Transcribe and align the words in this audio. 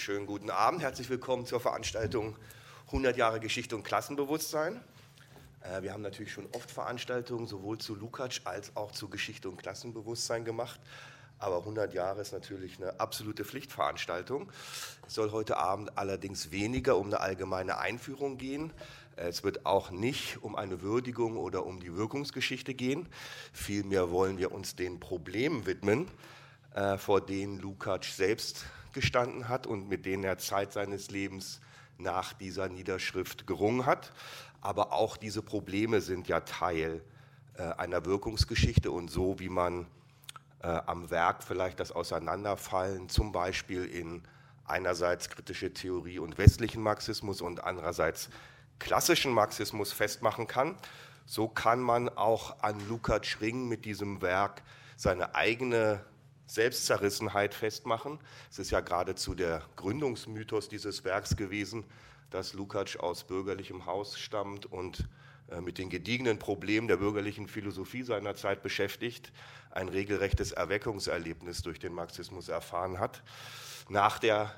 schönen 0.00 0.24
guten 0.24 0.48
Abend. 0.48 0.80
Herzlich 0.80 1.10
willkommen 1.10 1.44
zur 1.44 1.60
Veranstaltung 1.60 2.34
100 2.86 3.18
Jahre 3.18 3.38
Geschichte 3.38 3.76
und 3.76 3.82
Klassenbewusstsein. 3.82 4.80
Äh, 5.60 5.82
wir 5.82 5.92
haben 5.92 6.00
natürlich 6.00 6.32
schon 6.32 6.46
oft 6.52 6.70
Veranstaltungen 6.70 7.46
sowohl 7.46 7.76
zu 7.76 7.94
Lukacs 7.94 8.40
als 8.46 8.74
auch 8.76 8.92
zu 8.92 9.10
Geschichte 9.10 9.50
und 9.50 9.58
Klassenbewusstsein 9.58 10.46
gemacht. 10.46 10.80
Aber 11.38 11.58
100 11.58 11.92
Jahre 11.92 12.22
ist 12.22 12.32
natürlich 12.32 12.78
eine 12.78 12.98
absolute 12.98 13.44
Pflichtveranstaltung. 13.44 14.50
Es 15.06 15.14
soll 15.14 15.32
heute 15.32 15.58
Abend 15.58 15.98
allerdings 15.98 16.50
weniger 16.50 16.96
um 16.96 17.08
eine 17.08 17.20
allgemeine 17.20 17.76
Einführung 17.76 18.38
gehen. 18.38 18.72
Es 19.16 19.44
wird 19.44 19.66
auch 19.66 19.90
nicht 19.90 20.42
um 20.42 20.56
eine 20.56 20.80
Würdigung 20.80 21.36
oder 21.36 21.66
um 21.66 21.78
die 21.78 21.94
Wirkungsgeschichte 21.94 22.72
gehen. 22.72 23.06
Vielmehr 23.52 24.10
wollen 24.10 24.38
wir 24.38 24.52
uns 24.52 24.76
den 24.76 24.98
Problemen 24.98 25.66
widmen, 25.66 26.08
äh, 26.74 26.96
vor 26.96 27.20
denen 27.20 27.58
Lukács 27.58 28.16
selbst 28.16 28.64
gestanden 28.92 29.48
hat 29.48 29.66
und 29.66 29.88
mit 29.88 30.06
denen 30.06 30.24
er 30.24 30.38
Zeit 30.38 30.72
seines 30.72 31.10
Lebens 31.10 31.60
nach 31.98 32.32
dieser 32.32 32.68
Niederschrift 32.68 33.46
gerungen 33.46 33.86
hat. 33.86 34.12
Aber 34.60 34.92
auch 34.92 35.16
diese 35.16 35.42
Probleme 35.42 36.00
sind 36.00 36.28
ja 36.28 36.40
Teil 36.40 37.02
äh, 37.54 37.62
einer 37.62 38.04
Wirkungsgeschichte 38.04 38.90
und 38.90 39.10
so 39.10 39.38
wie 39.38 39.48
man 39.48 39.86
äh, 40.62 40.68
am 40.68 41.10
Werk 41.10 41.42
vielleicht 41.42 41.80
das 41.80 41.92
Auseinanderfallen 41.92 43.08
zum 43.08 43.32
Beispiel 43.32 43.84
in 43.84 44.22
einerseits 44.64 45.28
kritische 45.28 45.72
Theorie 45.72 46.18
und 46.18 46.38
westlichen 46.38 46.82
Marxismus 46.82 47.40
und 47.40 47.64
andererseits 47.64 48.30
klassischen 48.78 49.32
Marxismus 49.32 49.92
festmachen 49.92 50.46
kann, 50.46 50.76
so 51.26 51.48
kann 51.48 51.80
man 51.80 52.08
auch 52.08 52.62
an 52.62 52.80
Lukács 52.88 53.40
Ring 53.40 53.68
mit 53.68 53.84
diesem 53.84 54.22
Werk 54.22 54.62
seine 54.96 55.34
eigene 55.34 56.04
Selbstzerrissenheit 56.50 57.54
festmachen. 57.54 58.18
Es 58.50 58.58
ist 58.58 58.72
ja 58.72 58.80
geradezu 58.80 59.34
der 59.34 59.62
Gründungsmythos 59.76 60.68
dieses 60.68 61.04
Werks 61.04 61.36
gewesen, 61.36 61.84
dass 62.30 62.54
Lukács 62.54 62.96
aus 62.96 63.24
bürgerlichem 63.24 63.86
Haus 63.86 64.18
stammt 64.18 64.66
und 64.66 65.08
äh, 65.50 65.60
mit 65.60 65.78
den 65.78 65.90
gediegenen 65.90 66.40
Problemen 66.40 66.88
der 66.88 66.96
bürgerlichen 66.96 67.46
Philosophie 67.46 68.02
seiner 68.02 68.34
Zeit 68.34 68.64
beschäftigt, 68.64 69.32
ein 69.70 69.88
regelrechtes 69.88 70.50
Erweckungserlebnis 70.50 71.62
durch 71.62 71.78
den 71.78 71.92
Marxismus 71.92 72.48
erfahren 72.48 72.98
hat. 72.98 73.22
Nach 73.88 74.18
der 74.18 74.52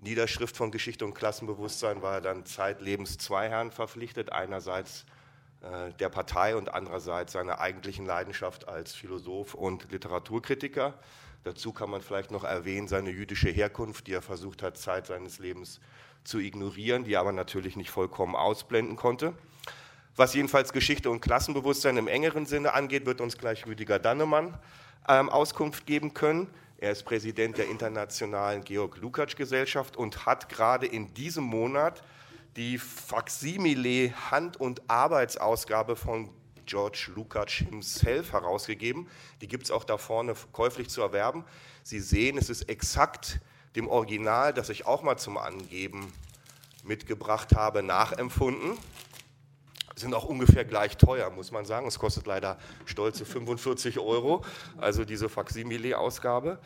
Niederschrift 0.00 0.56
von 0.56 0.72
Geschichte 0.72 1.04
und 1.04 1.14
Klassenbewusstsein 1.14 2.02
war 2.02 2.14
er 2.14 2.20
dann 2.20 2.44
zeitlebens 2.46 3.16
zwei 3.18 3.48
Herren 3.48 3.70
verpflichtet. 3.70 4.32
Einerseits 4.32 5.06
der 5.98 6.08
Partei 6.10 6.54
und 6.54 6.72
andererseits 6.72 7.32
seiner 7.32 7.60
eigentlichen 7.60 8.06
Leidenschaft 8.06 8.68
als 8.68 8.94
Philosoph 8.94 9.54
und 9.54 9.90
Literaturkritiker. 9.90 10.94
Dazu 11.44 11.72
kann 11.72 11.90
man 11.90 12.02
vielleicht 12.02 12.30
noch 12.30 12.44
erwähnen 12.44 12.88
seine 12.88 13.10
jüdische 13.10 13.48
Herkunft, 13.50 14.06
die 14.06 14.12
er 14.12 14.22
versucht 14.22 14.62
hat, 14.62 14.76
Zeit 14.76 15.06
seines 15.06 15.38
Lebens 15.38 15.80
zu 16.24 16.38
ignorieren, 16.38 17.04
die 17.04 17.14
er 17.14 17.20
aber 17.20 17.32
natürlich 17.32 17.76
nicht 17.76 17.90
vollkommen 17.90 18.34
ausblenden 18.34 18.96
konnte. 18.96 19.32
Was 20.16 20.34
jedenfalls 20.34 20.72
Geschichte 20.72 21.10
und 21.10 21.20
Klassenbewusstsein 21.20 21.98
im 21.98 22.08
engeren 22.08 22.46
Sinne 22.46 22.74
angeht, 22.74 23.06
wird 23.06 23.20
uns 23.20 23.38
gleich 23.38 23.66
Rüdiger 23.66 23.98
Dannemann 23.98 24.58
ähm, 25.08 25.28
Auskunft 25.28 25.86
geben 25.86 26.14
können. 26.14 26.48
Er 26.78 26.90
ist 26.90 27.04
Präsident 27.04 27.58
der 27.58 27.68
Internationalen 27.68 28.64
Georg 28.64 28.96
Lukacs 28.98 29.36
Gesellschaft 29.36 29.96
und 29.96 30.26
hat 30.26 30.48
gerade 30.48 30.86
in 30.86 31.14
diesem 31.14 31.44
Monat 31.44 32.02
die 32.56 32.78
Faximile 32.78 34.12
Hand- 34.30 34.56
und 34.56 34.88
Arbeitsausgabe 34.88 35.94
von 35.94 36.30
George 36.64 37.10
Lukács 37.14 37.52
himself 37.52 38.32
herausgegeben. 38.32 39.08
Die 39.40 39.48
gibt 39.48 39.64
es 39.64 39.70
auch 39.70 39.84
da 39.84 39.98
vorne 39.98 40.34
käuflich 40.52 40.88
zu 40.88 41.02
erwerben. 41.02 41.44
Sie 41.82 42.00
sehen, 42.00 42.38
es 42.38 42.50
ist 42.50 42.68
exakt 42.68 43.40
dem 43.76 43.86
Original, 43.88 44.52
das 44.52 44.70
ich 44.70 44.86
auch 44.86 45.02
mal 45.02 45.16
zum 45.16 45.36
Angeben 45.36 46.12
mitgebracht 46.82 47.54
habe, 47.54 47.82
nachempfunden 47.82 48.78
sind 49.98 50.12
auch 50.12 50.24
ungefähr 50.24 50.64
gleich 50.64 50.98
teuer, 50.98 51.30
muss 51.30 51.52
man 51.52 51.64
sagen. 51.64 51.86
Es 51.86 51.98
kostet 51.98 52.26
leider 52.26 52.58
stolze 52.84 53.24
45 53.24 53.98
Euro, 53.98 54.44
also 54.76 55.04
diese 55.04 55.30
Faksimile-Ausgabe. 55.30 56.58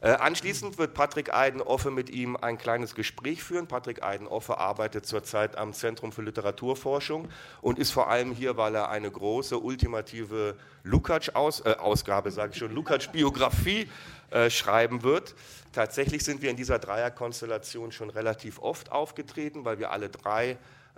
Äh, 0.00 0.12
anschließend 0.12 0.78
wird 0.78 0.94
Patrick 0.94 1.34
Eidenoffe 1.34 1.90
mit 1.90 2.08
ihm 2.08 2.36
ein 2.36 2.56
kleines 2.56 2.94
Gespräch 2.94 3.42
führen. 3.42 3.66
Patrick 3.66 4.02
Eidenoffe 4.02 4.56
arbeitet 4.56 5.04
zurzeit 5.04 5.58
am 5.58 5.74
Zentrum 5.74 6.12
für 6.12 6.22
Literaturforschung 6.22 7.28
und 7.60 7.78
ist 7.78 7.90
vor 7.90 8.08
allem 8.08 8.32
hier, 8.32 8.56
weil 8.56 8.74
er 8.74 8.88
eine 8.88 9.10
große, 9.10 9.58
ultimative 9.58 10.56
Lukács-Ausgabe, 10.84 12.28
äh, 12.28 12.32
sage 12.32 12.52
ich 12.52 12.58
schon, 12.58 12.74
Lukács-Biografie 12.74 13.90
äh, 14.30 14.48
schreiben 14.48 15.02
wird. 15.02 15.34
Tatsächlich 15.72 16.24
sind 16.24 16.40
wir 16.40 16.50
in 16.50 16.56
dieser 16.56 16.78
Dreierkonstellation 16.78 17.92
schon 17.92 18.08
relativ 18.08 18.58
oft 18.60 18.90
aufgetreten, 18.90 19.66
weil 19.66 19.78
wir 19.78 19.90
alle 19.90 20.08
drei 20.08 20.56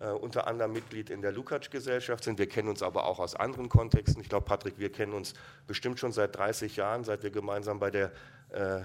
unter 0.08 0.46
anderem 0.46 0.72
Mitglied 0.72 1.10
in 1.10 1.20
der 1.20 1.32
Lukács-Gesellschaft 1.32 2.24
sind. 2.24 2.38
Wir 2.38 2.48
kennen 2.48 2.68
uns 2.68 2.82
aber 2.82 3.04
auch 3.04 3.18
aus 3.18 3.34
anderen 3.34 3.68
Kontexten. 3.68 4.22
Ich 4.22 4.28
glaube, 4.28 4.46
Patrick, 4.46 4.78
wir 4.78 4.90
kennen 4.90 5.12
uns 5.12 5.34
bestimmt 5.66 5.98
schon 5.98 6.12
seit 6.12 6.36
30 6.36 6.76
Jahren, 6.76 7.04
seit 7.04 7.22
wir 7.22 7.30
gemeinsam 7.30 7.78
bei 7.78 7.90
der 7.90 8.10
äh, 8.50 8.80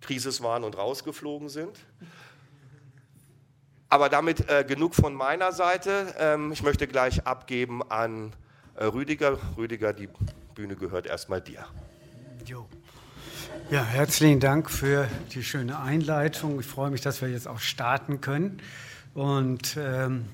Krisis 0.00 0.42
waren 0.42 0.64
und 0.64 0.78
rausgeflogen 0.78 1.48
sind. 1.48 1.78
Aber 3.88 4.08
damit 4.08 4.48
äh, 4.48 4.64
genug 4.64 4.94
von 4.94 5.14
meiner 5.14 5.50
Seite. 5.50 6.14
Ähm, 6.18 6.52
ich 6.52 6.62
möchte 6.62 6.86
gleich 6.86 7.26
abgeben 7.26 7.82
an 7.90 8.32
äh, 8.76 8.84
Rüdiger. 8.84 9.38
Rüdiger, 9.56 9.92
die 9.92 10.08
Bühne 10.54 10.76
gehört 10.76 11.06
erstmal 11.06 11.40
dir. 11.40 11.66
Jo. 12.44 12.66
Ja, 13.70 13.84
herzlichen 13.84 14.38
Dank 14.38 14.70
für 14.70 15.08
die 15.32 15.42
schöne 15.42 15.80
Einleitung. 15.80 16.60
Ich 16.60 16.66
freue 16.66 16.90
mich, 16.90 17.00
dass 17.00 17.20
wir 17.20 17.28
jetzt 17.28 17.48
auch 17.48 17.58
starten 17.58 18.20
können. 18.20 18.62
Und 19.14 19.76
ähm, 19.76 20.26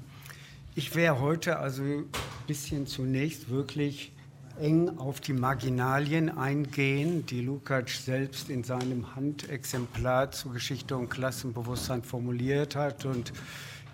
ich 0.76 0.94
werde 0.94 1.20
heute 1.20 1.58
also 1.58 1.82
ein 1.82 2.04
bisschen 2.46 2.86
zunächst 2.86 3.48
wirklich 3.48 4.12
eng 4.60 4.98
auf 4.98 5.20
die 5.20 5.32
Marginalien 5.32 6.28
eingehen, 6.28 7.24
die 7.24 7.40
Lukács 7.40 8.04
selbst 8.04 8.50
in 8.50 8.62
seinem 8.62 9.16
Handexemplar 9.16 10.32
zur 10.32 10.52
Geschichte 10.52 10.94
und 10.94 11.08
Klassenbewusstsein 11.08 12.02
formuliert 12.02 12.76
hat 12.76 13.06
und 13.06 13.32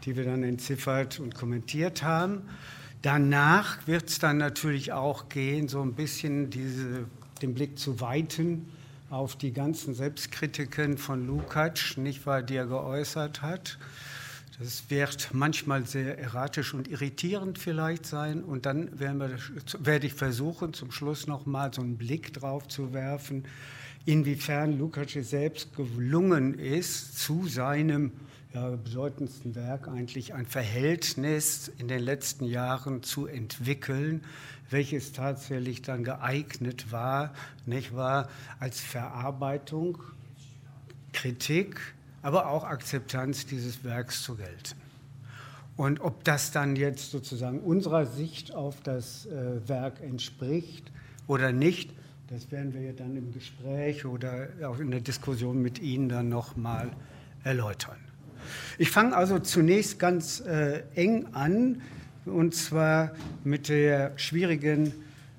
die 0.05 0.17
wir 0.17 0.25
dann 0.25 0.43
entziffert 0.43 1.21
und 1.21 1.37
kommentiert 1.37 2.03
haben. 2.03 2.43
Danach 3.01 3.87
wird 3.87 4.09
es 4.09 4.19
dann 4.19 4.39
natürlich 4.39 4.93
auch 4.93 5.29
gehen, 5.29 5.69
so 5.69 5.83
ein 5.83 5.95
bisschen 5.95 6.51
diese, 6.51 7.07
den 7.43 7.55
Blick 7.55 7.79
zu 7.79 8.01
weiten 8.01 8.69
auf 9.09 9.37
die 9.37 9.53
ganzen 9.53 9.95
Selbstkritiken 9.95 10.99
von 10.99 11.29
Lukács, 11.29 11.97
nicht 11.97 12.27
wahr, 12.27 12.43
die 12.43 12.57
er 12.57 12.67
geäußert 12.67 13.41
hat. 13.41 13.79
Das 14.63 14.85
wird 14.91 15.31
manchmal 15.33 15.87
sehr 15.87 16.21
erratisch 16.21 16.73
und 16.73 16.87
irritierend 16.87 17.59
vielleicht 17.59 18.07
sein. 18.07 18.45
Und 18.45 18.65
dann 18.65 19.01
wir, 19.01 19.37
werde 19.81 20.07
ich 20.07 20.15
versuchen, 20.15 20.73
zum 20.73 20.93
Schluss 20.93 21.27
nochmal 21.27 21.75
so 21.75 21.83
einen 21.83 21.97
Blick 21.97 22.33
drauf 22.33 22.69
zu 22.69 22.93
werfen, 22.93 23.45
inwiefern 24.07 24.79
Lukács 24.79 25.15
selbst 25.15 25.75
gelungen 25.75 26.57
ist, 26.57 27.19
zu 27.19 27.49
seinem 27.49 28.13
ja, 28.55 28.69
bedeutendsten 28.71 29.57
Werk 29.57 29.89
eigentlich 29.89 30.33
ein 30.33 30.47
Verhältnis 30.47 31.73
in 31.79 31.89
den 31.89 32.01
letzten 32.01 32.45
Jahren 32.45 33.03
zu 33.03 33.27
entwickeln, 33.27 34.23
welches 34.71 35.13
tatsächlich 35.13 35.83
dann 35.83 36.05
geeignet 36.05 36.93
war, 36.93 37.35
nicht 37.67 37.97
wahr, 37.97 38.29
als 38.61 38.79
Verarbeitung, 38.79 39.99
Kritik, 41.13 41.95
aber 42.23 42.49
auch 42.49 42.65
Akzeptanz 42.65 43.47
dieses 43.47 43.85
Werks 43.85 44.23
zu 44.23 44.37
gelten. 44.37 44.81
Und 45.77 46.01
ob 46.01 46.25
das 46.25 46.53
dann 46.53 46.77
jetzt 46.77 47.11
sozusagen 47.11 47.61
unserer 47.61 48.07
Sicht 48.07 48.55
auf 48.55 48.81
das 48.83 49.27
äh, 49.27 49.69
Werk 49.69 50.01
entspricht 50.01 50.93
oder 51.27 51.53
nicht, 51.53 51.93
das 52.29 52.51
werden 52.51 52.75
wir 52.75 52.93
dann 52.93 53.17
im 53.17 53.33
Gespräch 53.33 54.05
oder 54.07 54.49
auch 54.65 54.79
in 54.79 54.91
der 54.91 55.01
Diskussion 55.01 55.61
mit 55.61 55.81
Ihnen 55.81 56.09
dann 56.09 56.29
nochmal 56.29 56.91
erläutern. 57.45 57.97
Ich 58.79 58.91
fange 58.91 59.17
also 59.17 59.39
zunächst 59.39 59.99
ganz 59.99 60.41
äh, 60.41 60.83
eng 60.95 61.27
an, 61.33 61.83
und 62.25 62.55
zwar 62.55 63.13
mit 63.43 63.69
der 63.69 64.13
schwierigen 64.17 64.93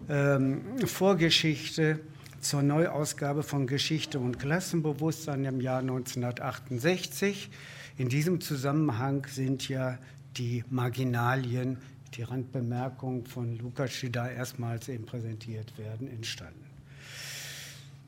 ähm, 0.09 0.61
Vorgeschichte 0.85 1.99
zur 2.43 2.61
Neuausgabe 2.61 3.41
von 3.41 3.67
Geschichte 3.67 4.19
und 4.19 4.37
Klassenbewusstsein 4.37 5.45
im 5.45 5.61
Jahr 5.61 5.79
1968. 5.79 7.49
In 7.97 8.09
diesem 8.09 8.41
Zusammenhang 8.41 9.25
sind 9.27 9.69
ja 9.69 9.97
die 10.37 10.63
Marginalien, 10.69 11.77
die 12.15 12.23
Randbemerkungen 12.23 13.25
von 13.25 13.57
Lukas, 13.57 13.99
die 14.01 14.11
da 14.11 14.29
erstmals 14.29 14.89
eben 14.89 15.05
präsentiert 15.05 15.77
werden, 15.77 16.07
entstanden. 16.09 16.65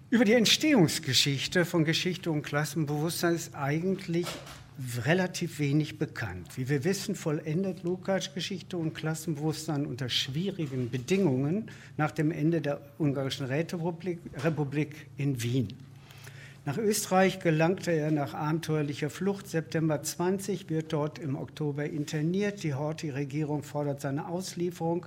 Über 0.09 0.25
die 0.25 0.33
Entstehungsgeschichte 0.33 1.65
von 1.65 1.85
Geschichte 1.85 2.29
und 2.29 2.43
Klassenbewusstsein 2.43 3.35
ist 3.35 3.55
eigentlich 3.55 4.27
relativ 5.05 5.59
wenig 5.59 5.97
bekannt. 5.97 6.57
Wie 6.57 6.69
wir 6.69 6.83
wissen, 6.83 7.15
vollendet 7.15 7.83
Lukács 7.83 8.33
Geschichte 8.33 8.77
und 8.77 8.93
Klassenbewusstsein 8.93 9.85
unter 9.85 10.09
schwierigen 10.09 10.89
Bedingungen 10.89 11.71
nach 11.97 12.11
dem 12.11 12.31
Ende 12.31 12.61
der 12.61 12.81
Ungarischen 12.97 13.45
Räterepublik 13.45 14.19
Republik 14.43 15.07
in 15.17 15.41
Wien. 15.41 15.69
Nach 16.65 16.79
Österreich 16.79 17.39
gelangte 17.41 17.91
er 17.91 18.09
nach 18.09 18.33
abenteuerlicher 18.33 19.11
Flucht 19.11 19.47
September 19.47 20.01
20, 20.01 20.67
wird 20.67 20.91
dort 20.93 21.19
im 21.19 21.35
Oktober 21.35 21.85
interniert. 21.85 22.63
Die 22.63 22.73
Horthy-Regierung 22.73 23.61
fordert 23.61 24.01
seine 24.01 24.27
Auslieferung, 24.27 25.05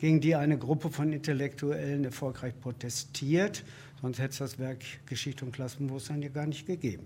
gegen 0.00 0.22
die 0.22 0.34
eine 0.34 0.56
Gruppe 0.56 0.88
von 0.88 1.12
Intellektuellen 1.12 2.04
erfolgreich 2.04 2.58
protestiert. 2.58 3.64
Sonst 4.00 4.18
hätte 4.18 4.30
es 4.30 4.38
das 4.38 4.58
Werk 4.58 4.82
Geschichte 5.04 5.44
und 5.44 5.52
Klassenbewusstsein 5.52 6.22
ja 6.22 6.30
gar 6.30 6.46
nicht 6.46 6.66
gegeben. 6.66 7.04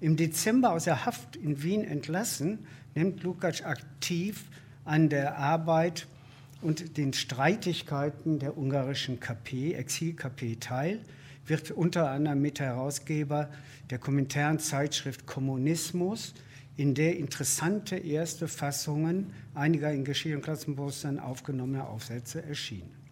Im 0.00 0.16
Dezember 0.16 0.72
aus 0.72 0.84
der 0.84 1.06
Haft 1.06 1.36
in 1.36 1.62
Wien 1.62 1.84
entlassen, 1.84 2.66
nimmt 2.94 3.22
Lukács 3.22 3.62
aktiv 3.62 4.44
an 4.84 5.08
der 5.08 5.38
Arbeit 5.38 6.06
und 6.62 6.96
den 6.96 7.12
Streitigkeiten 7.12 8.38
der 8.38 8.56
ungarischen 8.56 9.20
KP, 9.20 9.74
Exil-KP 9.74 10.56
teil 10.60 11.00
wird 11.46 11.70
unter 11.70 12.10
anderem 12.10 12.40
Mitherausgeber 12.40 13.50
der 13.90 13.98
kommentären 13.98 14.58
Zeitschrift 14.58 15.26
Kommunismus, 15.26 16.34
in 16.76 16.94
der 16.94 17.16
interessante 17.16 17.96
erste 17.96 18.48
Fassungen 18.48 19.32
einiger 19.54 19.92
in 19.92 20.04
Geschichte 20.04 20.36
und 20.36 20.42
Klassenbewusstsein 20.42 21.20
aufgenommener 21.20 21.88
Aufsätze 21.88 22.42
erschienen. 22.42 23.03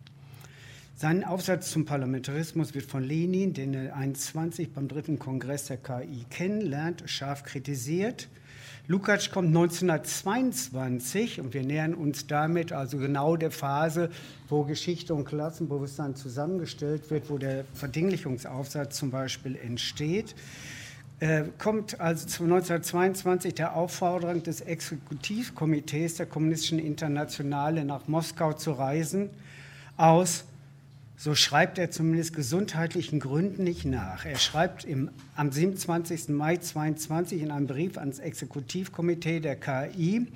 Sein 1.02 1.24
Aufsatz 1.24 1.72
zum 1.72 1.84
Parlamentarismus 1.84 2.76
wird 2.76 2.84
von 2.84 3.02
Lenin, 3.02 3.54
den 3.54 3.74
er 3.74 3.96
21 3.96 4.72
beim 4.72 4.86
dritten 4.86 5.18
Kongress 5.18 5.64
der 5.64 5.78
KI 5.78 6.24
kennenlernt, 6.30 7.02
scharf 7.06 7.42
kritisiert. 7.42 8.28
Lukács 8.86 9.32
kommt 9.32 9.48
1922 9.48 11.40
und 11.40 11.54
wir 11.54 11.64
nähern 11.64 11.94
uns 11.94 12.28
damit 12.28 12.70
also 12.70 12.98
genau 12.98 13.34
der 13.34 13.50
Phase, 13.50 14.10
wo 14.48 14.62
Geschichte 14.62 15.12
und 15.12 15.24
Klassenbewusstsein 15.24 16.14
zusammengestellt 16.14 17.10
wird, 17.10 17.30
wo 17.30 17.36
der 17.36 17.64
Verdinglichungsaufsatz 17.74 18.96
zum 18.96 19.10
Beispiel 19.10 19.56
entsteht. 19.56 20.36
Äh, 21.18 21.46
kommt 21.58 21.98
also 21.98 22.26
1922 22.44 23.54
der 23.54 23.74
Aufforderung 23.74 24.44
des 24.44 24.60
Exekutivkomitees 24.60 26.14
der 26.14 26.26
Kommunistischen 26.26 26.78
Internationale 26.78 27.84
nach 27.84 28.06
Moskau 28.06 28.52
zu 28.52 28.70
reisen 28.70 29.30
aus 29.96 30.44
so 31.22 31.36
schreibt 31.36 31.78
er 31.78 31.92
zumindest 31.92 32.34
gesundheitlichen 32.34 33.20
Gründen 33.20 33.62
nicht 33.62 33.84
nach. 33.84 34.24
Er 34.24 34.38
schreibt 34.38 34.82
im, 34.82 35.08
am 35.36 35.52
27. 35.52 36.30
Mai 36.30 36.56
2022 36.56 37.42
in 37.42 37.52
einem 37.52 37.68
Brief 37.68 37.96
ans 37.96 38.18
Exekutivkomitee 38.18 39.38
der 39.38 39.54
KI, 39.54 40.26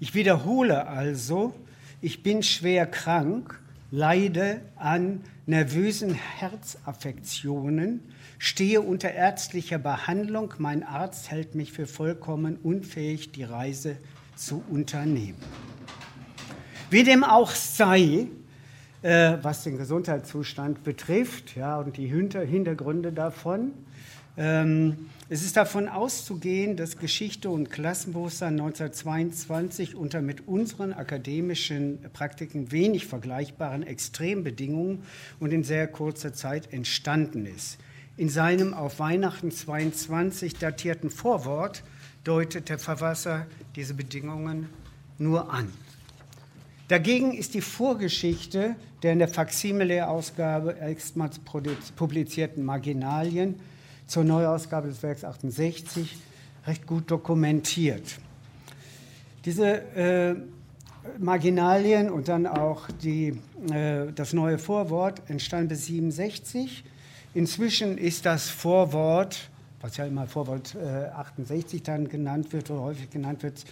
ich 0.00 0.14
wiederhole 0.14 0.86
also, 0.86 1.54
ich 2.02 2.22
bin 2.22 2.42
schwer 2.42 2.84
krank, 2.84 3.58
leide 3.90 4.60
an 4.76 5.22
nervösen 5.46 6.12
Herzaffektionen, 6.12 8.00
stehe 8.38 8.82
unter 8.82 9.10
ärztlicher 9.10 9.78
Behandlung, 9.78 10.52
mein 10.58 10.82
Arzt 10.82 11.30
hält 11.30 11.54
mich 11.54 11.72
für 11.72 11.86
vollkommen 11.86 12.58
unfähig, 12.62 13.32
die 13.32 13.44
Reise 13.44 13.96
zu 14.36 14.62
unternehmen. 14.68 15.40
Wie 16.90 17.02
dem 17.02 17.24
auch 17.24 17.52
sei, 17.52 18.28
äh, 19.02 19.38
was 19.42 19.64
den 19.64 19.78
Gesundheitszustand 19.78 20.84
betrifft 20.84 21.56
ja, 21.56 21.78
und 21.78 21.96
die 21.96 22.06
Hinter 22.06 22.40
Hintergründe 22.40 23.12
davon. 23.12 23.72
Ähm, 24.36 25.08
es 25.28 25.44
ist 25.44 25.56
davon 25.56 25.88
auszugehen, 25.88 26.76
dass 26.76 26.96
Geschichte 26.96 27.50
und 27.50 27.70
Klassenbewusstsein 27.70 28.52
1922 28.52 29.96
unter 29.96 30.22
mit 30.22 30.46
unseren 30.46 30.92
akademischen 30.92 31.98
Praktiken 32.12 32.70
wenig 32.70 33.06
vergleichbaren 33.06 33.82
Extrembedingungen 33.82 35.02
und 35.40 35.52
in 35.52 35.64
sehr 35.64 35.88
kurzer 35.88 36.32
Zeit 36.32 36.72
entstanden 36.72 37.46
ist. 37.46 37.78
In 38.16 38.28
seinem 38.28 38.74
auf 38.74 39.00
Weihnachten 39.00 39.50
22 39.50 40.54
datierten 40.54 41.10
Vorwort 41.10 41.82
deutet 42.24 42.68
der 42.68 42.78
Verfasser 42.78 43.46
diese 43.76 43.94
Bedingungen 43.94 44.68
nur 45.18 45.52
an. 45.52 45.72
Dagegen 46.88 47.34
ist 47.34 47.54
die 47.54 47.60
Vorgeschichte 47.60 48.76
der 49.02 49.12
in 49.12 49.18
der 49.20 49.28
Faksimile-Ausgabe 49.28 50.72
erstmals 50.72 51.38
publizierten 51.38 52.64
Marginalien 52.64 53.60
zur 54.06 54.24
Neuausgabe 54.24 54.88
des 54.88 55.02
Werks 55.02 55.24
68 55.24 56.16
recht 56.66 56.86
gut 56.86 57.10
dokumentiert. 57.10 58.18
Diese 59.44 59.80
äh, 59.94 60.34
Marginalien 61.18 62.10
und 62.10 62.28
dann 62.28 62.46
auch 62.46 62.88
die, 63.02 63.38
äh, 63.72 64.12
das 64.14 64.32
neue 64.32 64.58
Vorwort 64.58 65.22
entstanden 65.28 65.68
bis 65.68 65.86
67. 65.86 66.84
Inzwischen 67.34 67.98
ist 67.98 68.26
das 68.26 68.48
Vorwort, 68.48 69.48
was 69.80 69.96
ja 69.96 70.06
immer 70.06 70.26
Vorwort 70.26 70.74
äh, 70.74 71.06
68 71.10 71.82
dann 71.82 72.08
genannt 72.08 72.52
wird 72.52 72.70
oder 72.70 72.80
häufig 72.80 73.10
genannt 73.10 73.42
wird, 73.42 73.64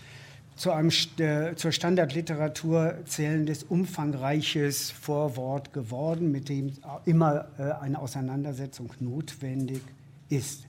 zu 0.56 0.72
einem, 0.72 0.90
äh, 1.18 1.54
zur 1.54 1.70
Standardliteratur 1.70 2.98
zählendes, 3.04 3.62
umfangreiches 3.62 4.90
Vorwort 4.90 5.72
geworden, 5.72 6.32
mit 6.32 6.48
dem 6.48 6.72
immer 7.04 7.48
äh, 7.58 7.72
eine 7.82 7.98
Auseinandersetzung 7.98 8.90
notwendig 8.98 9.82
ist. 10.30 10.66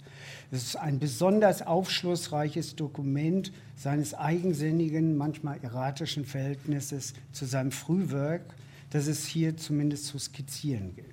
Es 0.52 0.64
ist 0.64 0.76
ein 0.76 1.00
besonders 1.00 1.66
aufschlussreiches 1.66 2.76
Dokument 2.76 3.52
seines 3.76 4.14
eigensinnigen, 4.14 5.18
manchmal 5.18 5.60
erratischen 5.62 6.26
Verhältnisses 6.26 7.14
zu 7.32 7.46
seinem 7.46 7.72
Frühwerk, 7.72 8.42
das 8.90 9.08
es 9.08 9.26
hier 9.26 9.58
zumindest 9.58 10.06
zu 10.08 10.20
skizzieren 10.20 10.96
gilt. 10.96 11.08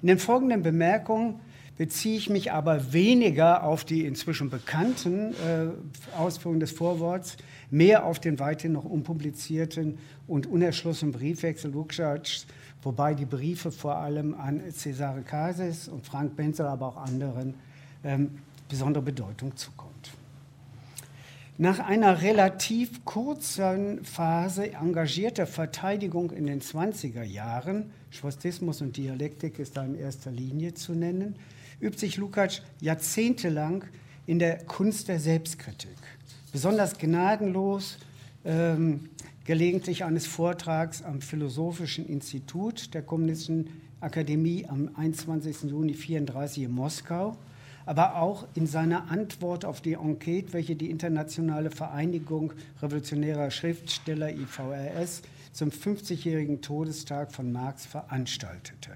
In 0.00 0.08
den 0.08 0.18
folgenden 0.18 0.62
Bemerkungen 0.62 1.40
beziehe 1.78 2.16
ich 2.16 2.28
mich 2.28 2.52
aber 2.52 2.92
weniger 2.92 3.64
auf 3.64 3.84
die 3.84 4.04
inzwischen 4.04 4.50
bekannten 4.50 5.32
äh, 5.32 6.16
Ausführungen 6.16 6.60
des 6.60 6.72
Vorworts, 6.72 7.36
mehr 7.72 8.04
auf 8.04 8.20
den 8.20 8.38
weithin 8.38 8.72
noch 8.72 8.84
unpublizierten 8.84 9.98
und 10.28 10.46
unerschlossenen 10.46 11.12
Briefwechsel 11.12 11.72
Lukács, 11.72 12.46
wobei 12.82 13.14
die 13.14 13.24
Briefe 13.24 13.72
vor 13.72 13.96
allem 13.96 14.34
an 14.34 14.60
Cesare 14.70 15.22
Cases 15.22 15.88
und 15.88 16.06
Frank 16.06 16.36
Benzer, 16.36 16.68
aber 16.68 16.86
auch 16.86 16.96
anderen 16.98 17.54
ähm, 18.04 18.30
besondere 18.68 19.02
Bedeutung 19.02 19.56
zukommt. 19.56 20.12
Nach 21.56 21.78
einer 21.78 22.22
relativ 22.22 23.04
kurzen 23.04 24.04
Phase 24.04 24.72
engagierter 24.72 25.46
Verteidigung 25.46 26.30
in 26.30 26.46
den 26.46 26.60
20er 26.60 27.22
Jahren, 27.22 27.90
Schwastismus 28.10 28.82
und 28.82 28.96
Dialektik 28.96 29.58
ist 29.58 29.76
da 29.76 29.84
in 29.84 29.94
erster 29.94 30.30
Linie 30.30 30.74
zu 30.74 30.92
nennen, 30.92 31.36
übt 31.80 31.98
sich 31.98 32.16
Lukács 32.16 32.62
jahrzehntelang 32.80 33.84
in 34.26 34.38
der 34.38 34.58
Kunst 34.64 35.08
der 35.08 35.20
Selbstkritik 35.20 35.96
besonders 36.52 36.98
gnadenlos, 36.98 37.98
ähm, 38.44 39.08
gelegentlich 39.44 40.04
eines 40.04 40.26
Vortrags 40.26 41.02
am 41.02 41.20
Philosophischen 41.20 42.06
Institut 42.06 42.94
der 42.94 43.02
Kommunistischen 43.02 43.68
Akademie 44.00 44.66
am 44.68 44.90
21. 44.94 45.70
Juni 45.70 45.92
1934 45.92 46.64
in 46.64 46.72
Moskau, 46.72 47.36
aber 47.86 48.16
auch 48.16 48.46
in 48.54 48.66
seiner 48.66 49.10
Antwort 49.10 49.64
auf 49.64 49.80
die 49.80 49.94
Enquete, 49.94 50.52
welche 50.52 50.76
die 50.76 50.90
Internationale 50.90 51.70
Vereinigung 51.70 52.52
Revolutionärer 52.80 53.50
Schriftsteller 53.50 54.30
IVRS 54.30 55.22
zum 55.52 55.70
50-jährigen 55.70 56.60
Todestag 56.62 57.32
von 57.32 57.50
Marx 57.52 57.86
veranstaltete. 57.86 58.90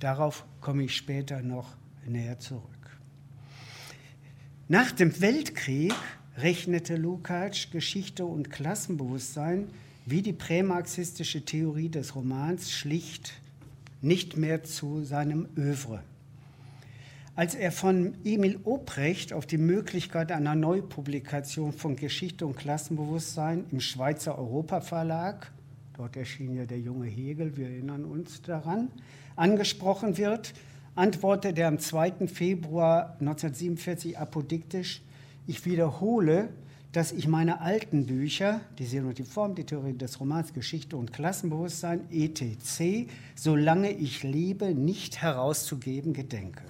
Darauf 0.00 0.44
komme 0.60 0.84
ich 0.84 0.96
später 0.96 1.42
noch 1.42 1.76
näher 2.06 2.38
zurück. 2.38 2.62
Nach 4.68 4.90
dem 4.90 5.20
Weltkrieg 5.20 5.94
rechnete 6.36 6.96
Lukács 6.96 7.70
Geschichte 7.70 8.24
und 8.24 8.50
Klassenbewusstsein 8.50 9.68
wie 10.06 10.22
die 10.22 10.32
prämarxistische 10.32 11.44
Theorie 11.44 11.88
des 11.88 12.14
Romans 12.14 12.70
schlicht 12.70 13.34
nicht 14.00 14.36
mehr 14.36 14.64
zu 14.64 15.04
seinem 15.04 15.46
Övre. 15.56 16.02
Als 17.34 17.54
er 17.54 17.72
von 17.72 18.14
Emil 18.24 18.58
Obrecht 18.64 19.32
auf 19.32 19.46
die 19.46 19.58
Möglichkeit 19.58 20.32
einer 20.32 20.54
Neupublikation 20.54 21.72
von 21.72 21.96
Geschichte 21.96 22.44
und 22.46 22.56
Klassenbewusstsein 22.56 23.64
im 23.70 23.80
Schweizer 23.80 24.36
Europa 24.38 24.80
Verlag, 24.80 25.50
dort 25.96 26.16
erschien 26.16 26.54
ja 26.56 26.66
der 26.66 26.80
junge 26.80 27.06
Hegel, 27.06 27.56
wir 27.56 27.68
erinnern 27.68 28.04
uns 28.04 28.42
daran, 28.42 28.88
angesprochen 29.36 30.18
wird, 30.18 30.52
antwortet 30.94 31.58
er 31.58 31.68
am 31.68 31.78
2. 31.78 32.26
Februar 32.26 33.16
1947 33.20 34.18
apodiktisch, 34.18 35.00
ich 35.46 35.64
wiederhole, 35.64 36.50
dass 36.92 37.10
ich 37.10 37.26
meine 37.26 37.62
alten 37.62 38.06
Bücher, 38.06 38.60
die 38.78 39.24
Form, 39.24 39.54
die 39.54 39.64
Theorie 39.64 39.94
des 39.94 40.20
Romans, 40.20 40.52
Geschichte 40.52 40.96
und 40.96 41.12
Klassenbewusstsein, 41.12 42.02
etc., 42.10 43.08
solange 43.34 43.90
ich 43.92 44.22
lebe, 44.22 44.74
nicht 44.74 45.22
herauszugeben 45.22 46.12
gedenke. 46.12 46.62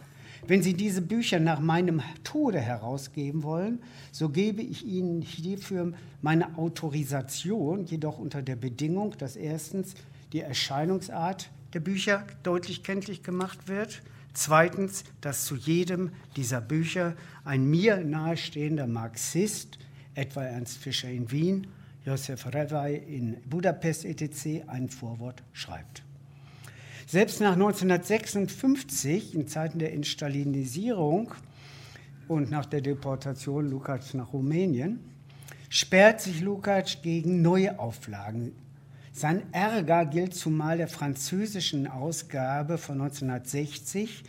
Wenn 0.46 0.62
Sie 0.62 0.74
diese 0.74 1.02
Bücher 1.02 1.38
nach 1.38 1.60
meinem 1.60 2.02
Tode 2.24 2.58
herausgeben 2.60 3.42
wollen, 3.42 3.80
so 4.10 4.28
gebe 4.28 4.62
ich 4.62 4.84
Ihnen 4.84 5.22
hierfür 5.22 5.92
meine 6.20 6.56
Autorisation, 6.58 7.84
jedoch 7.84 8.18
unter 8.18 8.42
der 8.42 8.56
Bedingung, 8.56 9.16
dass 9.18 9.36
erstens 9.36 9.94
die 10.32 10.40
Erscheinungsart 10.40 11.50
der 11.74 11.80
Bücher 11.80 12.26
deutlich 12.42 12.82
kenntlich 12.82 13.22
gemacht 13.22 13.68
wird, 13.68 14.02
Zweitens, 14.34 15.04
dass 15.20 15.44
zu 15.44 15.56
jedem 15.56 16.10
dieser 16.36 16.60
Bücher 16.60 17.14
ein 17.44 17.66
mir 17.66 17.98
nahestehender 17.98 18.86
Marxist, 18.86 19.78
etwa 20.14 20.42
Ernst 20.42 20.78
Fischer 20.78 21.10
in 21.10 21.30
Wien, 21.30 21.66
Josef 22.04 22.46
Revay 22.46 22.96
in 22.96 23.36
Budapest 23.48 24.04
etc., 24.04 24.66
ein 24.66 24.88
Vorwort 24.88 25.42
schreibt. 25.52 26.02
Selbst 27.06 27.40
nach 27.40 27.52
1956, 27.52 29.34
in 29.34 29.46
Zeiten 29.46 29.78
der 29.78 29.92
Instalinisierung 29.92 31.34
und 32.26 32.50
nach 32.50 32.66
der 32.66 32.80
Deportation 32.80 33.70
Lukács 33.70 34.16
nach 34.16 34.32
Rumänien, 34.32 34.98
sperrt 35.68 36.22
sich 36.22 36.40
Lukács 36.40 37.02
gegen 37.02 37.42
neue 37.42 37.78
Auflagen. 37.78 38.52
Sein 39.14 39.42
Ärger 39.52 40.06
gilt 40.06 40.34
zumal 40.34 40.78
der 40.78 40.88
französischen 40.88 41.86
Ausgabe 41.86 42.78
von 42.78 43.00
1960. 43.02 44.24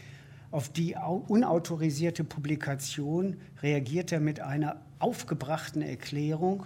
Auf 0.51 0.67
die 0.67 0.95
unautorisierte 0.95 2.25
Publikation 2.25 3.37
reagiert 3.61 4.11
er 4.11 4.19
mit 4.19 4.41
einer 4.41 4.81
aufgebrachten 4.99 5.81
Erklärung, 5.81 6.65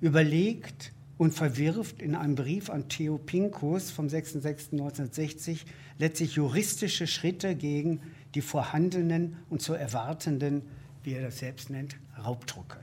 überlegt 0.00 0.92
und 1.18 1.34
verwirft 1.34 2.00
in 2.00 2.14
einem 2.14 2.36
Brief 2.36 2.70
an 2.70 2.88
Theo 2.88 3.18
Pinkus 3.18 3.90
vom 3.90 4.06
6.6.1960 4.06 5.58
letztlich 5.98 6.36
juristische 6.36 7.08
Schritte 7.08 7.56
gegen 7.56 8.00
die 8.36 8.42
vorhandenen 8.42 9.38
und 9.50 9.60
zu 9.60 9.74
erwartenden, 9.74 10.62
wie 11.02 11.14
er 11.14 11.22
das 11.22 11.38
selbst 11.38 11.70
nennt, 11.70 11.96
Raubdrucke. 12.24 12.78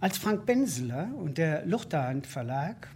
Als 0.00 0.16
Frank 0.16 0.46
Benseler 0.46 1.10
und 1.18 1.36
der 1.36 1.66
Luchterhand 1.66 2.26
Verlag, 2.26 2.88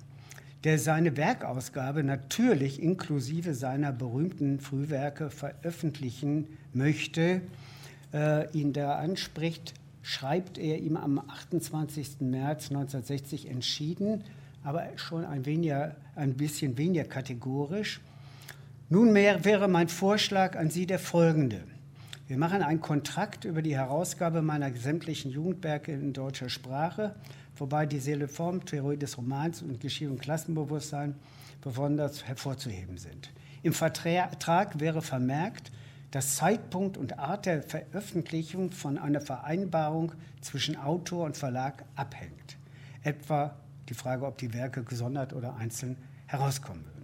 der 0.65 0.79
seine 0.79 1.17
Werkausgabe 1.19 2.03
natürlich 2.03 2.83
inklusive 2.83 3.55
seiner 3.55 3.93
berühmten 3.93 4.61
Frühwerke 4.61 5.31
veröffentlichen 5.31 6.57
möchte, 6.73 7.43
äh, 8.15 8.51
ihn 8.53 8.73
da 8.73 8.97
anspricht, 8.97 9.75
schreibt 10.03 10.57
er 10.57 10.79
ihm 10.79 10.97
am 10.97 11.19
28. 11.19 12.21
März 12.21 12.71
1960 12.71 13.51
entschieden, 13.51 14.25
aber 14.63 14.87
schon 14.97 15.27
ein, 15.27 15.45
weniger, 15.45 15.97
ein 16.17 16.35
bisschen 16.35 16.79
weniger 16.79 17.05
kategorisch. 17.05 18.01
Nunmehr 18.89 19.45
wäre 19.45 19.69
mein 19.69 19.89
Vorschlag 19.89 20.57
an 20.57 20.71
Sie 20.71 20.87
der 20.87 20.99
folgende. 20.99 21.61
Wir 22.27 22.39
machen 22.39 22.63
einen 22.63 22.81
Kontrakt 22.81 23.45
über 23.45 23.61
die 23.61 23.77
Herausgabe 23.77 24.41
meiner 24.41 24.73
sämtlichen 24.73 25.31
Jugendwerke 25.31 25.93
in 25.93 26.15
deutscher 26.15 26.49
Sprache, 26.49 27.15
wobei 27.57 27.87
die 27.87 28.01
Seeleform, 28.01 28.65
Theorie 28.65 28.97
des 28.97 29.17
Romans 29.19 29.63
und 29.63 29.81
Geschichte 29.81 30.11
und 30.11 30.21
Klassenbewusstsein 30.21 31.15
besonders 31.61 32.25
hervorzuheben 32.25 32.99
sind. 32.99 33.31
Im 33.63 33.73
Vertrag 33.73 34.79
wäre 34.79 35.03
vermerkt, 35.03 35.73
dass 36.11 36.37
Zeitpunkt 36.37 36.97
und 36.97 37.19
Art 37.19 37.47
der 37.47 37.63
Veröffentlichung 37.63 38.71
von 38.71 38.99
einer 38.99 39.21
Vereinbarung 39.21 40.13
zwischen 40.41 40.77
Autor 40.77 41.25
und 41.27 41.37
Verlag 41.37 41.85
abhängt. 41.97 42.57
Etwa 43.03 43.57
die 43.89 43.95
Frage, 43.95 44.27
ob 44.27 44.39
die 44.39 44.55
Werke 44.55 44.85
gesondert 44.85 45.33
oder 45.33 45.57
einzeln 45.57 45.97
herauskommen 46.27 46.85
würden. 46.85 46.95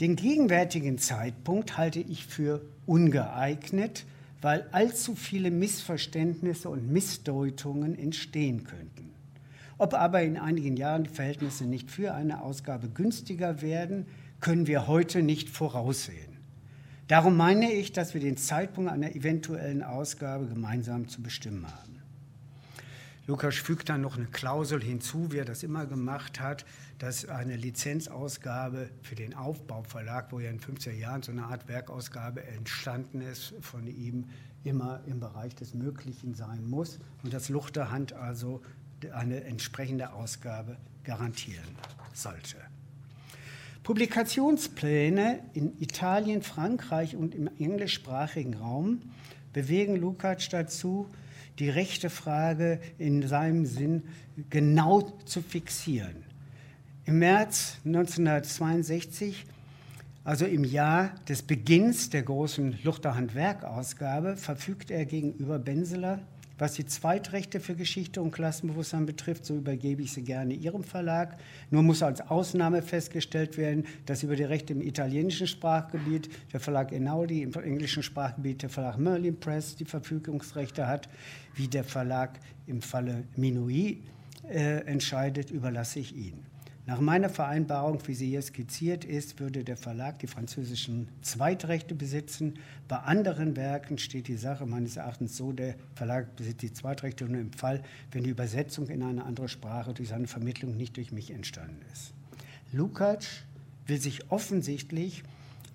Den 0.00 0.16
gegenwärtigen 0.16 0.98
Zeitpunkt 0.98 1.78
halte 1.78 2.00
ich 2.00 2.26
für 2.26 2.60
ungeeignet, 2.86 4.04
weil 4.40 4.68
allzu 4.72 5.14
viele 5.14 5.50
Missverständnisse 5.50 6.68
und 6.68 6.90
Missdeutungen 6.90 7.96
entstehen 7.96 8.64
könnten. 8.64 8.91
Ob 9.78 9.94
aber 9.94 10.22
in 10.22 10.36
einigen 10.36 10.76
Jahren 10.76 11.04
die 11.04 11.10
Verhältnisse 11.10 11.64
nicht 11.64 11.90
für 11.90 12.14
eine 12.14 12.42
Ausgabe 12.42 12.88
günstiger 12.88 13.62
werden, 13.62 14.06
können 14.40 14.66
wir 14.66 14.86
heute 14.86 15.22
nicht 15.22 15.48
voraussehen. 15.48 16.32
Darum 17.08 17.36
meine 17.36 17.72
ich, 17.72 17.92
dass 17.92 18.14
wir 18.14 18.20
den 18.20 18.36
Zeitpunkt 18.36 18.90
einer 18.90 19.14
eventuellen 19.14 19.82
Ausgabe 19.82 20.46
gemeinsam 20.46 21.08
zu 21.08 21.22
bestimmen 21.22 21.66
haben. 21.66 21.92
Lukas 23.26 23.54
fügt 23.54 23.88
dann 23.88 24.00
noch 24.00 24.16
eine 24.16 24.26
Klausel 24.26 24.82
hinzu, 24.82 25.30
wie 25.30 25.38
er 25.38 25.44
das 25.44 25.62
immer 25.62 25.86
gemacht 25.86 26.40
hat, 26.40 26.64
dass 26.98 27.28
eine 27.28 27.56
Lizenzausgabe 27.56 28.90
für 29.02 29.14
den 29.14 29.34
Aufbauverlag, 29.34 30.32
wo 30.32 30.40
ja 30.40 30.50
in 30.50 30.58
50er 30.58 30.92
Jahren 30.92 31.22
so 31.22 31.30
eine 31.30 31.44
Art 31.44 31.68
Werkausgabe 31.68 32.42
entstanden 32.44 33.20
ist, 33.20 33.54
von 33.60 33.86
ihm 33.86 34.26
immer 34.64 35.02
im 35.06 35.20
Bereich 35.20 35.54
des 35.54 35.74
Möglichen 35.74 36.34
sein 36.34 36.68
muss 36.68 36.98
und 37.22 37.32
dass 37.32 37.48
Luchterhand 37.48 38.12
also 38.12 38.60
eine 39.10 39.44
entsprechende 39.44 40.12
Ausgabe 40.12 40.76
garantieren 41.04 41.76
sollte. 42.12 42.56
Publikationspläne 43.82 45.40
in 45.54 45.80
Italien, 45.80 46.42
Frankreich 46.42 47.16
und 47.16 47.34
im 47.34 47.50
englischsprachigen 47.58 48.54
Raum 48.54 49.00
bewegen 49.52 49.96
Lukács 49.96 50.48
dazu, 50.48 51.08
die 51.58 51.68
rechte 51.68 52.08
Frage 52.08 52.80
in 52.98 53.26
seinem 53.26 53.66
Sinn 53.66 54.04
genau 54.50 55.00
zu 55.24 55.42
fixieren. 55.42 56.24
Im 57.04 57.18
März 57.18 57.78
1962, 57.84 59.44
also 60.22 60.46
im 60.46 60.62
Jahr 60.62 61.16
des 61.28 61.42
Beginns 61.42 62.08
der 62.10 62.22
großen 62.22 62.78
Luchterhand-Werkausgabe, 62.84 64.36
verfügt 64.36 64.92
er 64.92 65.04
gegenüber 65.04 65.58
Benseler 65.58 66.20
was 66.62 66.74
die 66.74 66.86
Zweitrechte 66.86 67.58
für 67.58 67.74
Geschichte 67.74 68.22
und 68.22 68.30
Klassenbewusstsein 68.30 69.04
betrifft, 69.04 69.44
so 69.44 69.56
übergebe 69.56 70.00
ich 70.00 70.12
sie 70.12 70.22
gerne 70.22 70.54
Ihrem 70.54 70.84
Verlag. 70.84 71.36
Nur 71.70 71.82
muss 71.82 72.04
als 72.04 72.20
Ausnahme 72.20 72.82
festgestellt 72.82 73.58
werden, 73.58 73.84
dass 74.06 74.22
über 74.22 74.36
die 74.36 74.44
Rechte 74.44 74.72
im 74.72 74.80
italienischen 74.80 75.48
Sprachgebiet 75.48 76.30
der 76.52 76.60
Verlag 76.60 76.92
Einaudi, 76.92 77.42
im 77.42 77.52
englischen 77.54 78.04
Sprachgebiet 78.04 78.62
der 78.62 78.68
Verlag 78.68 78.96
Merlin 78.96 79.40
Press 79.40 79.74
die 79.74 79.84
Verfügungsrechte 79.84 80.86
hat. 80.86 81.08
Wie 81.56 81.66
der 81.66 81.82
Verlag 81.82 82.38
im 82.68 82.80
Falle 82.80 83.24
Minui 83.34 84.04
äh, 84.48 84.84
entscheidet, 84.86 85.50
überlasse 85.50 85.98
ich 85.98 86.14
Ihnen. 86.14 86.51
Nach 86.84 86.98
meiner 86.98 87.28
Vereinbarung, 87.28 88.00
wie 88.06 88.14
sie 88.14 88.30
hier 88.30 88.42
skizziert 88.42 89.04
ist, 89.04 89.38
würde 89.38 89.62
der 89.62 89.76
Verlag 89.76 90.18
die 90.18 90.26
französischen 90.26 91.06
Zweitrechte 91.22 91.94
besitzen. 91.94 92.54
Bei 92.88 92.96
anderen 92.96 93.54
Werken 93.54 93.98
steht 93.98 94.26
die 94.26 94.36
Sache 94.36 94.66
meines 94.66 94.96
Erachtens 94.96 95.36
so, 95.36 95.52
der 95.52 95.76
Verlag 95.94 96.34
besitzt 96.34 96.62
die 96.62 96.72
Zweitrechte 96.72 97.24
nur 97.26 97.40
im 97.40 97.52
Fall, 97.52 97.82
wenn 98.10 98.24
die 98.24 98.30
Übersetzung 98.30 98.88
in 98.88 99.04
eine 99.04 99.24
andere 99.24 99.48
Sprache 99.48 99.94
durch 99.94 100.08
seine 100.08 100.26
Vermittlung 100.26 100.76
nicht 100.76 100.96
durch 100.96 101.12
mich 101.12 101.30
entstanden 101.30 101.80
ist. 101.92 102.14
Lukács 102.72 103.44
will 103.86 104.00
sich 104.00 104.32
offensichtlich 104.32 105.22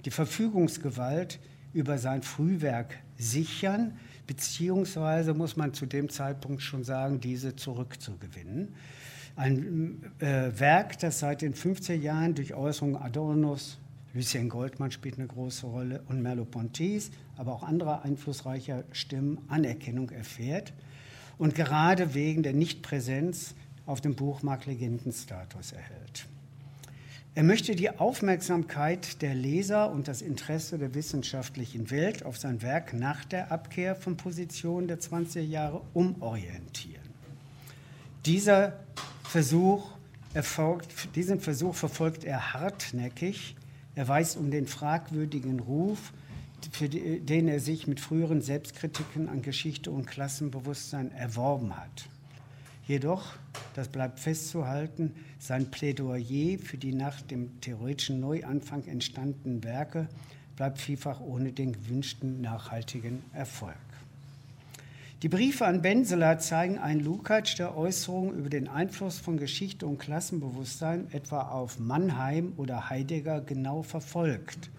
die 0.04 0.12
Verfügungsgewalt 0.12 1.40
über 1.74 2.00
sein 2.00 2.22
Frühwerk 2.22 2.96
sichern, 3.18 3.98
beziehungsweise 4.26 5.34
muss 5.34 5.56
man 5.56 5.74
zu 5.74 5.86
dem 5.86 6.10
Zeitpunkt 6.10 6.62
schon 6.62 6.84
sagen, 6.84 7.22
diese 7.22 7.56
zurückzugewinnen. 7.56 8.76
Ein 9.38 10.02
äh, 10.18 10.50
Werk, 10.60 10.98
das 10.98 11.20
seit 11.20 11.44
den 11.44 11.54
50er 11.54 11.94
Jahren 11.94 12.34
durch 12.34 12.56
Äußerungen 12.56 12.96
Adornos, 12.96 13.78
Lucien 14.16 14.50
Goldmann 14.50 14.90
spielt 14.90 15.20
eine 15.20 15.28
große 15.28 15.68
Rolle 15.68 16.02
und 16.08 16.24
Merleau-Ponty's, 16.24 17.12
aber 17.38 17.54
auch 17.54 17.62
anderer 17.62 18.04
einflussreicher 18.04 18.84
Stimmen 18.92 19.38
Anerkennung 19.48 20.10
erfährt 20.10 20.74
und 21.38 21.54
gerade 21.54 22.16
wegen 22.16 22.42
der 22.42 22.54
Nichtpräsenz 22.54 23.54
auf 23.86 24.02
dem 24.02 24.16
Buchmarkt 24.16 24.66
Legendenstatus 24.66 25.72
erhält. 25.72 26.26
Er 27.36 27.44
möchte 27.44 27.76
die 27.76 27.92
Aufmerksamkeit 27.92 29.22
der 29.22 29.36
Leser 29.36 29.92
und 29.92 30.08
das 30.08 30.24
Interesse 30.24 30.80
der 30.80 30.96
wissenschaftlichen 30.96 31.92
Welt 31.92 32.26
auf 32.26 32.40
sein 32.40 32.64
Werk 32.64 32.94
nach 32.94 33.24
der 33.24 33.52
Abkehr 33.52 33.96
von 33.96 34.18
Positionen 34.18 34.88
der 34.88 35.00
20er 35.00 35.42
Jahre 35.42 35.84
umorientieren. 35.94 37.06
Dieser 38.26 38.80
Versuch 39.28 39.92
erfolgt, 40.34 41.16
diesen 41.16 41.42
Versuch 41.42 41.76
verfolgt 41.76 42.24
er 42.24 42.54
hartnäckig. 42.54 43.56
Er 43.94 44.08
weiß 44.08 44.38
um 44.38 44.52
den 44.52 44.68
fragwürdigen 44.68 45.60
Ruf, 45.60 46.14
für 46.72 46.88
den 46.88 47.48
er 47.50 47.60
sich 47.60 47.88
mit 47.88 48.00
früheren 48.00 48.42
Selbstkritiken 48.42 49.28
an 49.28 49.42
Geschichte 49.42 49.92
und 49.92 50.08
Klassenbewusstsein 50.08 51.12
erworben 51.12 51.76
hat. 51.76 52.08
Jedoch, 52.88 53.34
das 53.76 53.90
bleibt 53.90 54.20
festzuhalten, 54.20 55.14
sein 55.40 55.70
Plädoyer 55.72 56.58
für 56.58 56.78
die 56.78 56.94
nach 56.94 57.20
dem 57.20 57.60
theoretischen 57.60 58.22
Neuanfang 58.22 58.86
entstandenen 58.86 59.62
Werke 59.64 60.08
bleibt 60.56 60.80
vielfach 60.80 61.20
ohne 61.20 61.52
den 61.52 61.74
gewünschten 61.74 62.40
nachhaltigen 62.42 63.24
Erfolg. 63.34 63.76
Die 65.24 65.30
Briefe 65.30 65.66
an 65.66 65.82
Benseler 65.82 66.38
zeigen 66.38 66.78
einen 66.78 67.04
Lukács, 67.04 67.56
der 67.56 67.76
Äußerungen 67.76 68.38
über 68.38 68.50
den 68.50 68.68
Einfluss 68.68 69.18
von 69.18 69.38
Geschichte 69.38 69.88
und 69.88 69.98
Klassenbewusstsein 69.98 71.08
etwa 71.12 71.42
auf 71.42 71.80
Mannheim 71.80 72.54
oder 72.58 72.92
Heidegger 72.92 73.42
genau 73.42 73.82
verfolgt. 73.82 74.70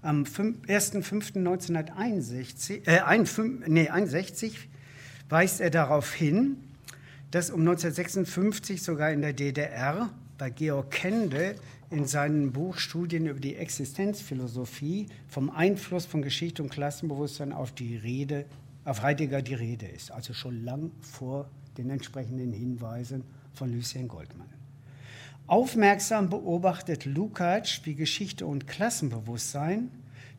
Am 0.00 0.22
1.5.1961 0.22 2.86
äh, 2.86 3.00
nee, 3.68 3.90
weist 5.28 5.60
er 5.60 5.70
darauf 5.70 6.14
hin, 6.14 6.58
dass 7.32 7.50
um 7.50 7.62
1956 7.62 8.80
sogar 8.80 9.10
in 9.10 9.22
der 9.22 9.32
DDR 9.32 10.08
bei 10.38 10.50
Georg 10.50 10.92
Kende 10.92 11.56
in 11.90 12.06
seinem 12.06 12.52
Buch 12.52 12.78
Studien 12.78 13.26
über 13.26 13.40
die 13.40 13.56
Existenzphilosophie 13.56 15.08
vom 15.26 15.50
Einfluss 15.50 16.06
von 16.06 16.22
Geschichte 16.22 16.62
und 16.62 16.70
Klassenbewusstsein 16.70 17.52
auf 17.52 17.72
die 17.72 17.96
Rede, 17.96 18.44
auf 18.84 19.02
Heidegger 19.02 19.42
die 19.42 19.54
Rede 19.54 19.86
ist, 19.86 20.10
also 20.10 20.34
schon 20.34 20.64
lang 20.64 20.90
vor 21.00 21.48
den 21.76 21.90
entsprechenden 21.90 22.52
Hinweisen 22.52 23.24
von 23.52 23.72
Lucien 23.72 24.08
Goldmann. 24.08 24.48
Aufmerksam 25.46 26.30
beobachtet 26.30 27.04
Lukács, 27.04 27.80
wie 27.84 27.94
Geschichte 27.94 28.46
und 28.46 28.66
Klassenbewusstsein, 28.66 29.90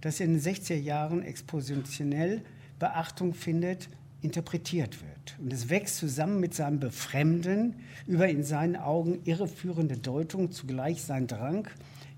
das 0.02 0.20
in 0.20 0.34
den 0.34 0.42
60er 0.42 0.76
Jahren 0.76 1.22
expositionell 1.24 2.44
Beachtung 2.80 3.34
findet, 3.34 3.88
interpretiert 4.22 5.02
wird. 5.02 5.38
Und 5.40 5.54
es 5.54 5.70
wächst 5.70 5.98
zusammen 5.98 6.40
mit 6.40 6.56
seinem 6.56 6.80
Befremden 6.80 7.76
über 8.08 8.28
in 8.28 8.44
seinen 8.44 8.76
Augen 8.76 9.22
irreführende 9.26 9.98
Deutung 9.98 10.52
zugleich 10.52 11.04
sein 11.04 11.28
Drang, 11.28 11.68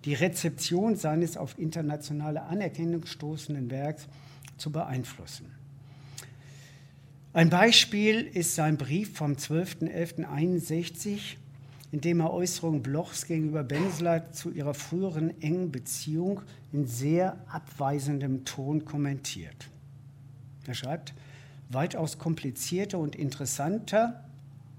die 0.05 0.13
Rezeption 0.13 0.95
seines 0.95 1.35
auf 1.35 1.59
internationale 1.59 2.43
Anerkennung 2.43 3.05
stoßenden 3.05 3.69
Werks 3.69 4.07
zu 4.57 4.71
beeinflussen. 4.71 5.56
Ein 7.37 7.51
Beispiel 7.51 8.21
ist 8.21 8.55
sein 8.55 8.77
Brief 8.77 9.15
vom 9.15 9.33
12.11.61, 9.33 11.35
in 11.91 12.01
dem 12.01 12.19
er 12.19 12.33
Äußerungen 12.33 12.81
Blochs 12.81 13.27
gegenüber 13.27 13.63
Bensler 13.63 14.31
zu 14.31 14.49
ihrer 14.49 14.73
früheren 14.73 15.39
engen 15.39 15.71
Beziehung 15.71 16.41
in 16.73 16.87
sehr 16.87 17.37
abweisendem 17.47 18.43
Ton 18.43 18.85
kommentiert. 18.85 19.69
Er 20.65 20.73
schreibt, 20.73 21.13
weitaus 21.69 22.17
komplizierter 22.17 22.97
und 22.97 23.15
interessanter 23.15 24.25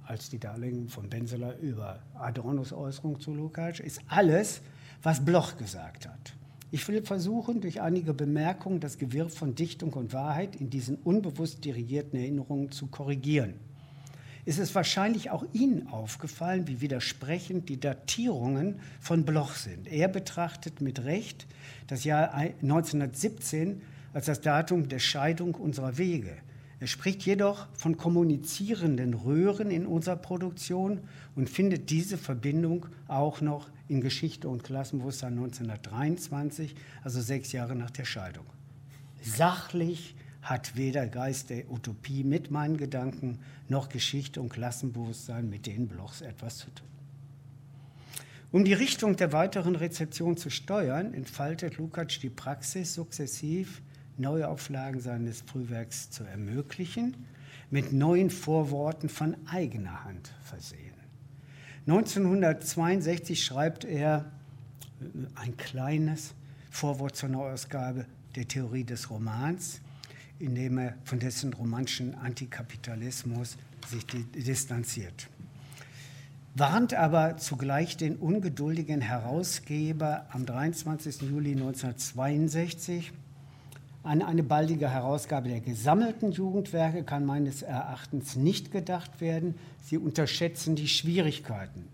als 0.05 0.29
die 0.29 0.41
Darlegungen 0.41 0.89
von 0.89 1.09
Benseler 1.09 1.57
über 1.59 2.01
Adornos 2.15 2.73
Äußerung 2.73 3.21
zu 3.21 3.33
Lukács 3.33 3.79
ist 3.79 4.01
alles, 4.09 4.63
was 5.05 5.25
Bloch 5.25 5.59
gesagt 5.59 6.09
hat. 6.09 6.35
Ich 6.71 6.87
will 6.87 7.03
versuchen, 7.03 7.63
durch 7.63 7.81
einige 7.81 8.13
Bemerkungen 8.13 8.81
das 8.81 8.99
Gewirr 8.99 9.31
von 9.31 9.55
Dichtung 9.55 9.95
und 9.95 10.13
Wahrheit 10.13 10.57
in 10.57 10.69
diesen 10.69 10.97
unbewusst 10.97 11.65
dirigierten 11.65 12.19
Erinnerungen 12.19 12.71
zu 12.71 12.89
korrigieren. 12.89 13.55
Es 14.45 14.59
ist 14.59 14.75
wahrscheinlich 14.75 15.31
auch 15.31 15.45
Ihnen 15.53 15.89
aufgefallen, 15.89 16.69
wie 16.69 16.81
widersprechend 16.81 17.69
die 17.69 17.81
Datierungen 17.81 18.81
von 19.01 19.25
Bloch 19.25 19.55
sind. 19.55 19.87
Er 19.89 20.09
betrachtet 20.09 20.81
mit 20.81 21.05
Recht 21.05 21.47
das 21.87 22.05
Jahr 22.05 22.35
1917 22.35 23.83
als 24.13 24.27
das 24.27 24.41
Datum 24.41 24.89
der 24.89 24.99
Scheidung 24.99 25.55
unserer 25.55 25.99
Wege. 25.99 26.37
Er 26.81 26.87
spricht 26.87 27.23
jedoch 27.27 27.67
von 27.75 27.97
kommunizierenden 27.97 29.15
Röhren 29.15 29.71
in 29.71 29.87
unserer 29.87 30.17
Produktion 30.17 31.01
und 31.35 31.51
findet 31.51 31.91
diese 31.91 32.17
Verbindung 32.17 32.87
auch 33.09 33.41
noch 33.41 33.69
in 33.89 34.01
Geschichte 34.01 34.49
und 34.49 34.63
Klassenbewusstsein 34.63 35.33
1923, 35.33 36.77
also 37.03 37.21
sechs 37.21 37.53
Jahre 37.53 37.75
nach 37.75 37.91
der 37.91 38.05
Scheidung. 38.05 38.47
Sachlich 39.23 40.15
hat 40.41 40.77
weder 40.77 41.09
Geist 41.09 41.51
der 41.51 41.71
Utopie 41.71 42.23
mit 42.23 42.51
meinen 42.51 42.77
Gedanken 42.77 43.41
noch 43.69 43.89
Geschichte 43.89 44.41
und 44.41 44.51
Klassenbewusstsein 44.51 45.51
mit 45.51 45.67
den 45.67 45.89
Blochs 45.89 46.21
etwas 46.21 46.59
zu 46.59 46.71
tun. 46.71 46.87
Um 48.51 48.65
die 48.65 48.73
Richtung 48.73 49.17
der 49.17 49.33
weiteren 49.33 49.77
Rezeption 49.77 50.37
zu 50.37 50.49
steuern, 50.49 51.13
entfaltet 51.13 51.77
Lukács 51.77 52.21
die 52.21 52.31
Praxis 52.31 52.95
sukzessiv 52.95 53.83
Neuauflagen 54.19 55.01
seines 55.01 55.43
Frühwerks 55.43 56.11
zu 56.11 56.25
ermöglichen, 56.25 57.17
mit 57.71 57.93
neuen 57.93 58.31
Vorworten 58.31 59.09
von 59.09 59.37
eigener 59.47 60.05
Hand 60.05 60.33
versehen. 60.43 60.95
1962 61.87 63.45
schreibt 63.45 63.85
er 63.85 64.31
äh, 65.01 65.05
ein 65.37 65.57
kleines 65.57 66.35
Vorwort 66.71 67.17
zur 67.17 67.31
Neuausgabe 67.31 68.07
der 68.35 68.47
Theorie 68.47 68.85
des 68.85 69.11
Romans, 69.11 69.81
in 70.39 70.55
dem 70.55 70.79
er 70.79 70.95
von 71.05 71.19
dessen 71.19 71.53
romantischen 71.53 72.15
Antikapitalismus 72.15 73.57
sich 73.89 74.05
distanziert. 74.07 75.29
Warnt 76.55 76.93
aber 76.93 77.37
zugleich 77.37 77.97
den 77.97 78.17
ungeduldigen 78.17 79.01
Herausgeber 79.01 80.27
am 80.31 80.45
23. 80.45 81.23
Juli 81.23 81.53
1962 81.53 83.13
an 84.09 84.23
eine 84.23 84.43
baldige 84.43 84.89
Herausgabe 84.89 85.51
der 85.51 85.61
gesammelten 85.61 86.33
Jugendwerke 86.33 87.03
kann 87.03 87.27
meines 87.27 87.61
Erachtens 87.61 88.37
nicht 88.37 88.73
gedacht 88.73 89.21
werden. 89.21 89.55
Sie 89.83 89.99
unterschätzen 89.99 90.77
die 90.77 90.89
Schwierigkeiten. 90.89 91.85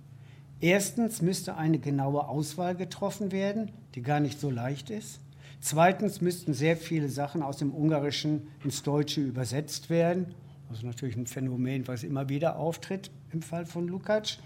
Erstens 0.61 1.23
müsste 1.23 1.57
eine 1.57 1.81
genaue 1.81 2.29
Auswahl 2.29 2.77
getroffen 2.77 3.33
werden, 3.33 3.73
die 3.97 4.03
gar 4.03 4.21
nicht 4.21 4.39
so 4.39 4.49
leicht 4.49 4.91
ist. 4.91 5.19
Zweitens 5.61 6.21
müssten 6.21 6.55
sehr 6.55 6.77
viele 6.77 7.09
Sachen 7.09 7.43
aus 7.43 7.57
dem 7.57 7.75
Ungarischen 7.75 8.47
ins 8.63 8.85
Deutsche 8.85 9.21
übersetzt 9.21 9.91
werden. 9.91 10.37
Das 10.69 10.79
ist 10.79 10.85
natürlich 10.85 11.17
ein 11.17 11.27
Phänomen, 11.27 11.89
was 11.89 12.05
immer 12.05 12.29
wieder 12.29 12.61
auftritt 12.61 13.11
im 13.33 13.43
Fall 13.43 13.67
von 13.67 13.89
Lukács. 13.89 14.39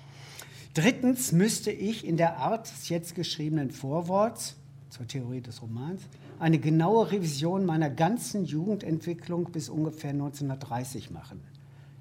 Drittens 0.73 1.33
müsste 1.33 1.71
ich 1.71 2.07
in 2.07 2.17
der 2.17 2.39
Art 2.39 2.71
des 2.71 2.89
jetzt 2.89 3.15
geschriebenen 3.15 3.71
Vorworts 3.71 4.57
zur 4.89 5.07
Theorie 5.07 5.43
des 5.43 5.61
Romans 5.61 6.01
eine 6.39 6.59
genaue 6.59 7.11
Revision 7.11 7.67
meiner 7.67 7.91
ganzen 7.91 8.45
Jugendentwicklung 8.45 9.51
bis 9.51 9.69
ungefähr 9.69 10.11
1930 10.11 11.11
machen. 11.11 11.41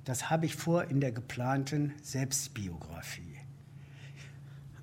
Das 0.06 0.30
habe 0.30 0.46
ich 0.46 0.56
vor 0.56 0.86
in 0.86 1.02
der 1.02 1.12
geplanten 1.12 1.94
Selbstbiografie. 2.02 3.27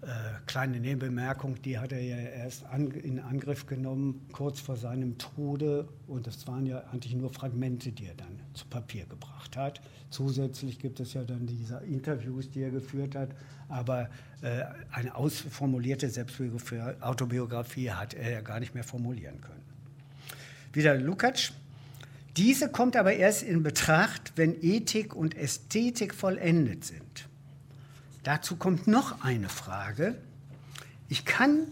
Äh, 0.04 0.06
kleine 0.44 0.80
Nebenbemerkung, 0.80 1.62
die 1.62 1.78
hat 1.78 1.90
er 1.90 2.02
ja 2.02 2.16
erst 2.16 2.66
an, 2.66 2.90
in 2.90 3.20
Angriff 3.20 3.64
genommen, 3.64 4.26
kurz 4.32 4.60
vor 4.60 4.76
seinem 4.76 5.16
Tode. 5.16 5.88
Und 6.06 6.26
das 6.26 6.46
waren 6.46 6.66
ja 6.66 6.84
eigentlich 6.92 7.14
nur 7.14 7.32
Fragmente, 7.32 7.90
die 7.90 8.06
er 8.06 8.14
dann 8.14 8.38
zu 8.52 8.66
Papier 8.66 9.06
gebracht 9.06 9.56
hat. 9.56 9.80
Zusätzlich 10.10 10.78
gibt 10.78 11.00
es 11.00 11.14
ja 11.14 11.22
dann 11.24 11.46
diese 11.46 11.78
Interviews, 11.78 12.50
die 12.50 12.60
er 12.60 12.70
geführt 12.70 13.14
hat. 13.14 13.30
Aber 13.70 14.10
äh, 14.42 14.64
eine 14.92 15.14
ausformulierte 15.14 16.10
Selbstbiografie, 16.10 17.00
Autobiografie 17.00 17.90
hat 17.90 18.12
er 18.12 18.30
ja 18.30 18.40
gar 18.42 18.60
nicht 18.60 18.74
mehr 18.74 18.84
formulieren 18.84 19.40
können. 19.40 19.62
Wieder 20.74 20.96
Lukács. 20.96 21.52
Diese 22.36 22.68
kommt 22.68 22.96
aber 22.96 23.14
erst 23.14 23.42
in 23.42 23.62
Betracht, 23.62 24.32
wenn 24.36 24.54
Ethik 24.60 25.14
und 25.14 25.34
Ästhetik 25.34 26.14
vollendet 26.14 26.84
sind. 26.84 27.28
Dazu 28.24 28.56
kommt 28.56 28.86
noch 28.86 29.22
eine 29.22 29.50
Frage. 29.50 30.16
Ich 31.10 31.26
kann 31.26 31.66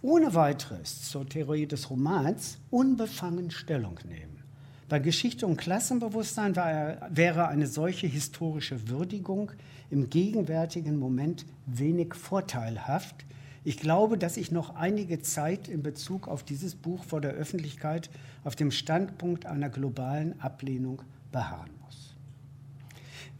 ohne 0.00 0.32
weiteres 0.36 1.10
zur 1.10 1.28
Theorie 1.28 1.66
des 1.66 1.90
Romans 1.90 2.58
unbefangen 2.70 3.50
Stellung 3.50 3.98
nehmen. 4.08 4.44
Bei 4.88 5.00
Geschichte 5.00 5.44
und 5.44 5.56
Klassenbewusstsein 5.56 6.54
wäre 6.54 7.48
eine 7.48 7.66
solche 7.66 8.06
historische 8.06 8.88
Würdigung 8.88 9.50
im 9.90 10.08
gegenwärtigen 10.08 10.98
Moment 10.98 11.44
wenig 11.66 12.14
vorteilhaft. 12.14 13.26
Ich 13.64 13.78
glaube, 13.78 14.16
dass 14.18 14.36
ich 14.36 14.52
noch 14.52 14.76
einige 14.76 15.20
Zeit 15.20 15.66
in 15.66 15.82
Bezug 15.82 16.28
auf 16.28 16.44
dieses 16.44 16.76
Buch 16.76 17.02
vor 17.02 17.20
der 17.20 17.32
Öffentlichkeit 17.32 18.08
auf 18.44 18.54
dem 18.54 18.70
Standpunkt 18.70 19.46
einer 19.46 19.68
globalen 19.68 20.40
Ablehnung 20.40 21.02
beharren 21.32 21.70
muss. 21.84 22.14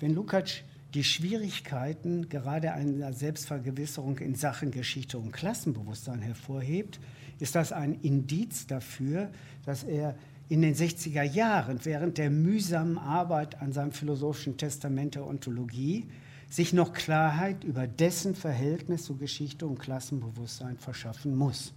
Wenn 0.01 0.13
Lukács 0.13 0.65
die 0.95 1.05
Schwierigkeiten 1.05 2.29
gerade 2.29 2.73
einer 2.73 3.13
Selbstvergewisserung 3.13 4.19
in 4.19 4.35
Sachen 4.35 4.71
Geschichte 4.71 5.19
und 5.19 5.33
Klassenbewusstsein 5.33 6.23
hervorhebt, 6.23 6.99
ist 7.39 7.55
das 7.55 7.73
ein 7.73 8.01
Indiz 8.01 8.67
dafür, 8.67 9.31
dass 9.65 9.85
er 9.85 10.17
in 10.49 10.63
den 10.63 10.75
60er 10.75 11.23
Jahren 11.23 11.79
während 11.85 12.17
der 12.17 12.31
mühsamen 12.31 12.97
Arbeit 12.97 13.61
an 13.61 13.73
seinem 13.73 13.93
philosophischen 13.93 14.57
Testament 14.57 15.15
der 15.15 15.27
Ontologie 15.27 16.07
sich 16.49 16.73
noch 16.73 16.95
Klarheit 16.95 17.65
über 17.65 17.87
dessen 17.87 18.35
Verhältnis 18.35 19.05
zu 19.05 19.17
Geschichte 19.17 19.67
und 19.67 19.79
Klassenbewusstsein 19.79 20.79
verschaffen 20.79 21.37
muss. 21.37 21.75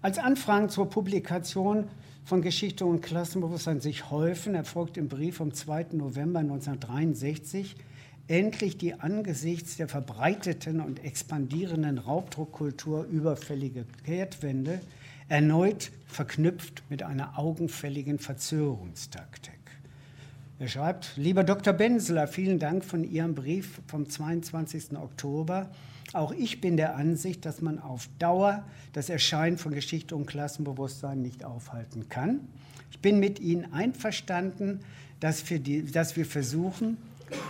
Als 0.00 0.18
Anfragen 0.18 0.70
zur 0.70 0.88
Publikation 0.88 1.88
von 2.24 2.40
Geschichte 2.40 2.86
und 2.86 3.02
Klassenbewusstsein 3.02 3.80
sich 3.80 4.10
häufen, 4.10 4.54
erfolgt 4.54 4.96
im 4.96 5.08
Brief 5.08 5.36
vom 5.36 5.52
2. 5.52 5.88
November 5.92 6.40
1963 6.40 7.76
endlich 8.28 8.78
die 8.78 8.94
angesichts 8.94 9.76
der 9.76 9.88
verbreiteten 9.88 10.80
und 10.80 11.04
expandierenden 11.04 11.98
Raubdruckkultur 11.98 13.04
überfällige 13.04 13.84
Kehrtwende, 14.04 14.80
erneut 15.28 15.90
verknüpft 16.06 16.82
mit 16.88 17.02
einer 17.02 17.38
augenfälligen 17.38 18.18
Verzögerungstaktik. 18.18 19.52
Er 20.58 20.68
schreibt, 20.68 21.16
lieber 21.16 21.44
Dr. 21.44 21.74
Benseler, 21.74 22.26
vielen 22.26 22.58
Dank 22.58 22.84
von 22.84 23.04
Ihrem 23.04 23.34
Brief 23.34 23.80
vom 23.86 24.08
22. 24.08 24.96
Oktober. 24.96 25.68
Auch 26.14 26.32
ich 26.32 26.60
bin 26.60 26.76
der 26.76 26.96
Ansicht, 26.96 27.44
dass 27.44 27.60
man 27.60 27.80
auf 27.80 28.08
Dauer 28.18 28.62
das 28.92 29.08
Erscheinen 29.08 29.58
von 29.58 29.72
Geschichte 29.72 30.14
und 30.14 30.26
Klassenbewusstsein 30.26 31.20
nicht 31.20 31.44
aufhalten 31.44 32.08
kann. 32.08 32.40
Ich 32.92 33.00
bin 33.00 33.18
mit 33.18 33.40
Ihnen 33.40 33.72
einverstanden, 33.72 34.80
dass 35.18 35.50
wir, 35.50 35.58
die, 35.58 35.90
dass 35.90 36.16
wir 36.16 36.24
versuchen, 36.24 36.98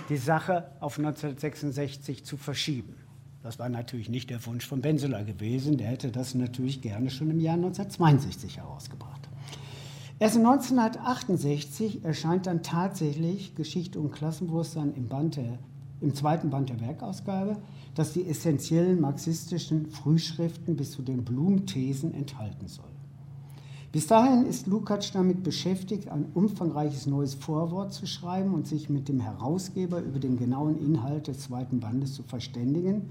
die 0.08 0.16
Sache 0.16 0.70
auf 0.80 0.98
1966 0.98 2.24
zu 2.24 2.38
verschieben. 2.38 2.94
Das 3.42 3.58
war 3.58 3.68
natürlich 3.68 4.08
nicht 4.08 4.30
der 4.30 4.44
Wunsch 4.46 4.66
von 4.66 4.80
Benseler 4.80 5.22
gewesen. 5.24 5.76
Der 5.76 5.88
hätte 5.88 6.10
das 6.10 6.34
natürlich 6.34 6.80
gerne 6.80 7.10
schon 7.10 7.30
im 7.30 7.40
Jahr 7.40 7.56
1962 7.56 8.56
herausgebracht. 8.56 9.28
Erst 10.18 10.36
1968 10.36 12.02
erscheint 12.02 12.46
dann 12.46 12.62
tatsächlich 12.62 13.54
Geschichte 13.56 14.00
und 14.00 14.12
Klassenbewusstsein 14.12 14.94
im, 14.94 15.08
Band 15.08 15.36
der, 15.36 15.58
im 16.04 16.14
zweiten 16.14 16.50
Band 16.50 16.70
der 16.70 16.80
Werkausgabe, 16.80 17.56
das 17.94 18.12
die 18.12 18.26
essentiellen 18.26 19.00
marxistischen 19.00 19.90
Frühschriften 19.90 20.76
bis 20.76 20.92
zu 20.92 21.02
den 21.02 21.24
Blumenthesen 21.24 22.14
enthalten 22.14 22.68
soll. 22.68 22.84
Bis 23.90 24.06
dahin 24.06 24.46
ist 24.46 24.66
Lukács 24.66 25.12
damit 25.12 25.42
beschäftigt, 25.42 26.08
ein 26.08 26.26
umfangreiches 26.34 27.06
neues 27.06 27.34
Vorwort 27.34 27.92
zu 27.92 28.06
schreiben 28.06 28.54
und 28.54 28.66
sich 28.66 28.88
mit 28.88 29.08
dem 29.08 29.20
Herausgeber 29.20 30.00
über 30.00 30.18
den 30.18 30.36
genauen 30.36 30.78
Inhalt 30.78 31.28
des 31.28 31.40
zweiten 31.40 31.80
Bandes 31.80 32.14
zu 32.14 32.22
verständigen 32.22 33.02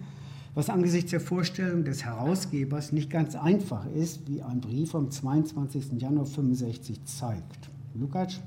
was 0.55 0.69
angesichts 0.69 1.09
der 1.09 1.19
Vorstellung 1.19 1.83
des 1.83 2.05
Herausgebers 2.05 2.91
nicht 2.91 3.09
ganz 3.09 3.35
einfach 3.35 3.87
ist, 3.87 4.27
wie 4.27 4.43
ein 4.43 4.61
Brief 4.61 4.91
vom 4.91 5.09
22. 5.09 5.99
Januar 5.99 6.25
65 6.25 7.03
zeigt. 7.05 7.69
Lukács, 7.95 8.39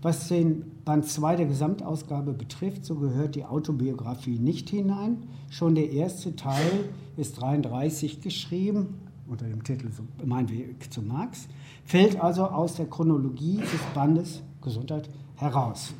was 0.00 0.28
den 0.28 0.64
Band 0.84 1.06
2 1.06 1.36
der 1.36 1.46
Gesamtausgabe 1.46 2.32
betrifft, 2.32 2.84
so 2.84 2.96
gehört 2.96 3.34
die 3.34 3.44
Autobiografie 3.44 4.38
nicht 4.38 4.70
hinein. 4.70 5.24
Schon 5.50 5.74
der 5.74 5.90
erste 5.90 6.36
Teil 6.36 6.88
ist 7.16 7.40
33 7.40 8.20
geschrieben, 8.20 9.00
unter 9.26 9.46
dem 9.46 9.64
Titel 9.64 9.88
Mein 10.24 10.48
Weg 10.48 10.92
zu 10.92 11.02
Marx, 11.02 11.48
fällt 11.84 12.20
also 12.20 12.44
aus 12.44 12.74
der 12.76 12.86
Chronologie 12.86 13.56
des 13.56 13.80
Bandes 13.94 14.42
Gesundheit 14.62 15.08
heraus. 15.36 15.92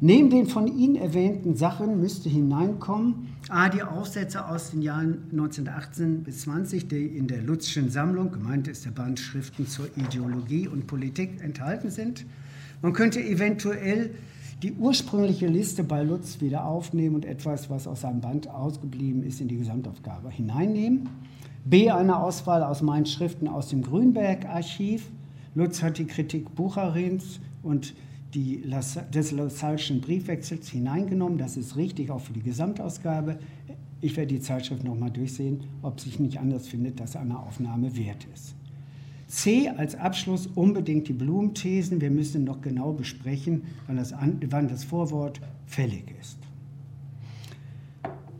Neben 0.00 0.28
den 0.28 0.46
von 0.46 0.66
Ihnen 0.66 0.96
erwähnten 0.96 1.54
Sachen 1.54 2.00
müsste 2.00 2.28
hineinkommen 2.28 3.28
A, 3.48 3.68
die 3.68 3.82
Aufsätze 3.82 4.46
aus 4.46 4.70
den 4.70 4.82
Jahren 4.82 5.28
1918 5.32 6.24
bis 6.24 6.42
20, 6.42 6.88
die 6.88 7.06
in 7.06 7.28
der 7.28 7.42
Lutzschen 7.42 7.90
Sammlung, 7.90 8.32
gemeint 8.32 8.68
ist 8.68 8.84
der 8.84 8.90
Band 8.90 9.20
Schriften 9.20 9.66
zur 9.66 9.86
Ideologie 9.96 10.66
und 10.66 10.86
Politik, 10.86 11.40
enthalten 11.42 11.90
sind. 11.90 12.26
Man 12.84 12.92
könnte 12.92 13.18
eventuell 13.18 14.10
die 14.62 14.74
ursprüngliche 14.74 15.46
Liste 15.46 15.82
bei 15.82 16.02
Lutz 16.02 16.42
wieder 16.42 16.66
aufnehmen 16.66 17.14
und 17.14 17.24
etwas, 17.24 17.70
was 17.70 17.86
aus 17.86 18.02
seinem 18.02 18.20
Band 18.20 18.50
ausgeblieben 18.50 19.22
ist, 19.22 19.40
in 19.40 19.48
die 19.48 19.56
Gesamtaufgabe 19.56 20.28
hineinnehmen. 20.28 21.08
B, 21.64 21.90
eine 21.90 22.18
Auswahl 22.18 22.62
aus 22.62 22.82
meinen 22.82 23.06
Schriften 23.06 23.48
aus 23.48 23.68
dem 23.68 23.80
Grünberg-Archiv. 23.80 25.08
Lutz 25.54 25.82
hat 25.82 25.96
die 25.96 26.04
Kritik 26.04 26.54
Bucherins 26.54 27.40
und 27.62 27.94
die, 28.34 28.62
des 29.14 29.32
Lassalschen 29.32 30.02
Briefwechsels 30.02 30.68
hineingenommen. 30.68 31.38
Das 31.38 31.56
ist 31.56 31.76
richtig, 31.76 32.10
auch 32.10 32.20
für 32.20 32.34
die 32.34 32.42
Gesamtausgabe. 32.42 33.38
Ich 34.02 34.14
werde 34.14 34.34
die 34.34 34.40
Zeitschrift 34.40 34.84
nochmal 34.84 35.10
durchsehen, 35.10 35.62
ob 35.80 36.00
sich 36.00 36.18
nicht 36.20 36.38
anders 36.38 36.68
findet, 36.68 37.00
dass 37.00 37.16
eine 37.16 37.38
Aufnahme 37.38 37.96
wert 37.96 38.26
ist. 38.34 38.54
C 39.28 39.68
als 39.68 39.94
Abschluss 39.94 40.48
unbedingt 40.54 41.08
die 41.08 41.12
Blumenthesen. 41.12 42.00
Wir 42.00 42.10
müssen 42.10 42.44
noch 42.44 42.60
genau 42.60 42.92
besprechen, 42.92 43.62
wann 43.86 43.96
das, 43.96 44.14
wann 44.50 44.68
das 44.68 44.84
Vorwort 44.84 45.40
fällig 45.66 46.14
ist. 46.20 46.38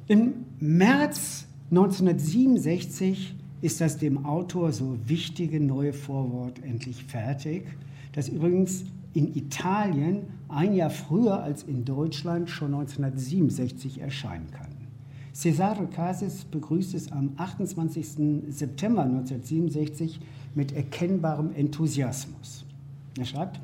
Im 0.07 0.35
März 0.61 1.47
1967 1.71 3.35
ist 3.63 3.81
das 3.81 3.97
dem 3.97 4.27
Autor 4.27 4.73
so 4.73 4.99
wichtige 5.07 5.59
neue 5.61 5.95
Vorwort 5.95 6.63
endlich 6.63 7.05
fertig, 7.05 7.65
das 8.13 8.29
übrigens 8.29 8.85
in 9.15 9.35
Italien 9.35 10.25
ein 10.49 10.75
Jahr 10.75 10.91
früher 10.91 11.43
als 11.43 11.63
in 11.63 11.85
Deutschland 11.85 12.51
schon 12.51 12.75
1967 12.75 14.01
erscheinen 14.01 14.51
kann. 14.51 14.75
Cesare 15.33 15.87
Casis 15.87 16.45
begrüßt 16.45 16.95
es 16.95 17.11
am 17.11 17.33
28. 17.37 18.07
September 18.51 19.03
1967 19.03 20.21
mit 20.55 20.73
erkennbarem 20.73 21.53
Enthusiasmus. 21.55 22.65
Er 23.19 23.25
schreibt, 23.25 23.61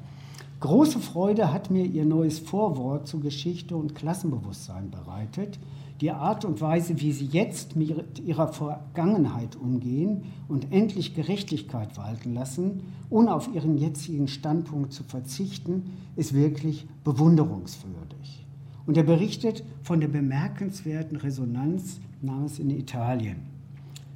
Große 0.60 0.98
Freude 0.98 1.54
hat 1.54 1.70
mir 1.70 1.86
Ihr 1.86 2.04
neues 2.04 2.38
Vorwort 2.38 3.08
zu 3.08 3.20
Geschichte 3.20 3.76
und 3.76 3.94
Klassenbewusstsein 3.94 4.90
bereitet, 4.90 5.58
die 6.02 6.10
Art 6.10 6.44
und 6.44 6.60
Weise, 6.60 7.00
wie 7.00 7.12
sie 7.12 7.26
jetzt 7.26 7.76
mit 7.76 8.18
ihrer 8.18 8.48
Vergangenheit 8.48 9.56
umgehen 9.56 10.24
und 10.48 10.72
endlich 10.72 11.14
Gerechtigkeit 11.14 11.96
walten 11.96 12.34
lassen, 12.34 12.82
ohne 13.10 13.34
auf 13.34 13.48
ihren 13.54 13.76
jetzigen 13.76 14.28
Standpunkt 14.28 14.92
zu 14.92 15.02
verzichten, 15.02 15.92
ist 16.16 16.34
wirklich 16.34 16.86
bewunderungswürdig. 17.04 18.46
Und 18.86 18.96
er 18.96 19.02
berichtet 19.02 19.62
von 19.82 20.00
der 20.00 20.08
bemerkenswerten 20.08 21.16
Resonanz 21.16 22.00
namens 22.22 22.58
in 22.58 22.70
Italien. 22.70 23.36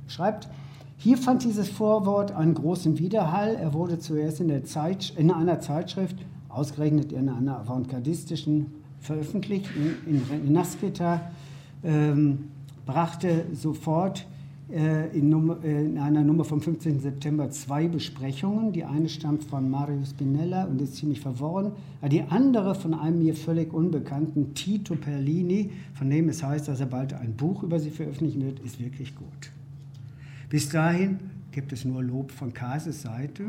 Schreibt, 0.06 0.48
hier 1.04 1.18
fand 1.18 1.44
dieses 1.44 1.68
Vorwort 1.68 2.32
einen 2.32 2.54
großen 2.54 2.98
Widerhall. 2.98 3.56
Er 3.56 3.74
wurde 3.74 3.98
zuerst 3.98 4.40
in, 4.40 4.64
Zeit, 4.64 5.12
in 5.18 5.30
einer 5.30 5.60
Zeitschrift, 5.60 6.16
ausgerechnet 6.48 7.12
in 7.12 7.28
einer 7.28 7.58
avantgardistischen, 7.58 8.72
veröffentlicht, 9.00 9.68
in, 9.76 10.22
in 10.32 10.52
Nasketa, 10.54 11.30
ähm, 11.82 12.44
brachte 12.86 13.44
sofort 13.52 14.26
äh, 14.72 15.14
in, 15.14 15.28
Nummer, 15.28 15.62
äh, 15.62 15.84
in, 15.84 15.98
einer 15.98 16.24
Nummer 16.24 16.46
vom 16.46 16.62
15. 16.62 17.00
September 17.00 17.50
zwei 17.50 17.86
Besprechungen. 17.86 18.72
Die 18.72 18.84
eine 18.84 19.10
stammt 19.10 19.44
von 19.44 19.68
Mario 19.68 20.02
Spinella 20.06 20.64
und 20.64 20.80
ist 20.80 20.96
ziemlich 20.96 21.20
verworren. 21.20 21.72
Die 22.10 22.22
andere 22.22 22.74
von 22.74 22.94
einem 22.94 23.18
mir 23.18 23.34
völlig 23.34 23.74
unbekannten 23.74 24.54
Tito 24.54 24.94
Perlini, 24.94 25.70
von 25.92 26.08
dem 26.08 26.30
es 26.30 26.42
heißt, 26.42 26.66
dass 26.66 26.80
er 26.80 26.86
bald 26.86 27.12
ein 27.12 27.34
Buch 27.36 27.62
über 27.62 27.78
sie 27.78 27.90
veröffentlichen 27.90 28.40
wird, 28.40 28.60
ist 28.60 28.80
wirklich 28.80 29.14
gut. 29.14 29.53
Bis 30.54 30.68
dahin 30.68 31.18
gibt 31.50 31.72
es 31.72 31.84
nur 31.84 32.00
Lob 32.00 32.30
von 32.30 32.54
Kases 32.54 33.02
Seite, 33.02 33.46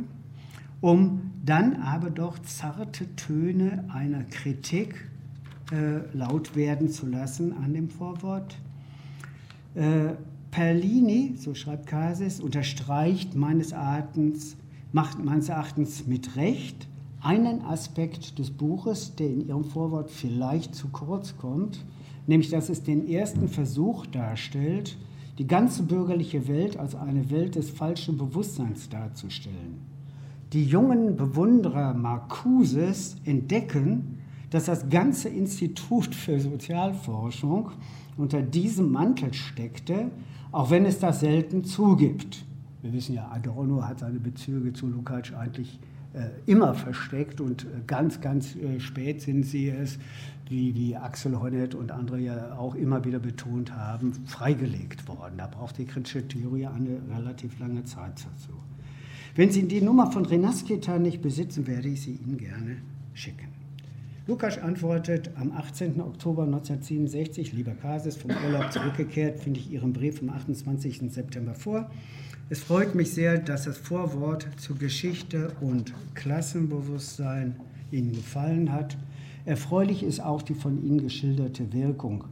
um 0.81 1.33
dann 1.45 1.75
aber 1.83 2.09
doch 2.09 2.39
zarte 2.39 3.15
Töne 3.15 3.85
einer 3.93 4.23
Kritik 4.23 5.07
äh, 5.71 5.99
laut 6.17 6.55
werden 6.55 6.89
zu 6.89 7.05
lassen 7.05 7.53
an 7.63 7.75
dem 7.75 7.91
Vorwort. 7.91 8.57
Äh, 9.75 10.15
Perlini, 10.49 11.35
so 11.37 11.53
schreibt 11.53 11.85
Casis, 11.85 12.39
unterstreicht 12.39 13.35
meines 13.35 13.71
Erachtens, 13.71 14.57
macht 14.91 15.23
meines 15.23 15.49
Erachtens 15.49 16.07
mit 16.07 16.35
Recht 16.35 16.87
einen 17.21 17.61
Aspekt 17.61 18.39
des 18.39 18.49
Buches, 18.49 19.15
der 19.15 19.27
in 19.27 19.47
ihrem 19.47 19.65
Vorwort 19.65 20.09
vielleicht 20.09 20.73
zu 20.73 20.87
kurz 20.87 21.37
kommt, 21.37 21.85
nämlich 22.25 22.49
dass 22.49 22.69
es 22.69 22.81
den 22.81 23.07
ersten 23.07 23.47
Versuch 23.47 24.07
darstellt, 24.07 24.97
die 25.37 25.47
ganze 25.47 25.83
bürgerliche 25.83 26.47
Welt 26.47 26.77
als 26.77 26.95
eine 26.95 27.29
Welt 27.29 27.55
des 27.55 27.69
falschen 27.69 28.17
Bewusstseins 28.17 28.89
darzustellen. 28.89 29.79
Die 30.53 30.63
jungen 30.63 31.15
Bewunderer 31.17 31.93
Marcuses 31.93 33.17
entdecken, 33.25 34.19
dass 34.49 34.65
das 34.65 34.89
ganze 34.89 35.27
Institut 35.29 36.15
für 36.15 36.39
Sozialforschung 36.39 37.71
unter 38.15 38.41
diesem 38.41 38.91
Mantel 38.91 39.33
steckte, 39.33 40.11
auch 40.51 40.69
wenn 40.69 40.85
es 40.85 40.99
das 40.99 41.19
selten 41.19 41.65
zugibt. 41.65 42.45
Wir 42.81 42.93
wissen 42.93 43.15
ja, 43.15 43.29
Adorno 43.31 43.83
hat 43.83 43.99
seine 43.99 44.19
Bezüge 44.19 44.71
zu 44.71 44.87
Lukács 44.87 45.33
eigentlich 45.33 45.79
äh, 46.13 46.29
immer 46.45 46.73
versteckt 46.73 47.41
und 47.41 47.63
äh, 47.63 47.67
ganz, 47.87 48.21
ganz 48.21 48.55
äh, 48.55 48.79
spät 48.79 49.21
sind 49.21 49.43
sie 49.43 49.69
es, 49.69 49.99
wie, 50.49 50.75
wie 50.75 50.95
Axel 50.95 51.39
Honneth 51.39 51.75
und 51.75 51.91
andere 51.91 52.19
ja 52.19 52.57
auch 52.57 52.75
immer 52.75 53.03
wieder 53.03 53.19
betont 53.19 53.73
haben, 53.73 54.13
freigelegt 54.25 55.07
worden. 55.07 55.37
Da 55.37 55.47
braucht 55.47 55.77
die 55.77 55.85
kritische 55.85 56.27
Theorie 56.27 56.67
eine 56.67 56.99
relativ 57.15 57.59
lange 57.59 57.83
Zeit 57.83 58.25
dazu. 58.25 58.53
Wenn 59.35 59.51
Sie 59.51 59.67
die 59.67 59.81
Nummer 59.81 60.11
von 60.11 60.25
Renasketa 60.25 60.97
nicht 60.97 61.21
besitzen, 61.21 61.67
werde 61.67 61.89
ich 61.89 62.03
sie 62.03 62.13
Ihnen 62.13 62.37
gerne 62.37 62.77
schicken. 63.13 63.49
Lukas 64.27 64.57
antwortet 64.57 65.29
am 65.35 65.51
18. 65.51 66.01
Oktober 66.01 66.43
1967, 66.43 67.53
lieber 67.53 67.73
Kasis, 67.73 68.15
vom 68.15 68.31
Urlaub 68.31 68.71
zurückgekehrt, 68.71 69.39
finde 69.39 69.59
ich 69.59 69.71
Ihren 69.71 69.93
Brief 69.93 70.19
vom 70.19 70.29
28. 70.29 71.11
September 71.11 71.53
vor. 71.53 71.91
Es 72.49 72.63
freut 72.63 72.95
mich 72.95 73.11
sehr, 73.11 73.37
dass 73.37 73.65
das 73.65 73.77
Vorwort 73.77 74.47
zur 74.57 74.77
Geschichte 74.77 75.51
und 75.61 75.93
Klassenbewusstsein 76.13 77.55
Ihnen 77.91 78.13
gefallen 78.13 78.71
hat. 78.71 78.97
Erfreulich 79.45 80.03
ist 80.03 80.19
auch 80.19 80.41
die 80.41 80.55
von 80.55 80.83
Ihnen 80.83 81.01
geschilderte 81.01 81.71
Wirkung. 81.71 82.25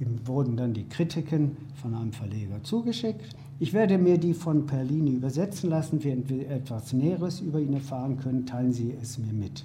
Ihm 0.00 0.26
wurden 0.26 0.56
dann 0.56 0.74
die 0.74 0.88
Kritiken 0.88 1.56
von 1.74 1.94
einem 1.94 2.12
Verleger 2.12 2.62
zugeschickt. 2.62 3.36
Ich 3.58 3.72
werde 3.72 3.96
mir 3.96 4.18
die 4.18 4.34
von 4.34 4.66
Perlini 4.66 5.12
übersetzen 5.12 5.70
lassen. 5.70 6.04
Während 6.04 6.28
wir 6.28 6.50
etwas 6.50 6.92
Näheres 6.92 7.40
über 7.40 7.60
ihn 7.60 7.72
erfahren 7.72 8.18
können, 8.18 8.44
teilen 8.44 8.72
Sie 8.72 8.94
es 9.00 9.18
mir 9.18 9.32
mit 9.32 9.64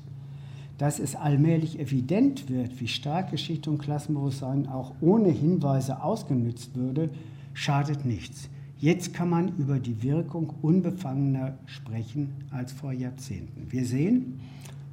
dass 0.81 0.97
es 0.97 1.15
allmählich 1.15 1.79
evident 1.79 2.49
wird, 2.49 2.81
wie 2.81 2.87
stark 2.87 3.29
Geschichte 3.29 3.69
und 3.69 3.77
Klassenbewusstsein 3.77 4.67
auch 4.67 4.95
ohne 4.99 5.29
Hinweise 5.29 6.01
ausgenützt 6.01 6.75
würde, 6.75 7.11
schadet 7.53 8.03
nichts. 8.03 8.49
Jetzt 8.79 9.13
kann 9.13 9.29
man 9.29 9.55
über 9.59 9.77
die 9.77 10.01
Wirkung 10.01 10.55
unbefangener 10.63 11.55
sprechen 11.67 12.31
als 12.49 12.71
vor 12.71 12.93
Jahrzehnten. 12.93 13.67
Wir 13.69 13.85
sehen, 13.85 14.39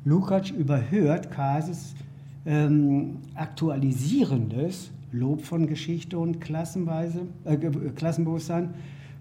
Lukács 0.08 0.48
überhört 0.48 1.30
Kases 1.30 1.94
ähm, 2.46 3.18
aktualisierendes 3.34 4.90
Lob 5.12 5.42
von 5.42 5.66
Geschichte 5.66 6.18
und 6.18 6.40
Klassenweise, 6.40 7.26
äh, 7.44 7.58
Klassenbewusstsein, 7.58 8.70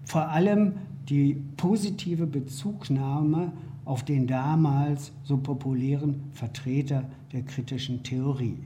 vor 0.04 0.30
allem 0.30 0.72
die 1.10 1.36
positive 1.58 2.26
Bezugnahme 2.26 3.52
auf 3.84 4.02
den 4.02 4.26
damals 4.26 5.12
so 5.24 5.36
populären 5.36 6.22
Vertreter 6.32 7.04
der 7.34 7.42
kritischen 7.42 8.02
Theorie. 8.02 8.56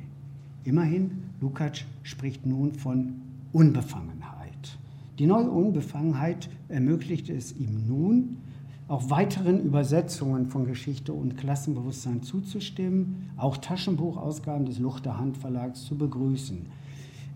Immerhin, 0.62 1.24
Lukács 1.40 1.85
spricht 2.04 2.46
nun 2.46 2.72
von 2.74 3.14
Unbefangenheit. 3.52 4.78
Die 5.18 5.26
neue 5.26 5.50
Unbefangenheit 5.50 6.48
ermöglicht 6.68 7.28
es 7.30 7.56
ihm 7.56 7.85
nun, 7.88 8.37
auch 8.92 9.09
weiteren 9.09 9.59
Übersetzungen 9.59 10.48
von 10.48 10.66
Geschichte 10.66 11.14
und 11.14 11.38
Klassenbewusstsein 11.38 12.22
zuzustimmen, 12.22 13.31
auch 13.38 13.57
Taschenbuchausgaben 13.57 14.66
des 14.66 14.78
Luchter 14.78 15.18
Handverlags 15.18 15.87
zu 15.87 15.96
begrüßen. 15.96 16.66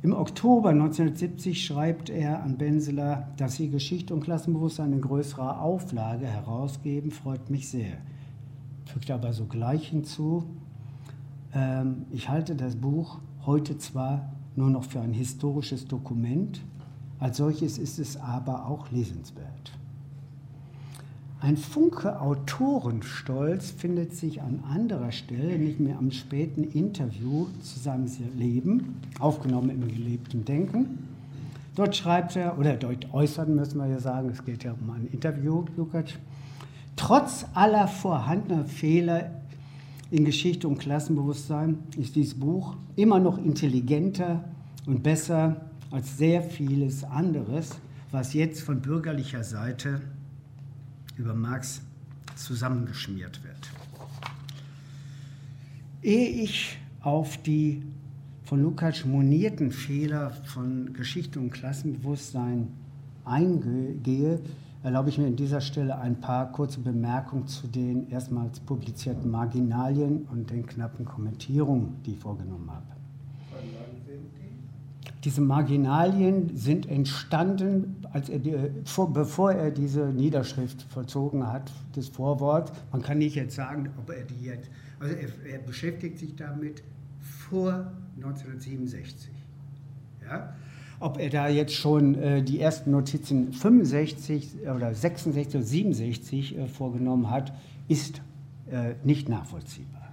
Im 0.02 0.12
Oktober 0.12 0.68
1970 0.68 1.64
schreibt 1.64 2.10
er 2.10 2.42
an 2.42 2.58
Benseler, 2.58 3.28
dass 3.38 3.56
sie 3.56 3.70
Geschichte 3.70 4.12
und 4.12 4.20
Klassenbewusstsein 4.20 4.92
in 4.92 5.00
größerer 5.00 5.62
Auflage 5.62 6.26
herausgeben, 6.26 7.10
freut 7.10 7.48
mich 7.48 7.70
sehr. 7.70 7.96
Fügt 8.84 9.10
aber 9.10 9.32
sogleich 9.32 9.88
hinzu, 9.88 10.44
ähm, 11.54 12.04
ich 12.10 12.28
halte 12.28 12.54
das 12.54 12.76
Buch 12.76 13.18
heute 13.46 13.78
zwar 13.78 14.30
nur 14.56 14.68
noch 14.68 14.84
für 14.84 15.00
ein 15.00 15.14
historisches 15.14 15.88
Dokument, 15.88 16.60
als 17.18 17.38
solches 17.38 17.78
ist 17.78 17.98
es 17.98 18.18
aber 18.18 18.66
auch 18.66 18.90
lesenswert. 18.90 19.75
Ein 21.38 21.58
Funke 21.58 22.18
Autorenstolz 22.18 23.70
findet 23.70 24.14
sich 24.14 24.40
an 24.40 24.64
anderer 24.72 25.12
Stelle, 25.12 25.58
nicht 25.58 25.78
mehr 25.78 25.98
am 25.98 26.10
späten 26.10 26.64
Interview 26.64 27.48
zu 27.60 27.78
seinem 27.78 28.06
Leben, 28.38 29.02
aufgenommen 29.20 29.68
im 29.68 29.86
gelebten 29.86 30.46
Denken. 30.46 31.06
Dort 31.74 31.94
schreibt 31.94 32.36
er, 32.36 32.58
oder 32.58 32.74
dort 32.76 33.12
äußern 33.12 33.54
müssen 33.54 33.76
wir 33.78 33.86
ja 33.86 34.00
sagen, 34.00 34.30
es 34.30 34.42
geht 34.46 34.64
ja 34.64 34.74
um 34.80 34.88
ein 34.88 35.08
Interview, 35.12 35.66
Lukács. 35.76 36.14
Trotz 36.96 37.44
aller 37.52 37.86
vorhandenen 37.86 38.64
Fehler 38.64 39.30
in 40.10 40.24
Geschichte 40.24 40.66
und 40.66 40.78
Klassenbewusstsein 40.78 41.80
ist 41.98 42.16
dieses 42.16 42.32
Buch 42.32 42.76
immer 42.96 43.20
noch 43.20 43.36
intelligenter 43.36 44.42
und 44.86 45.02
besser 45.02 45.66
als 45.90 46.16
sehr 46.16 46.42
vieles 46.42 47.04
anderes, 47.04 47.72
was 48.10 48.32
jetzt 48.32 48.62
von 48.62 48.80
bürgerlicher 48.80 49.44
Seite 49.44 50.00
über 51.16 51.34
Marx 51.34 51.82
zusammengeschmiert 52.34 53.42
wird. 53.44 53.70
Ehe 56.02 56.28
ich 56.28 56.78
auf 57.00 57.40
die 57.42 57.82
von 58.44 58.62
Lukács 58.62 59.04
monierten 59.04 59.72
Fehler 59.72 60.30
von 60.30 60.92
Geschichte 60.92 61.40
und 61.40 61.50
Klassenbewusstsein 61.50 62.68
eingehe, 63.24 64.40
erlaube 64.84 65.08
ich 65.08 65.18
mir 65.18 65.26
an 65.26 65.34
dieser 65.34 65.60
Stelle 65.60 65.98
ein 65.98 66.20
paar 66.20 66.52
kurze 66.52 66.78
Bemerkungen 66.78 67.48
zu 67.48 67.66
den 67.66 68.08
erstmals 68.08 68.60
publizierten 68.60 69.28
Marginalien 69.30 70.26
und 70.30 70.48
den 70.50 70.64
knappen 70.64 71.04
Kommentierungen, 71.04 72.00
die 72.04 72.12
ich 72.12 72.18
vorgenommen 72.20 72.70
habe. 72.70 72.95
Diese 75.26 75.40
Marginalien 75.40 76.56
sind 76.56 76.88
entstanden, 76.88 77.96
als 78.12 78.28
er 78.28 78.38
die, 78.38 78.54
vor, 78.84 79.12
bevor 79.12 79.50
er 79.50 79.72
diese 79.72 80.06
Niederschrift 80.06 80.82
vollzogen 80.82 81.44
hat, 81.48 81.72
des 81.96 82.08
Vorworts. 82.10 82.70
Man 82.92 83.02
kann 83.02 83.18
nicht 83.18 83.34
jetzt 83.34 83.56
sagen, 83.56 83.90
ob 83.98 84.08
er 84.08 84.22
die 84.22 84.44
jetzt, 84.44 84.70
also 85.00 85.16
er, 85.16 85.52
er 85.52 85.58
beschäftigt 85.58 86.20
sich 86.20 86.36
damit 86.36 86.84
vor 87.50 87.90
1967. 88.18 89.32
Ja? 90.24 90.54
Ob 91.00 91.18
er 91.18 91.30
da 91.30 91.48
jetzt 91.48 91.74
schon 91.74 92.14
äh, 92.14 92.44
die 92.44 92.60
ersten 92.60 92.92
Notizen 92.92 93.52
65 93.52 94.58
oder 94.72 94.94
66 94.94 95.56
oder 95.56 95.64
67 95.64 96.56
äh, 96.56 96.68
vorgenommen 96.68 97.30
hat, 97.30 97.52
ist 97.88 98.22
äh, 98.70 98.94
nicht 99.02 99.28
nachvollziehbar. 99.28 100.05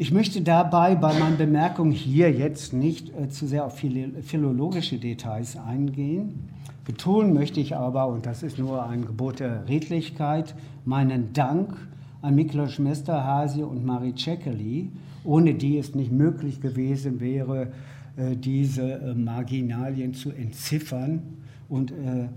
Ich 0.00 0.12
möchte 0.12 0.42
dabei 0.42 0.94
bei 0.94 1.18
meinen 1.18 1.38
Bemerkungen 1.38 1.90
hier 1.90 2.30
jetzt 2.30 2.72
nicht 2.72 3.12
äh, 3.18 3.28
zu 3.30 3.48
sehr 3.48 3.64
auf 3.64 3.80
philologische 3.80 4.96
Details 4.96 5.56
eingehen. 5.56 6.50
Betonen 6.84 7.34
möchte 7.34 7.58
ich 7.58 7.74
aber, 7.74 8.06
und 8.06 8.24
das 8.24 8.44
ist 8.44 8.60
nur 8.60 8.86
ein 8.86 9.04
Gebot 9.04 9.40
der 9.40 9.68
Redlichkeit, 9.68 10.54
meinen 10.84 11.32
Dank 11.32 11.76
an 12.22 12.36
Miklos 12.36 12.78
Mesterhasi 12.78 13.64
und 13.64 13.84
Marie 13.84 14.14
Cekeli, 14.14 14.92
ohne 15.24 15.54
die 15.54 15.78
es 15.78 15.96
nicht 15.96 16.12
möglich 16.12 16.60
gewesen 16.60 17.18
wäre, 17.18 17.72
äh, 18.16 18.36
diese 18.36 19.00
äh, 19.00 19.14
Marginalien 19.14 20.14
zu 20.14 20.30
entziffern. 20.30 21.22
Und 21.68 21.90
äh, 21.90 22.28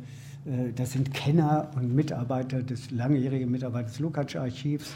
das 0.75 0.93
sind 0.93 1.13
Kenner 1.13 1.69
und 1.75 1.93
Mitarbeiter 1.93 2.63
des 2.63 2.89
langjährigen 2.89 3.51
Mitarbeiter 3.51 3.89
des 3.89 3.99
Lukács-Archivs. 3.99 4.95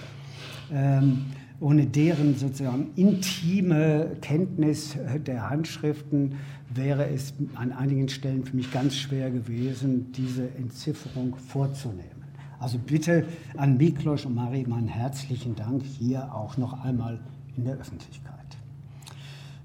Ähm, 0.74 1.26
ohne 1.60 1.86
deren 1.86 2.36
sozusagen 2.36 2.92
intime 2.96 4.18
Kenntnis 4.22 4.96
der 5.26 5.50
Handschriften 5.50 6.36
wäre 6.74 7.08
es 7.10 7.34
an 7.56 7.72
einigen 7.72 8.10
Stellen 8.10 8.44
für 8.44 8.56
mich 8.56 8.72
ganz 8.72 8.96
schwer 8.96 9.32
gewesen, 9.32 10.12
diese 10.12 10.50
Entzifferung 10.56 11.36
vorzunehmen. 11.36 12.26
Also 12.60 12.78
bitte 12.78 13.26
an 13.58 13.78
Miklos 13.78 14.26
und 14.26 14.36
Marie 14.36 14.66
meinen 14.66 14.88
herzlichen 14.88 15.56
Dank 15.56 15.84
hier 15.84 16.34
auch 16.34 16.58
noch 16.58 16.84
einmal 16.84 17.20
in 17.56 17.66
der 17.66 17.76
Öffentlichkeit. 17.76 18.34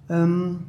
Ähm, 0.08 0.60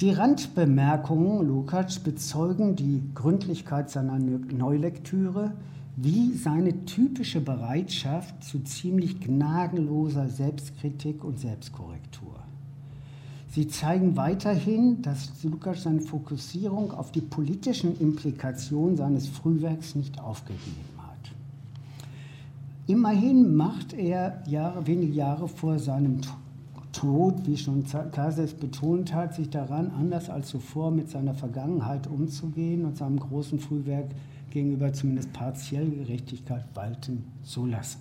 die 0.00 0.10
Randbemerkungen 0.10 1.46
Lukács 1.46 1.98
bezeugen 1.98 2.76
die 2.76 3.02
Gründlichkeit 3.14 3.90
seiner 3.90 4.18
Neulektüre, 4.18 5.52
wie 6.00 6.32
seine 6.34 6.84
typische 6.84 7.40
Bereitschaft 7.40 8.44
zu 8.44 8.60
ziemlich 8.60 9.20
gnadenloser 9.20 10.28
Selbstkritik 10.28 11.24
und 11.24 11.40
Selbstkorrektur. 11.40 12.36
Sie 13.50 13.66
zeigen 13.66 14.16
weiterhin, 14.16 15.02
dass 15.02 15.42
Lukács 15.42 15.82
seine 15.82 16.00
Fokussierung 16.00 16.92
auf 16.92 17.10
die 17.10 17.20
politischen 17.20 17.98
Implikationen 17.98 18.96
seines 18.96 19.26
Frühwerks 19.26 19.96
nicht 19.96 20.20
aufgegeben 20.20 20.86
hat. 20.98 21.32
Immerhin 22.86 23.56
macht 23.56 23.92
er 23.92 24.40
Jahre, 24.46 24.86
wenige 24.86 25.14
Jahre 25.14 25.48
vor 25.48 25.80
seinem 25.80 26.20
Tod, 26.92 27.44
wie 27.44 27.56
schon 27.56 27.84
Cases 28.12 28.54
betont 28.54 29.12
hat, 29.12 29.34
sich 29.34 29.50
daran, 29.50 29.90
anders 29.98 30.30
als 30.30 30.48
zuvor 30.48 30.92
mit 30.92 31.10
seiner 31.10 31.34
Vergangenheit 31.34 32.06
umzugehen 32.06 32.84
und 32.84 32.96
seinem 32.96 33.18
großen 33.18 33.58
Frühwerk 33.58 34.10
gegenüber 34.50 34.92
zumindest 34.92 35.32
partiell 35.32 35.90
Gerechtigkeit 35.90 36.64
walten 36.74 37.24
zu 37.42 37.66
lassen. 37.66 38.00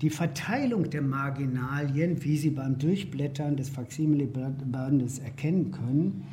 Die 0.00 0.10
Verteilung 0.10 0.90
der 0.90 1.02
Marginalien, 1.02 2.24
wie 2.24 2.36
Sie 2.36 2.50
beim 2.50 2.78
Durchblättern 2.78 3.56
des 3.56 3.68
Faksimile-Bandes 3.68 5.20
erkennen 5.20 5.70
können, 5.70 6.24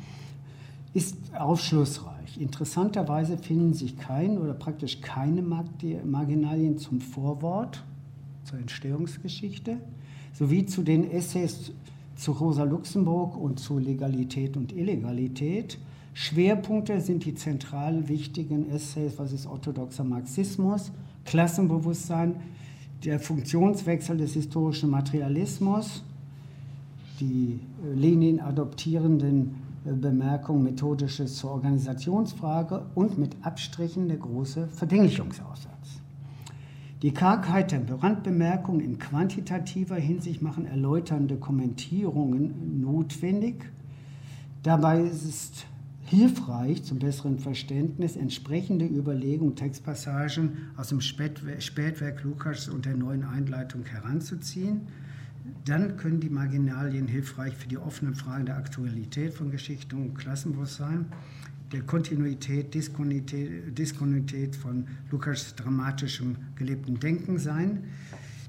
ist 0.92 1.16
aufschlussreich. 1.38 2.40
Interessanterweise 2.40 3.38
finden 3.38 3.74
sich 3.74 3.96
keine 3.96 4.40
oder 4.40 4.54
praktisch 4.54 5.00
keine 5.00 5.42
Marginalien 5.42 6.78
zum 6.78 7.00
Vorwort, 7.00 7.84
zur 8.42 8.58
Entstehungsgeschichte, 8.58 9.76
sowie 10.32 10.66
zu 10.66 10.82
den 10.82 11.08
Essays 11.08 11.72
zu 12.16 12.32
Rosa 12.32 12.64
Luxemburg 12.64 13.36
und 13.36 13.60
zu 13.60 13.78
Legalität 13.78 14.56
und 14.56 14.72
Illegalität 14.72 15.78
Schwerpunkte 16.20 17.00
sind 17.00 17.24
die 17.24 17.34
zentral 17.34 18.06
wichtigen 18.06 18.68
Essays, 18.68 19.18
was 19.18 19.32
ist 19.32 19.46
orthodoxer 19.46 20.04
Marxismus, 20.04 20.92
Klassenbewusstsein, 21.24 22.34
der 23.06 23.18
Funktionswechsel 23.18 24.18
des 24.18 24.34
historischen 24.34 24.90
Materialismus, 24.90 26.04
die 27.20 27.58
äh, 27.82 27.94
Lenin 27.94 28.38
adoptierenden 28.38 29.54
äh, 29.86 29.94
Bemerkungen 29.94 30.62
methodisches 30.62 31.36
zur 31.36 31.52
Organisationsfrage 31.52 32.84
und 32.94 33.16
mit 33.16 33.34
Abstrichen 33.40 34.08
der 34.08 34.18
große 34.18 34.68
Verdinglichungsaussatz. 34.68 36.02
Die 37.00 37.12
Kargheit 37.12 37.72
der 37.72 37.80
Randbemerkungen 38.02 38.82
in 38.82 38.98
quantitativer 38.98 39.96
Hinsicht 39.96 40.42
machen 40.42 40.66
erläuternde 40.66 41.36
Kommentierungen 41.36 42.82
notwendig. 42.82 43.64
Dabei 44.62 45.00
ist 45.00 45.64
hilfreich 46.10 46.82
zum 46.82 46.98
besseren 46.98 47.38
Verständnis 47.38 48.16
entsprechende 48.16 48.84
Überlegungen, 48.84 49.54
Textpassagen 49.54 50.72
aus 50.76 50.88
dem 50.88 51.00
Spätwerk 51.00 52.24
Lukas 52.24 52.68
und 52.68 52.84
der 52.84 52.96
neuen 52.96 53.22
Einleitung 53.22 53.84
heranzuziehen. 53.84 54.88
Dann 55.64 55.96
können 55.96 56.18
die 56.18 56.28
Marginalien 56.28 57.06
hilfreich 57.06 57.54
für 57.54 57.68
die 57.68 57.78
offenen 57.78 58.16
Fragen 58.16 58.46
der 58.46 58.56
Aktualität 58.56 59.34
von 59.34 59.52
Geschichte 59.52 59.94
und 59.94 60.14
Klassenbewusstsein, 60.14 61.06
der 61.70 61.82
Kontinuität, 61.82 62.74
Diskontinuität, 62.74 64.56
von 64.56 64.88
Lukas 65.12 65.54
dramatischem 65.54 66.34
gelebten 66.56 66.98
Denken 66.98 67.38
sein. 67.38 67.84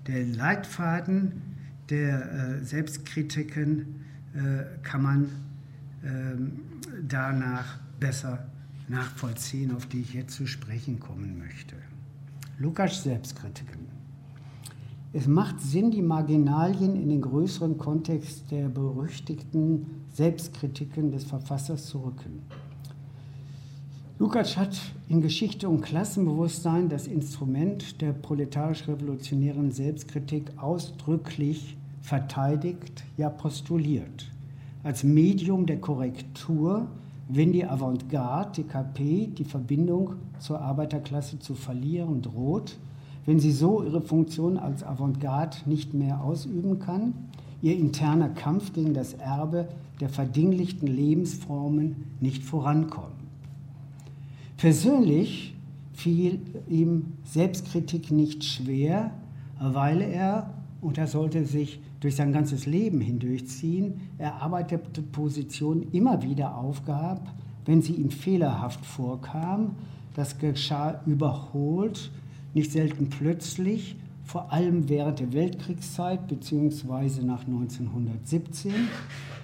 Der 0.07 0.25
Leitfaden 0.25 1.33
der 1.91 2.59
äh, 2.59 2.65
Selbstkritiken 2.65 4.03
äh, 4.33 4.63
kann 4.81 5.03
man 5.03 5.29
ähm, 6.03 6.61
danach 7.07 7.79
besser 7.99 8.47
nachvollziehen, 8.87 9.75
auf 9.75 9.85
die 9.85 10.01
ich 10.01 10.13
jetzt 10.13 10.35
zu 10.35 10.45
sprechen 10.45 10.99
kommen 10.99 11.37
möchte. 11.37 11.75
Lukas 12.59 13.03
Selbstkritiken. 13.03 13.87
Es 15.13 15.27
macht 15.27 15.59
Sinn, 15.59 15.91
die 15.91 16.01
Marginalien 16.01 16.95
in 16.95 17.09
den 17.09 17.21
größeren 17.21 17.77
Kontext 17.77 18.49
der 18.49 18.69
berüchtigten 18.69 20.05
Selbstkritiken 20.13 21.11
des 21.11 21.25
Verfassers 21.25 21.85
zu 21.85 21.99
rücken. 21.99 22.43
Lukács 24.19 24.55
hat 24.55 24.79
in 25.09 25.19
Geschichte 25.19 25.67
und 25.67 25.81
Klassenbewusstsein 25.81 26.89
das 26.89 27.07
Instrument 27.07 28.01
der 28.01 28.13
proletarisch-revolutionären 28.13 29.71
Selbstkritik 29.71 30.51
ausdrücklich 30.57 31.75
verteidigt, 32.01 33.03
ja 33.17 33.29
postuliert. 33.29 34.31
Als 34.83 35.03
Medium 35.03 35.65
der 35.65 35.79
Korrektur, 35.79 36.87
wenn 37.27 37.53
die 37.53 37.65
Avantgarde, 37.65 38.63
die 38.63 38.67
KP, 38.67 39.27
die 39.27 39.45
Verbindung 39.45 40.15
zur 40.39 40.59
Arbeiterklasse 40.59 41.39
zu 41.39 41.53
verlieren 41.53 42.21
droht, 42.21 42.77
wenn 43.25 43.39
sie 43.39 43.51
so 43.51 43.83
ihre 43.83 44.01
Funktion 44.01 44.57
als 44.57 44.83
Avantgarde 44.83 45.57
nicht 45.65 45.93
mehr 45.93 46.23
ausüben 46.23 46.79
kann, 46.79 47.13
ihr 47.61 47.77
interner 47.77 48.29
Kampf 48.29 48.73
gegen 48.73 48.93
das 48.93 49.13
Erbe 49.13 49.67
der 49.99 50.09
verdinglichten 50.09 50.87
Lebensformen 50.87 52.15
nicht 52.19 52.43
vorankommt. 52.43 53.13
Persönlich 54.57 55.55
fiel 55.93 56.39
ihm 56.67 57.13
Selbstkritik 57.23 58.11
nicht 58.11 58.43
schwer, 58.43 59.11
weil 59.59 60.01
er, 60.01 60.49
und 60.81 60.97
er 60.97 61.07
sollte 61.07 61.45
sich 61.45 61.79
durch 62.01 62.15
sein 62.15 62.33
ganzes 62.33 62.65
Leben 62.65 62.99
hindurchziehen, 62.99 64.01
erarbeitete 64.17 65.01
Positionen 65.01 65.87
immer 65.91 66.21
wieder 66.23 66.57
aufgab, 66.57 67.33
wenn 67.65 67.81
sie 67.81 67.93
ihm 67.93 68.09
fehlerhaft 68.09 68.85
vorkam. 68.85 69.75
Das 70.15 70.37
geschah 70.39 70.99
überholt, 71.05 72.11
nicht 72.53 72.71
selten 72.71 73.09
plötzlich, 73.09 73.95
vor 74.25 74.51
allem 74.51 74.89
während 74.89 75.19
der 75.19 75.31
Weltkriegszeit 75.31 76.27
bzw. 76.27 77.21
nach 77.23 77.45
1917, 77.45 78.73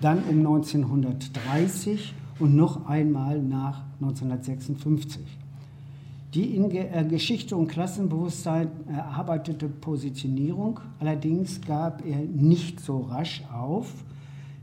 dann 0.02 0.24
um 0.24 0.40
1930 0.40 2.14
und 2.40 2.56
noch 2.56 2.88
einmal 2.88 3.42
nach 3.42 3.84
1956. 4.02 5.22
Die 6.38 6.56
in 6.56 6.70
äh, 6.70 7.04
Geschichte 7.10 7.58
und 7.58 7.68
Klassenbewusstsein 7.68 8.70
erarbeitete 8.88 9.68
Positionierung 9.68 10.80
allerdings 11.00 11.62
gab 11.62 12.06
er 12.06 12.18
nicht 12.18 12.80
so 12.80 13.00
rasch 13.00 13.42
auf, 13.52 13.92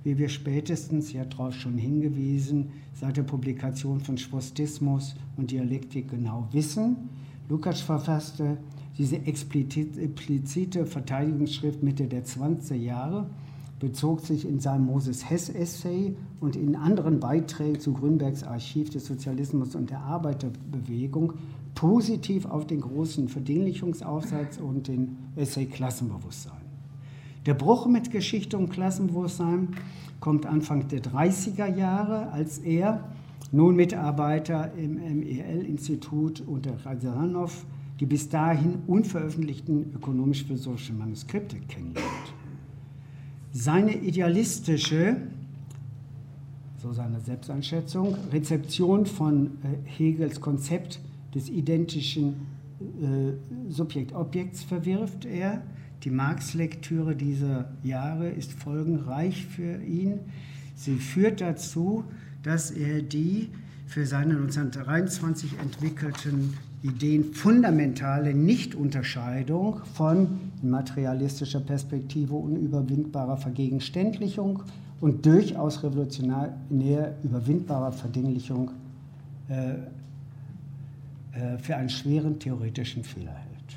wie 0.05 0.17
wir 0.17 0.29
spätestens, 0.29 1.13
ja 1.13 1.25
darauf 1.25 1.53
schon 1.53 1.77
hingewiesen, 1.77 2.71
seit 2.93 3.17
der 3.17 3.25
Publikation 3.25 3.99
von 3.99 4.17
Schwostismus 4.17 5.17
und 5.37 5.51
Dialektik 5.51 6.11
genau 6.11 6.47
wissen. 6.53 7.09
Lukács 7.49 7.81
verfasste 7.81 8.59
diese 8.97 9.17
explizite 9.27 10.87
Verteidigungsschrift 10.87 11.83
Mitte 11.83 12.07
der 12.07 12.25
20er 12.25 12.77
Jahre 12.77 13.27
bezog 13.81 14.21
sich 14.21 14.49
in 14.49 14.61
seinem 14.61 14.87
Moses 14.87 15.29
Hess-Essay 15.29 16.15
und 16.41 16.55
in 16.55 16.77
anderen 16.77 17.19
Beiträgen 17.19 17.81
zu 17.81 17.93
Grünbergs 17.93 18.45
Archiv 18.45 18.91
des 18.91 19.07
Sozialismus 19.07 19.75
und 19.75 19.91
der 19.91 20.03
Arbeiterbewegung 20.03 21.33
positiv 21.75 22.47
auf 22.47 22.67
den 22.67 22.81
großen 22.81 23.29
Verdinglichungsaufsatz 23.29 24.59
und 24.59 24.89
den 24.89 25.17
Essay 25.37 25.67
Klassenbewusstsein. 25.67 26.65
Der 27.47 27.55
Bruch 27.55 27.87
mit 27.87 28.11
Geschichte 28.11 28.57
und 28.57 28.71
Klassenbewusstsein 28.71 29.69
kommt 30.21 30.47
Anfang 30.47 30.89
der 30.89 31.03
30er 31.03 31.75
Jahre, 31.77 32.31
als 32.33 32.59
er, 32.59 33.05
nun 33.53 33.77
Mitarbeiter 33.77 34.73
im 34.77 34.95
MEL-Institut 34.95 36.41
unter 36.41 36.75
Razanov, 36.85 37.65
die 38.01 38.07
bis 38.07 38.29
dahin 38.29 38.79
unveröffentlichten 38.87 39.93
ökonomisch-philosophischen 39.95 40.99
Manuskripte 40.99 41.57
kennenlernt. 41.69 42.09
Seine 43.53 43.97
idealistische, 43.97 45.19
so 46.83 46.93
seine 46.93 47.21
Selbsteinschätzung, 47.21 48.17
Rezeption 48.33 49.07
von 49.07 49.47
äh, 49.47 49.89
Hegels 49.89 50.41
Konzept 50.41 51.01
des 51.35 51.49
identischen 51.49 52.47
äh, 52.81 53.71
Subjekt-Objekts 53.71 54.63
verwirft 54.63 55.25
er. 55.25 55.63
Die 56.03 56.11
Marx-Lektüre 56.11 57.17
dieser 57.17 57.71
Jahre 57.83 58.29
ist 58.29 58.53
folgenreich 58.53 59.47
für 59.47 59.83
ihn. 59.83 60.21
Sie 60.77 60.97
führt 60.97 61.41
dazu, 61.41 62.05
dass 62.43 62.71
er 62.71 63.03
die 63.03 63.49
für 63.87 64.07
seine 64.07 64.35
1923 64.35 65.59
entwickelten 65.61 66.55
Ideen 66.83 67.33
fundamentale 67.33 68.35
Nichtunterscheidung 68.35 69.81
von 69.95 70.29
materialistischer 70.63 71.61
Perspektive 71.61 72.35
unüberwindbarer 72.35 73.39
Vergegenständlichung 73.39 74.63
und 75.01 75.25
durchaus 75.25 75.83
revolutionär 75.83 76.55
überwindbarer 77.23 77.93
Verdinglichung 77.93 78.73
äh, 79.49 79.77
für 81.61 81.77
einen 81.77 81.89
schweren 81.89 82.39
theoretischen 82.39 83.03
Fehler 83.05 83.33
hält. 83.35 83.77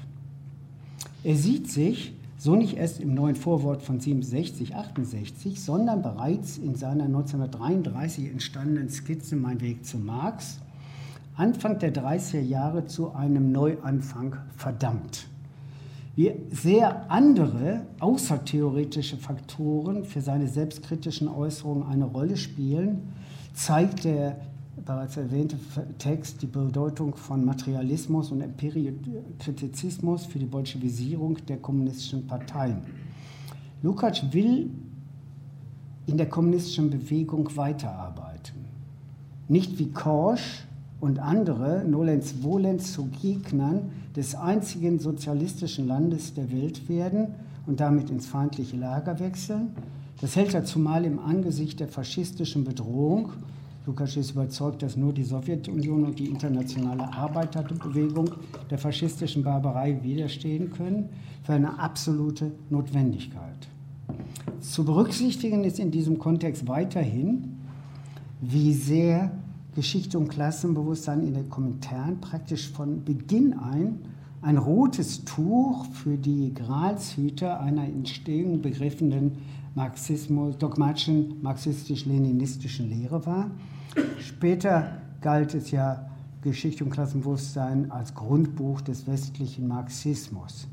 Er 1.24 1.36
sieht 1.36 1.70
sich 1.70 2.14
so 2.38 2.56
nicht 2.56 2.78
erst 2.78 3.00
im 3.00 3.16
neuen 3.16 3.36
Vorwort 3.36 3.82
von 3.82 4.00
67, 4.00 4.76
68, 4.76 5.60
sondern 5.60 6.04
bereits 6.04 6.58
in 6.58 6.76
seiner 6.76 7.06
1933 7.06 8.30
entstandenen 8.30 8.90
Skizze 8.90 9.36
Mein 9.36 9.60
Weg 9.60 9.86
zu 9.86 9.98
Marx 9.98 10.60
Anfang 11.38 11.78
der 11.78 11.94
30er 11.94 12.42
Jahre 12.42 12.88
zu 12.88 13.14
einem 13.14 13.52
Neuanfang 13.52 14.38
verdammt. 14.56 15.28
Wie 16.16 16.34
sehr 16.50 17.12
andere 17.12 17.82
außertheoretische 18.00 19.18
Faktoren 19.18 20.04
für 20.04 20.22
seine 20.22 20.48
selbstkritischen 20.48 21.28
Äußerungen 21.28 21.88
eine 21.88 22.06
Rolle 22.06 22.38
spielen, 22.38 23.14
zeigt 23.54 24.06
der 24.06 24.38
bereits 24.86 25.18
erwähnte 25.18 25.58
Text 25.98 26.42
die 26.42 26.48
Bedeutung 26.48 27.16
von 27.16 27.44
Materialismus 27.44 28.32
und 28.32 28.42
Empirikritizismus 28.42 30.26
für 30.26 30.40
die 30.40 30.46
Bolschewisierung 30.46 31.38
der 31.48 31.58
kommunistischen 31.58 32.28
Parteien. 32.28 32.82
Lukács 33.84 34.32
will 34.32 34.70
in 36.06 36.18
der 36.18 36.30
kommunistischen 36.30 36.90
Bewegung 36.90 37.50
weiterarbeiten. 37.56 38.66
Nicht 39.48 39.78
wie 39.78 39.92
Korsch 39.92 40.66
und 41.00 41.20
andere 41.20 41.84
nolens 41.88 42.32
volens 42.44 42.94
zu 42.94 43.08
Gegnern 43.22 43.92
des 44.16 44.36
einzigen 44.36 45.00
sozialistischen 45.00 45.88
Landes 45.88 46.34
der 46.34 46.52
Welt 46.52 46.90
werden 46.90 47.28
und 47.68 47.80
damit 47.80 48.10
ins 48.10 48.26
feindliche 48.26 48.78
Lager 48.78 49.20
wechseln. 49.20 49.70
Das 50.22 50.36
hält 50.36 50.54
er 50.56 50.66
zumal 50.66 51.06
im 51.06 51.20
Angesicht 51.20 51.80
der 51.80 51.88
faschistischen 51.88 52.64
Bedrohung. 52.64 53.30
Lukas 53.88 54.18
ist 54.18 54.32
überzeugt, 54.32 54.84
dass 54.84 54.98
nur 54.98 55.14
die 55.14 55.24
Sowjetunion 55.24 56.04
und 56.04 56.20
die 56.20 56.28
internationale 56.28 57.12
Arbeiterbewegung 57.14 58.30
der 58.70 58.78
faschistischen 58.78 59.44
Barbarei 59.44 60.04
widerstehen 60.04 60.72
können, 60.72 61.10
für 61.44 61.54
eine 61.54 61.80
absolute 61.80 62.52
Notwendigkeit. 62.70 63.70
Zu 64.60 64.84
berücksichtigen 64.84 65.64
ist 65.64 65.80
in 65.80 65.90
diesem 65.90 66.20
Kontext 66.20 66.68
weiterhin, 66.68 67.58
wie 68.42 68.74
sehr 68.74 69.32
Geschichte 69.74 70.20
und 70.20 70.28
Klassenbewusstsein 70.28 71.26
in 71.26 71.34
den 71.34 71.50
Kommentaren 71.50 72.20
praktisch 72.20 72.70
von 72.70 73.06
Beginn 73.06 73.54
ein 73.54 74.00
ein 74.42 74.58
rotes 74.58 75.26
Tuch 75.26 75.86
für 75.88 76.16
die 76.16 76.54
Gralshüter 76.54 77.60
einer 77.60 77.84
Entstehung 77.84 78.62
begriffenen 78.62 79.32
Marxismus, 79.76 80.58
dogmatischen 80.58 81.42
marxistisch-leninistischen 81.42 82.90
Lehre 82.90 83.26
war. 83.26 83.52
Später 84.20 85.02
galt 85.22 85.54
es 85.54 85.72
ja 85.72 86.10
Geschichte 86.42 86.84
und 86.84 86.92
Klassenbewusstsein 86.92 87.92
als 87.92 88.14
Grundbuch 88.14 88.82
des 88.82 89.08
westlichen 89.08 89.68
Marxismus. 89.68 90.68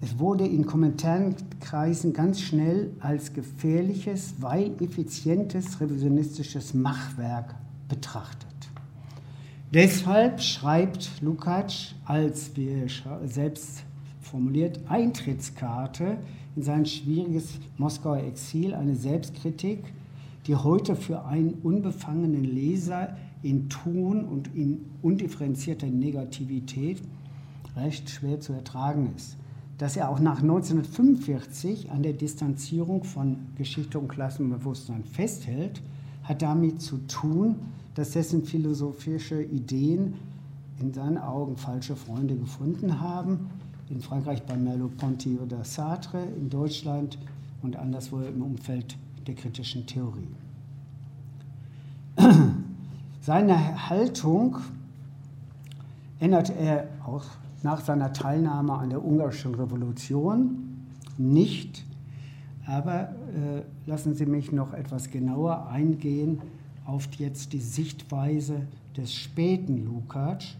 Es 0.00 0.18
wurde 0.18 0.46
in 0.46 0.64
Kommentarenkreisen 0.64 2.12
ganz 2.12 2.40
schnell 2.40 2.92
als 3.00 3.32
gefährliches, 3.32 4.34
weil 4.40 4.70
effizientes 4.80 5.80
revisionistisches 5.80 6.72
Machwerk 6.72 7.54
betrachtet. 7.88 8.48
Deshalb 9.72 10.40
schreibt 10.40 11.20
Lukács 11.20 11.94
als, 12.04 12.56
wie 12.56 12.68
er 12.68 12.88
selbst 13.26 13.82
formuliert, 14.20 14.80
Eintrittskarte 14.88 16.16
in 16.56 16.62
sein 16.62 16.86
schwieriges 16.86 17.58
Moskauer 17.76 18.18
Exil 18.18 18.72
eine 18.74 18.94
Selbstkritik, 18.94 19.84
die 20.48 20.56
heute 20.56 20.96
für 20.96 21.26
einen 21.26 21.54
unbefangenen 21.62 22.42
Leser 22.42 23.16
in 23.42 23.68
Tun 23.68 24.24
und 24.24 24.54
in 24.54 24.86
undifferenzierter 25.02 25.86
Negativität 25.86 27.02
recht 27.76 28.10
schwer 28.10 28.40
zu 28.40 28.54
ertragen 28.54 29.12
ist. 29.14 29.36
dass 29.76 29.96
er 29.96 30.08
auch 30.10 30.18
nach 30.18 30.42
1945 30.42 31.92
an 31.92 32.02
der 32.02 32.12
Distanzierung 32.12 33.04
von 33.04 33.36
Geschichte 33.56 34.00
und 34.00 34.08
Klassenbewusstsein 34.08 35.04
festhält, 35.04 35.80
hat 36.24 36.42
damit 36.42 36.82
zu 36.82 36.98
tun, 37.06 37.54
dass 37.94 38.10
dessen 38.10 38.44
philosophische 38.44 39.40
Ideen 39.40 40.14
in 40.80 40.92
seinen 40.92 41.18
Augen 41.18 41.56
falsche 41.56 41.94
Freunde 41.94 42.34
gefunden 42.34 43.00
haben. 43.00 43.50
In 43.88 44.00
Frankreich 44.00 44.42
bei 44.42 44.56
Merleau-Ponty 44.56 45.38
oder 45.38 45.62
Sartre, 45.64 46.24
in 46.36 46.50
Deutschland 46.50 47.16
und 47.62 47.76
anderswo 47.76 48.20
im 48.20 48.42
Umfeld 48.42 48.96
der 49.28 49.34
kritischen 49.34 49.86
Theorie. 49.86 50.34
Seine 53.20 53.88
Haltung 53.88 54.56
ändert 56.18 56.50
er 56.50 56.88
auch 57.04 57.24
nach 57.62 57.80
seiner 57.80 58.12
Teilnahme 58.12 58.72
an 58.72 58.90
der 58.90 59.04
ungarischen 59.04 59.54
Revolution 59.54 60.86
nicht. 61.18 61.84
Aber 62.66 63.10
äh, 63.10 63.62
lassen 63.86 64.14
Sie 64.14 64.26
mich 64.26 64.50
noch 64.50 64.72
etwas 64.72 65.10
genauer 65.10 65.68
eingehen 65.68 66.40
auf 66.86 67.06
jetzt 67.18 67.52
die 67.52 67.60
Sichtweise 67.60 68.66
des 68.96 69.14
späten 69.14 69.84
Lukács. 69.84 70.56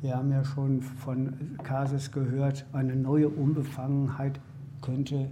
Wir 0.00 0.16
haben 0.16 0.30
ja 0.30 0.44
schon 0.44 0.82
von 0.82 1.56
Kases 1.62 2.12
gehört, 2.12 2.66
eine 2.72 2.94
neue 2.94 3.28
Unbefangenheit 3.28 4.40
könnte 4.80 5.28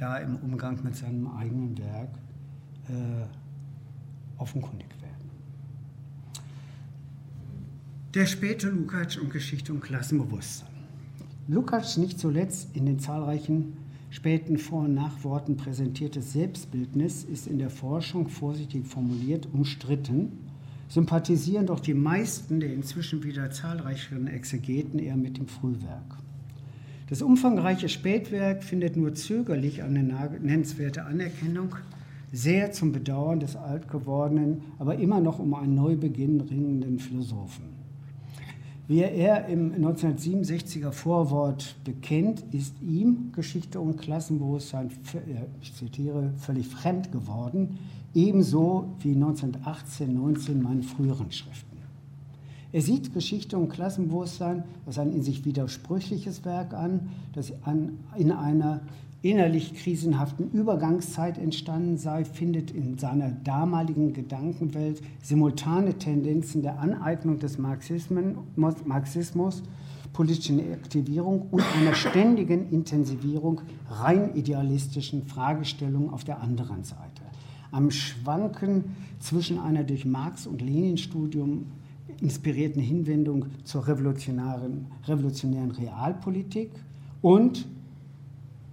da 0.00 0.18
im 0.18 0.36
Umgang 0.36 0.82
mit 0.82 0.96
seinem 0.96 1.28
eigenen 1.28 1.76
Werk 1.78 2.10
äh, 2.88 3.26
offenkundig 4.38 4.88
werden. 5.00 5.30
Der 8.14 8.26
späte 8.26 8.70
Lukács 8.70 9.18
und 9.18 9.30
Geschichte 9.30 9.72
und 9.72 9.80
Klassenbewusstsein. 9.80 10.68
Lukács 11.48 11.98
nicht 11.98 12.18
zuletzt 12.18 12.74
in 12.74 12.86
den 12.86 12.98
zahlreichen 12.98 13.76
späten 14.10 14.58
Vor- 14.58 14.84
und 14.84 14.94
Nachworten 14.94 15.56
präsentiertes 15.56 16.32
Selbstbildnis 16.32 17.24
ist 17.24 17.46
in 17.46 17.58
der 17.58 17.70
Forschung 17.70 18.28
vorsichtig 18.28 18.86
formuliert 18.86 19.48
umstritten, 19.52 20.32
sympathisieren 20.88 21.66
doch 21.66 21.78
die 21.78 21.94
meisten 21.94 22.58
der 22.58 22.72
inzwischen 22.72 23.22
wieder 23.22 23.50
zahlreicheren 23.50 24.26
Exegeten 24.26 24.98
eher 24.98 25.16
mit 25.16 25.38
dem 25.38 25.46
Frühwerk. 25.46 26.16
Das 27.10 27.22
umfangreiche 27.22 27.88
Spätwerk 27.88 28.62
findet 28.62 28.96
nur 28.96 29.14
zögerlich 29.14 29.82
eine 29.82 30.04
nennenswerte 30.04 31.04
Anerkennung, 31.04 31.74
sehr 32.32 32.70
zum 32.70 32.92
Bedauern 32.92 33.40
des 33.40 33.56
altgewordenen, 33.56 34.62
aber 34.78 34.94
immer 34.94 35.18
noch 35.18 35.40
um 35.40 35.52
einen 35.54 35.74
Neubeginn 35.74 36.40
ringenden 36.40 37.00
Philosophen. 37.00 37.64
Wie 38.86 39.00
er 39.00 39.46
im 39.46 39.72
1967er 39.72 40.92
Vorwort 40.92 41.74
bekennt, 41.84 42.44
ist 42.52 42.74
ihm 42.80 43.32
Geschichte 43.32 43.80
und 43.80 43.96
Klassenbewusstsein, 43.96 44.90
ich 45.60 45.74
zitiere, 45.74 46.32
völlig 46.36 46.68
fremd 46.68 47.10
geworden, 47.10 47.78
ebenso 48.14 48.94
wie 49.00 49.14
1918, 49.14 50.14
19 50.14 50.62
meinen 50.62 50.84
früheren 50.84 51.32
Schriften. 51.32 51.69
Er 52.72 52.82
sieht 52.82 53.12
Geschichte 53.12 53.58
und 53.58 53.68
Klassenbewusstsein 53.68 54.62
als 54.86 54.98
ein 54.98 55.12
in 55.12 55.22
sich 55.22 55.44
widersprüchliches 55.44 56.44
Werk 56.44 56.72
an, 56.72 57.10
das 57.32 57.52
an, 57.64 57.98
in 58.16 58.30
einer 58.30 58.80
innerlich 59.22 59.74
krisenhaften 59.74 60.50
Übergangszeit 60.52 61.36
entstanden 61.36 61.98
sei, 61.98 62.24
findet 62.24 62.70
in 62.70 62.96
seiner 62.96 63.30
damaligen 63.30 64.14
Gedankenwelt 64.14 65.02
simultane 65.20 65.94
Tendenzen 65.94 66.62
der 66.62 66.78
Aneignung 66.78 67.38
des 67.38 67.58
Marxismus, 67.58 69.62
politischen 70.12 70.60
Aktivierung 70.72 71.48
und 71.50 71.62
einer 71.76 71.94
ständigen 71.94 72.70
Intensivierung 72.70 73.60
rein 73.90 74.34
idealistischen 74.34 75.26
Fragestellungen 75.26 76.10
auf 76.10 76.24
der 76.24 76.40
anderen 76.40 76.84
Seite. 76.84 77.22
Am 77.72 77.90
Schwanken 77.90 78.96
zwischen 79.20 79.58
einer 79.58 79.84
durch 79.84 80.04
Marx 80.04 80.46
und 80.46 80.62
Lenin-Studium 80.62 81.66
inspirierten 82.20 82.82
Hinwendung 82.82 83.46
zur 83.64 83.86
revolutionären, 83.86 84.86
revolutionären 85.04 85.70
Realpolitik 85.70 86.70
und 87.22 87.66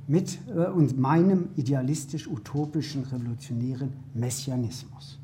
mit 0.07 0.39
äh, 0.47 0.69
und 0.69 0.97
meinem 0.97 1.49
idealistisch-utopischen 1.55 3.03
revolutionären 3.03 3.91
Messianismus. 4.13 5.19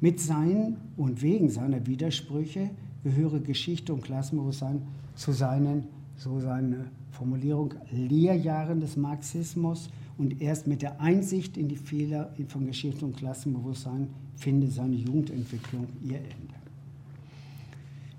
Mit 0.00 0.20
seinen 0.20 0.76
und 0.96 1.22
wegen 1.22 1.50
seiner 1.50 1.86
Widersprüche 1.86 2.70
gehöre 3.02 3.40
Geschichte 3.40 3.92
und 3.92 4.02
Klassenbewusstsein 4.02 4.82
zu 5.14 5.32
seinen, 5.32 5.84
so 6.16 6.40
seine 6.40 6.86
Formulierung, 7.10 7.74
Lehrjahren 7.90 8.80
des 8.80 8.96
Marxismus 8.96 9.90
und 10.16 10.40
erst 10.40 10.66
mit 10.66 10.82
der 10.82 11.00
Einsicht 11.00 11.56
in 11.56 11.68
die 11.68 11.76
Fehler 11.76 12.34
von 12.48 12.66
Geschichte 12.66 13.04
und 13.04 13.16
Klassenbewusstsein 13.16 14.08
finde 14.36 14.68
seine 14.68 14.96
Jugendentwicklung 14.96 15.86
ihr 16.02 16.18
Ende. 16.18 16.59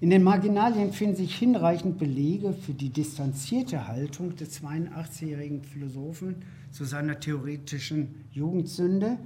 In 0.02 0.10
den 0.10 0.24
Marginalien 0.24 0.94
finden 0.94 1.16
sich 1.16 1.38
hinreichend 1.38 2.00
Belege 2.00 2.54
für 2.54 2.74
die 2.74 2.90
distanzierte 2.90 3.88
Haltung 3.88 4.36
des 4.36 4.60
82-jährigen 4.60 5.62
Philosophen 5.62 6.38
zu 6.72 6.86
seiner 6.86 7.20
theoretischen 7.20 8.26
Jugendsünde. 8.32 9.20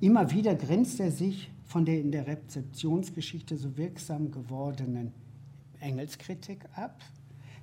Immer 0.00 0.30
wieder 0.30 0.54
grenzt 0.54 1.00
er 1.00 1.12
sich 1.12 1.50
von 1.64 1.86
der 1.86 1.98
in 1.98 2.12
der 2.12 2.26
Rezeptionsgeschichte 2.26 3.56
so 3.56 3.78
wirksam 3.78 4.30
gewordenen 4.30 5.14
Engelskritik 5.80 6.66
ab, 6.74 7.00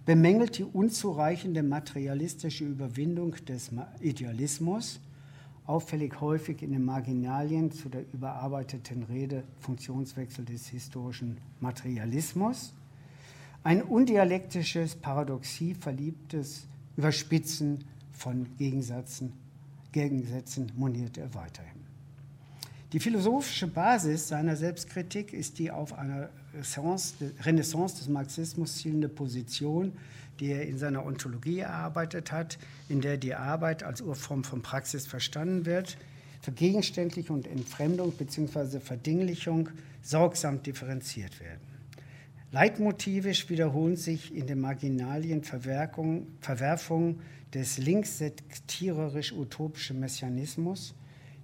bemängelt 0.03 0.57
die 0.57 0.63
unzureichende 0.63 1.61
materialistische 1.61 2.65
Überwindung 2.65 3.35
des 3.47 3.69
Idealismus 4.01 4.99
auffällig 5.67 6.19
häufig 6.21 6.61
in 6.61 6.71
den 6.71 6.85
Marginalien 6.85 7.71
zu 7.71 7.89
der 7.89 8.03
überarbeiteten 8.13 9.03
Rede 9.03 9.43
Funktionswechsel 9.59 10.45
des 10.45 10.67
historischen 10.67 11.37
Materialismus. 11.59 12.73
Ein 13.63 13.81
undialektisches, 13.81 14.95
paradoxie 14.95 15.73
verliebtes 15.73 16.67
Überspitzen 16.97 17.83
von 18.13 18.45
Gegensätzen, 18.57 19.33
Gegensätzen 19.91 20.71
moniert 20.75 21.17
er 21.17 21.33
weiterhin. 21.33 21.85
Die 22.93 22.99
philosophische 22.99 23.67
Basis 23.67 24.27
seiner 24.27 24.55
Selbstkritik 24.55 25.33
ist 25.33 25.57
die 25.57 25.71
auf 25.71 25.97
einer 25.97 26.29
Renaissance 27.41 27.97
des 27.97 28.07
Marxismus 28.07 28.77
zielende 28.77 29.09
Position 29.09 29.91
die 30.39 30.51
er 30.51 30.67
in 30.67 30.77
seiner 30.77 31.05
Ontologie 31.05 31.59
erarbeitet 31.59 32.31
hat, 32.31 32.57
in 32.89 33.01
der 33.01 33.17
die 33.17 33.35
Arbeit 33.35 33.83
als 33.83 34.01
Urform 34.01 34.43
von 34.43 34.61
Praxis 34.61 35.07
verstanden 35.07 35.65
wird, 35.65 35.97
Vergegenständlichung 36.41 37.37
und 37.37 37.47
Entfremdung 37.47 38.11
bzw. 38.11 38.79
Verdinglichung 38.79 39.69
sorgsam 40.01 40.61
differenziert 40.61 41.39
werden. 41.39 41.61
Leitmotivisch 42.51 43.49
wiederholen 43.49 43.97
sich 43.97 44.33
in 44.33 44.47
den 44.47 44.61
Marginalien 44.61 45.43
Verwerfungen 45.43 47.19
des 47.53 47.77
linkssektiererisch-utopischen 47.79 49.99
Messianismus, 49.99 50.95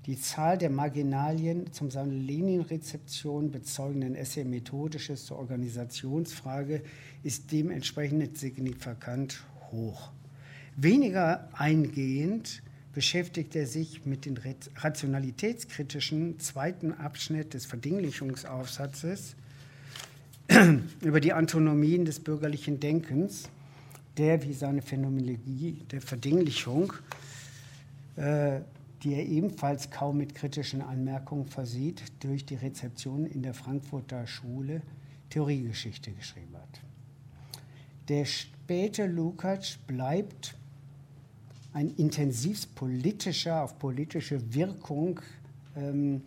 die 0.07 0.19
Zahl 0.19 0.57
der 0.57 0.71
Marginalien 0.71 1.71
zum 1.73 1.91
seine 1.91 2.13
Lenin-Rezeption 2.13 3.51
bezeugenden 3.51 4.15
Essay 4.15 4.43
Methodisches 4.43 5.25
zur 5.25 5.37
Organisationsfrage 5.37 6.81
ist 7.23 7.51
dementsprechend 7.51 8.37
signifikant 8.37 9.43
hoch. 9.71 10.11
Weniger 10.75 11.49
eingehend 11.53 12.63
beschäftigt 12.93 13.55
er 13.55 13.67
sich 13.67 14.05
mit 14.05 14.25
dem 14.25 14.35
rationalitätskritischen 14.75 16.39
zweiten 16.39 16.93
Abschnitt 16.93 17.53
des 17.53 17.65
Verdinglichungsaufsatzes 17.67 19.35
über 21.01 21.19
die 21.19 21.33
Antonomien 21.33 22.05
des 22.05 22.19
bürgerlichen 22.19 22.79
Denkens, 22.79 23.49
der 24.17 24.43
wie 24.43 24.53
seine 24.53 24.81
Phänomenologie 24.81 25.83
der 25.91 26.01
Verdinglichung 26.01 26.91
äh, 28.17 28.61
die 29.03 29.13
er 29.15 29.25
ebenfalls 29.25 29.89
kaum 29.89 30.17
mit 30.17 30.35
kritischen 30.35 30.81
Anmerkungen 30.81 31.45
versieht, 31.45 32.03
durch 32.19 32.45
die 32.45 32.55
Rezeption 32.55 33.25
in 33.25 33.41
der 33.41 33.53
Frankfurter 33.53 34.27
Schule 34.27 34.81
Theoriegeschichte 35.29 36.11
geschrieben 36.11 36.55
hat. 36.55 36.81
Der 38.09 38.25
späte 38.25 39.05
Lukács 39.05 39.77
bleibt 39.87 40.55
ein 41.73 41.89
intensivst 41.95 42.75
politischer, 42.75 43.63
auf 43.63 43.79
politische 43.79 44.53
Wirkung 44.53 45.21
ähm, 45.75 46.21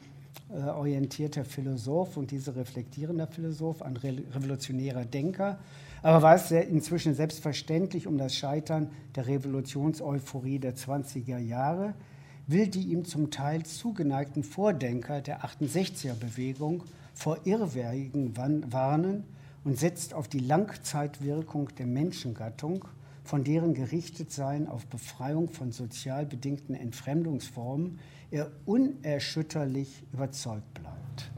äh, 0.51 0.63
orientierter 0.63 1.45
Philosoph 1.45 2.17
und 2.17 2.31
dieser 2.31 2.57
reflektierender 2.57 3.27
Philosoph, 3.27 3.83
ein 3.83 3.97
re 3.97 4.23
revolutionärer 4.33 5.05
Denker, 5.05 5.59
aber 6.03 6.23
war 6.23 6.35
es 6.35 6.51
inzwischen 6.51 7.15
selbstverständlich 7.15 8.07
um 8.07 8.19
das 8.19 8.35
Scheitern 8.35 8.91
der 9.17 9.27
Revolutionseuphorie 9.27 10.59
der 10.59 10.77
20er 10.77 11.39
Jahre, 11.39 11.95
will 12.47 12.69
die 12.69 12.89
ihm 12.89 13.05
zum 13.05 13.31
Teil 13.31 13.65
zugeneigten 13.65 14.43
Vordenker 14.43 15.21
der 15.21 15.45
68er-Bewegung 15.45 16.85
vor 17.15 17.39
Irrwägen 17.45 18.37
warnen 18.37 19.25
und 19.65 19.79
setzt 19.79 20.13
auf 20.13 20.29
die 20.29 20.41
Langzeitwirkung 20.41 21.71
der 21.79 21.87
Menschengattung 21.87 22.85
von 23.23 23.43
deren 23.45 23.73
Gerichtetsein 23.73 24.69
auf 24.69 24.87
Befreiung 24.87 25.49
von 25.49 25.73
sozial 25.73 26.27
bedingten 26.27 26.75
Entfremdungsformen 26.75 27.99
er 28.31 28.51
unerschütterlich 28.67 30.03
überzeugt 30.13 30.75
bleibt. 30.75 31.31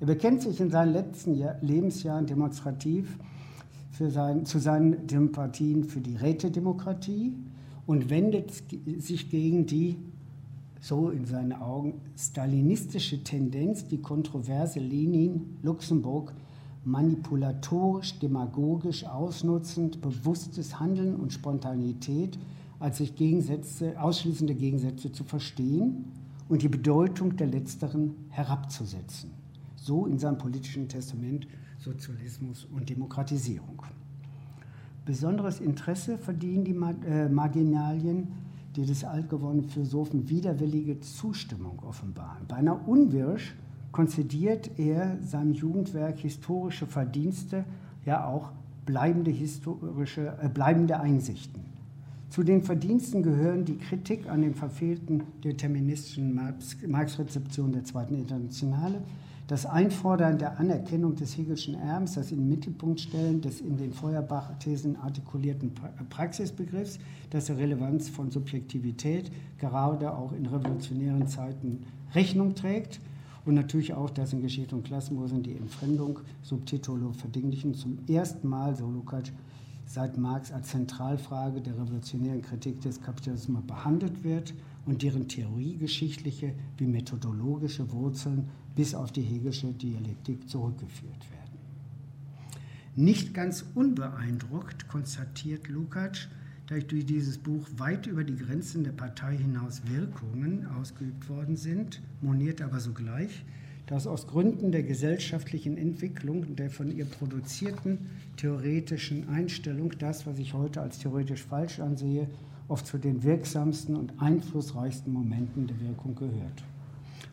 Er 0.00 0.06
bekennt 0.06 0.42
sich 0.42 0.60
in 0.60 0.70
seinen 0.70 0.92
letzten 0.92 1.34
Jahr, 1.34 1.56
Lebensjahren 1.60 2.26
demonstrativ 2.26 3.18
sein, 3.98 4.46
zu 4.46 4.58
seinen 4.58 5.08
Sympathien 5.08 5.84
für 5.84 6.00
die 6.00 6.16
Rätedemokratie 6.16 7.34
und 7.86 8.10
wendet 8.10 8.52
sich 8.98 9.30
gegen 9.30 9.66
die, 9.66 9.96
so 10.86 11.10
in 11.10 11.24
seinen 11.24 11.52
Augen, 11.52 11.94
stalinistische 12.16 13.24
Tendenz, 13.24 13.88
die 13.88 14.00
Kontroverse 14.00 14.78
Lenin-Luxemburg 14.78 16.32
manipulatorisch, 16.84 18.20
demagogisch 18.20 19.04
ausnutzend, 19.04 20.00
bewusstes 20.00 20.78
Handeln 20.78 21.16
und 21.16 21.32
Spontanität 21.32 22.38
als 22.78 22.98
sich 22.98 23.16
Gegensätze, 23.16 24.00
ausschließende 24.00 24.54
Gegensätze 24.54 25.10
zu 25.10 25.24
verstehen 25.24 26.04
und 26.48 26.62
die 26.62 26.68
Bedeutung 26.68 27.36
der 27.36 27.48
letzteren 27.48 28.14
herabzusetzen. 28.28 29.32
So 29.74 30.06
in 30.06 30.20
seinem 30.20 30.38
politischen 30.38 30.88
Testament 30.88 31.48
Sozialismus 31.80 32.64
und 32.72 32.88
Demokratisierung. 32.88 33.82
Besonderes 35.04 35.58
Interesse 35.58 36.16
verdienen 36.16 36.64
die 36.64 37.06
äh, 37.08 37.28
Marginalien, 37.28 38.28
die 38.76 38.84
des 38.84 39.04
altgewordenen 39.04 39.68
Philosophen 39.68 40.28
widerwillige 40.28 41.00
Zustimmung 41.00 41.78
offenbaren. 41.80 42.46
Beinahe 42.46 42.78
unwirsch 42.86 43.54
konzidiert 43.92 44.78
er 44.78 45.18
seinem 45.22 45.54
Jugendwerk 45.54 46.18
historische 46.18 46.86
Verdienste, 46.86 47.64
ja 48.04 48.26
auch 48.26 48.52
bleibende, 48.84 49.30
historische, 49.30 50.36
äh, 50.40 50.48
bleibende 50.48 51.00
Einsichten. 51.00 51.62
Zu 52.28 52.42
den 52.42 52.62
Verdiensten 52.62 53.22
gehören 53.22 53.64
die 53.64 53.78
Kritik 53.78 54.28
an 54.28 54.42
den 54.42 54.54
verfehlten 54.54 55.22
deterministischen 55.42 56.34
Marx-Rezeption 56.34 57.72
der 57.72 57.84
Zweiten 57.84 58.14
Internationale, 58.14 59.00
das 59.46 59.64
Einfordern 59.64 60.38
der 60.38 60.58
Anerkennung 60.58 61.14
des 61.14 61.36
Hegelschen 61.36 61.74
Erbens, 61.74 62.14
das 62.14 62.32
in 62.32 62.38
den 62.38 62.48
Mittelpunkt 62.48 63.00
stellen 63.00 63.40
des 63.40 63.60
in 63.60 63.76
den 63.76 63.92
Feuerbach-Thesen 63.92 64.96
artikulierten 64.96 65.72
Praxisbegriffs, 66.10 66.98
das 67.30 67.46
der 67.46 67.58
Relevanz 67.58 68.08
von 68.08 68.30
Subjektivität 68.30 69.30
gerade 69.58 70.12
auch 70.12 70.32
in 70.32 70.46
revolutionären 70.46 71.28
Zeiten 71.28 71.84
Rechnung 72.14 72.54
trägt– 72.54 73.00
und 73.46 73.54
natürlich 73.54 73.94
auch, 73.94 74.10
dass 74.10 74.32
in 74.32 74.42
Geschichte 74.42 74.74
und 74.74 74.84
Klassenbewusstsein 74.84 75.44
die 75.44 75.56
Entfremdung, 75.56 76.18
Subtitulo 76.42 77.12
verdinglichen, 77.12 77.74
zum 77.74 77.98
ersten 78.08 78.48
Mal, 78.48 78.74
so 78.74 78.90
Lukács, 78.90 79.30
seit 79.86 80.18
Marx 80.18 80.50
als 80.50 80.70
Zentralfrage 80.70 81.60
der 81.60 81.74
revolutionären 81.74 82.42
Kritik 82.42 82.80
des 82.80 83.00
Kapitalismus 83.00 83.62
behandelt 83.62 84.24
wird 84.24 84.52
und 84.86 85.02
deren 85.02 85.28
theoriegeschichtliche 85.28 86.54
wie 86.78 86.86
methodologische 86.86 87.90
Wurzeln 87.92 88.48
bis 88.74 88.94
auf 88.94 89.12
die 89.12 89.22
Hegelische 89.22 89.72
Dialektik 89.72 90.48
zurückgeführt 90.48 91.30
werden. 91.30 91.46
Nicht 92.94 93.34
ganz 93.34 93.64
unbeeindruckt 93.74 94.88
konstatiert 94.88 95.68
Lukács, 95.68 96.28
dass 96.68 96.86
durch 96.86 97.06
dieses 97.06 97.38
Buch 97.38 97.66
weit 97.76 98.06
über 98.06 98.24
die 98.24 98.36
Grenzen 98.36 98.84
der 98.84 98.92
Partei 98.92 99.36
hinaus 99.36 99.82
Wirkungen 99.86 100.66
ausgeübt 100.66 101.28
worden 101.28 101.56
sind, 101.56 102.00
moniert 102.20 102.62
aber 102.62 102.80
sogleich, 102.80 103.44
dass 103.86 104.06
aus 104.06 104.26
Gründen 104.26 104.72
der 104.72 104.82
gesellschaftlichen 104.82 105.76
Entwicklung 105.76 106.42
und 106.42 106.58
der 106.58 106.70
von 106.70 106.90
ihr 106.90 107.04
produzierten 107.04 107.98
theoretischen 108.36 109.28
Einstellung 109.28 109.92
das, 109.98 110.26
was 110.26 110.38
ich 110.38 110.54
heute 110.54 110.80
als 110.80 110.98
theoretisch 110.98 111.42
falsch 111.42 111.78
ansehe, 111.78 112.28
oft 112.68 112.86
zu 112.86 112.98
den 112.98 113.22
wirksamsten 113.22 113.96
und 113.96 114.20
einflussreichsten 114.20 115.12
Momenten 115.12 115.66
der 115.66 115.80
Wirkung 115.80 116.14
gehört. 116.14 116.64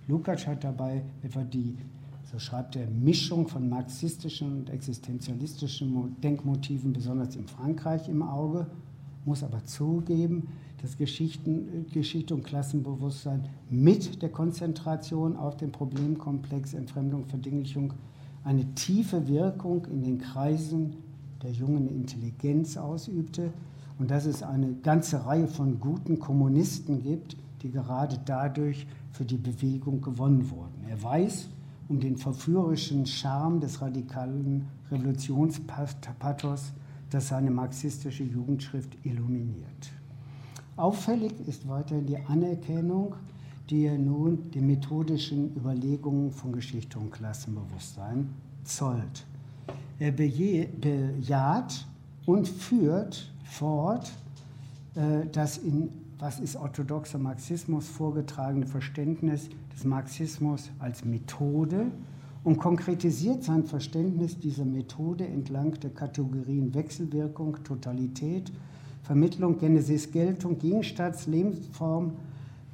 Lukács 0.08 0.46
hat 0.46 0.64
dabei 0.64 1.04
etwa 1.24 1.44
die, 1.44 1.78
so 2.32 2.40
schreibt 2.40 2.76
er, 2.76 2.88
Mischung 2.90 3.48
von 3.48 3.70
marxistischen 3.70 4.60
und 4.60 4.70
existenzialistischen 4.70 6.16
Denkmotiven, 6.22 6.94
besonders 6.94 7.36
in 7.36 7.48
Frankreich, 7.48 8.10
im 8.10 8.22
Auge 8.22 8.68
muss 9.26 9.44
aber 9.44 9.64
zugeben, 9.66 10.50
dass 10.82 10.98
Geschichten, 10.98 11.86
Geschichte 11.94 12.36
und 12.36 12.44
Klassenbewusstsein 12.44 13.48
mit 13.70 14.22
der 14.22 14.30
Konzentration 14.30 15.38
auf 15.38 15.56
den 15.56 15.72
Problemkomplex 15.72 16.74
Entfremdung, 16.74 17.26
Verdinglichung 17.26 17.94
eine 18.44 18.66
tiefe 18.76 19.28
Wirkung 19.30 19.86
in 19.86 20.04
den 20.04 20.18
Kreisen 20.18 20.98
der 21.42 21.52
jungen 21.52 21.88
Intelligenz 21.88 22.76
ausübte 22.76 23.54
und 24.00 24.12
dass 24.12 24.26
es 24.26 24.44
eine 24.44 24.74
ganze 24.74 25.26
Reihe 25.26 25.48
von 25.48 25.80
guten 25.80 26.20
Kommunisten 26.20 27.02
gibt, 27.02 27.38
die 27.62 27.72
gerade 27.72 28.20
dadurch 28.26 28.88
für 29.12 29.26
die 29.26 29.38
Bewegung 29.38 30.02
gewonnen 30.02 30.50
wurden. 30.50 30.84
Er 30.90 31.02
weiß 31.02 31.50
um 31.88 32.00
den 32.00 32.18
verführerischen 32.18 33.06
Charme 33.06 33.60
des 33.60 33.82
radikalen 33.82 34.68
Revolutionspathos, 34.92 36.74
das 37.10 37.28
seine 37.28 37.52
marxistische 37.52 38.24
Jugendschrift 38.24 38.98
illuminiert. 39.04 39.92
Auffällig 40.76 41.34
ist 41.48 41.68
weiterhin 41.68 42.08
die 42.08 42.18
Anerkennung, 42.18 43.16
die 43.70 43.86
er 43.86 43.98
nun 43.98 44.50
den 44.52 44.68
methodischen 44.68 45.56
Überlegungen 45.56 46.32
von 46.32 46.52
Geschichte 46.52 46.98
und 46.98 47.12
Klassenbewusstsein 47.12 48.30
zollt. 48.64 49.26
Er 50.00 50.12
bejaht 50.12 51.86
und 52.26 52.48
führt 52.48 53.33
fort 53.54 54.12
äh, 54.96 55.28
das 55.32 55.58
in 55.58 55.90
was 56.20 56.40
ist 56.40 56.56
orthodoxer 56.56 57.18
Marxismus 57.18 57.86
vorgetragene 57.88 58.66
Verständnis 58.66 59.50
des 59.74 59.84
Marxismus 59.84 60.70
als 60.80 61.04
Methode 61.04 61.88
und 62.46 62.58
konkretisiert 62.58 63.44
sein 63.44 63.66
Verständnis 63.66 64.40
dieser 64.40 64.64
Methode 64.64 65.28
entlang 65.28 65.78
der 65.82 65.90
Kategorien 65.90 66.74
Wechselwirkung, 66.74 67.62
Totalität, 67.66 68.54
Vermittlung, 69.02 69.58
Genesis, 69.58 70.12
Geltung, 70.12 70.60
Gegenstands, 70.60 71.28
Lebensform, 71.28 72.14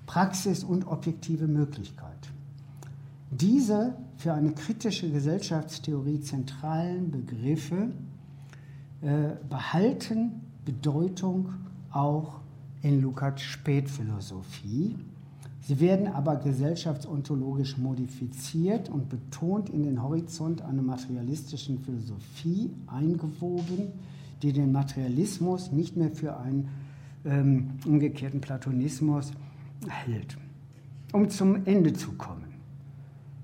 Praxis 0.06 0.64
und 0.64 0.86
objektive 0.88 1.48
Möglichkeit. 1.48 2.30
Diese 3.32 3.96
für 4.18 4.34
eine 4.34 4.52
kritische 4.52 5.10
Gesellschaftstheorie 5.10 6.20
zentralen 6.20 7.10
Begriffe 7.10 7.90
äh, 9.02 9.36
behalten 9.50 10.49
Bedeutung 10.72 11.54
auch 11.92 12.42
in 12.82 13.02
Lukács 13.02 13.42
Spätphilosophie 13.42 14.96
Sie 15.70 15.80
werden 15.80 16.08
aber 16.08 16.38
gesellschaftsontologisch 16.38 17.78
modifiziert 17.78 18.90
und 18.90 19.08
betont 19.08 19.70
in 19.70 19.84
den 19.84 20.02
Horizont 20.02 20.64
einer 20.64 20.82
materialistischen 20.82 21.78
Philosophie 21.78 22.72
eingewoben, 22.88 23.92
die 24.42 24.52
den 24.52 24.72
Materialismus 24.72 25.72
nicht 25.72 25.96
mehr 25.96 26.10
für 26.10 26.38
einen 26.38 26.70
ähm, 27.24 27.72
umgekehrten 27.86 28.42
Platonismus 28.42 29.32
hält. 29.88 30.38
Um 31.14 31.30
zum 31.30 31.68
Ende 31.68 31.94
zu 31.94 32.14
kommen. 32.14 32.46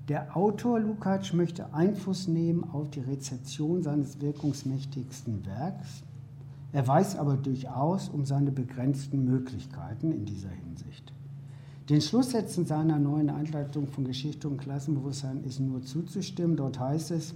Der 0.08 0.36
Autor 0.36 0.80
Lukács 0.80 1.32
möchte 1.32 1.74
Einfluss 1.74 2.26
nehmen 2.26 2.64
auf 2.64 2.90
die 2.90 3.00
Rezeption 3.00 3.84
seines 3.84 4.20
wirkungsmächtigsten 4.20 5.46
Werks. 5.46 6.02
Er 6.72 6.86
weiß 6.86 7.16
aber 7.16 7.36
durchaus 7.36 8.08
um 8.08 8.24
seine 8.24 8.50
begrenzten 8.50 9.24
Möglichkeiten 9.24 10.12
in 10.12 10.24
dieser 10.24 10.50
Hinsicht. 10.50 11.12
Den 11.88 12.00
Schlusssätzen 12.00 12.66
seiner 12.66 12.98
neuen 12.98 13.30
Einleitung 13.30 13.86
von 13.86 14.04
Geschichte 14.04 14.48
und 14.48 14.58
Klassenbewusstsein 14.58 15.44
ist 15.44 15.60
nur 15.60 15.82
zuzustimmen. 15.82 16.56
Dort 16.56 16.80
heißt 16.80 17.12
es, 17.12 17.34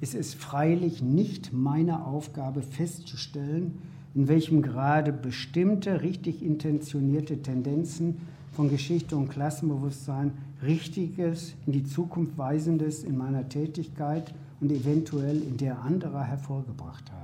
es 0.00 0.14
ist 0.14 0.34
freilich 0.34 1.02
nicht 1.02 1.52
meine 1.52 2.04
Aufgabe 2.04 2.62
festzustellen, 2.62 3.78
in 4.14 4.28
welchem 4.28 4.62
Grade 4.62 5.12
bestimmte, 5.12 6.02
richtig 6.02 6.42
intentionierte 6.42 7.42
Tendenzen 7.42 8.18
von 8.52 8.70
Geschichte 8.70 9.16
und 9.16 9.28
Klassenbewusstsein 9.28 10.32
Richtiges, 10.62 11.54
in 11.66 11.72
die 11.72 11.84
Zukunft 11.84 12.38
Weisendes 12.38 13.02
in 13.02 13.18
meiner 13.18 13.48
Tätigkeit 13.48 14.32
und 14.60 14.70
eventuell 14.70 15.42
in 15.42 15.56
der 15.56 15.82
anderer 15.82 16.22
hervorgebracht 16.22 17.10
haben. 17.12 17.23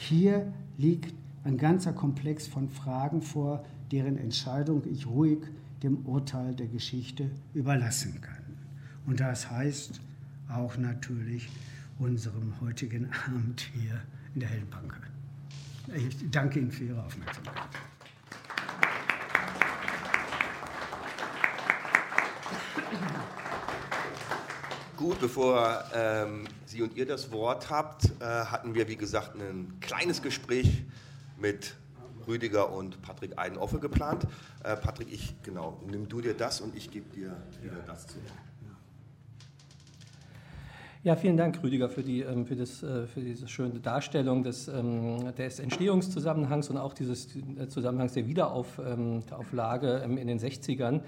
Hier 0.00 0.50
liegt 0.78 1.12
ein 1.42 1.58
ganzer 1.58 1.92
Komplex 1.92 2.46
von 2.46 2.68
Fragen 2.68 3.20
vor, 3.20 3.64
deren 3.90 4.16
Entscheidung 4.16 4.84
ich 4.88 5.08
ruhig 5.08 5.40
dem 5.82 6.06
Urteil 6.06 6.54
der 6.54 6.68
Geschichte 6.68 7.28
überlassen 7.52 8.20
kann. 8.20 8.44
Und 9.06 9.18
das 9.18 9.50
heißt 9.50 10.00
auch 10.48 10.78
natürlich 10.78 11.48
unserem 11.98 12.60
heutigen 12.60 13.10
Abend 13.26 13.68
hier 13.74 14.00
in 14.34 14.40
der 14.40 14.48
Heldenbank. 14.48 14.94
Ich 15.94 16.30
danke 16.30 16.60
Ihnen 16.60 16.70
für 16.70 16.84
Ihre 16.84 17.04
Aufmerksamkeit. 17.04 17.68
Gut, 24.98 25.20
bevor 25.20 25.84
ähm, 25.94 26.42
Sie 26.66 26.82
und 26.82 26.96
ihr 26.96 27.06
das 27.06 27.30
Wort 27.30 27.70
habt, 27.70 28.06
äh, 28.20 28.24
hatten 28.24 28.74
wir, 28.74 28.88
wie 28.88 28.96
gesagt, 28.96 29.36
ein 29.36 29.78
kleines 29.80 30.22
Gespräch 30.22 30.82
mit 31.40 31.76
Rüdiger 32.26 32.72
und 32.72 33.00
Patrick 33.00 33.38
Eidenoffe 33.38 33.78
geplant. 33.78 34.26
Äh, 34.64 34.74
Patrick, 34.74 35.12
ich, 35.12 35.36
genau, 35.44 35.80
nimm 35.88 36.08
du 36.08 36.20
dir 36.20 36.34
das 36.34 36.60
und 36.60 36.74
ich 36.74 36.90
gebe 36.90 37.08
dir 37.10 37.36
wieder 37.62 37.78
das 37.86 38.08
zu. 38.08 38.18
Ja, 41.04 41.14
vielen 41.14 41.36
Dank, 41.36 41.62
Rüdiger, 41.62 41.88
für, 41.88 42.02
die, 42.02 42.22
ähm, 42.22 42.44
für, 42.44 42.56
das, 42.56 42.82
äh, 42.82 43.06
für 43.06 43.20
diese 43.20 43.46
schöne 43.46 43.78
Darstellung 43.78 44.42
des, 44.42 44.66
ähm, 44.66 45.32
des 45.36 45.60
Entstehungszusammenhangs 45.60 46.70
und 46.70 46.76
auch 46.76 46.92
dieses 46.92 47.28
äh, 47.36 47.68
Zusammenhangs 47.68 48.14
der 48.14 48.26
Wiederauflage 48.26 50.02
ähm, 50.04 50.18
in 50.18 50.26
den 50.26 50.40
60ern 50.40 51.02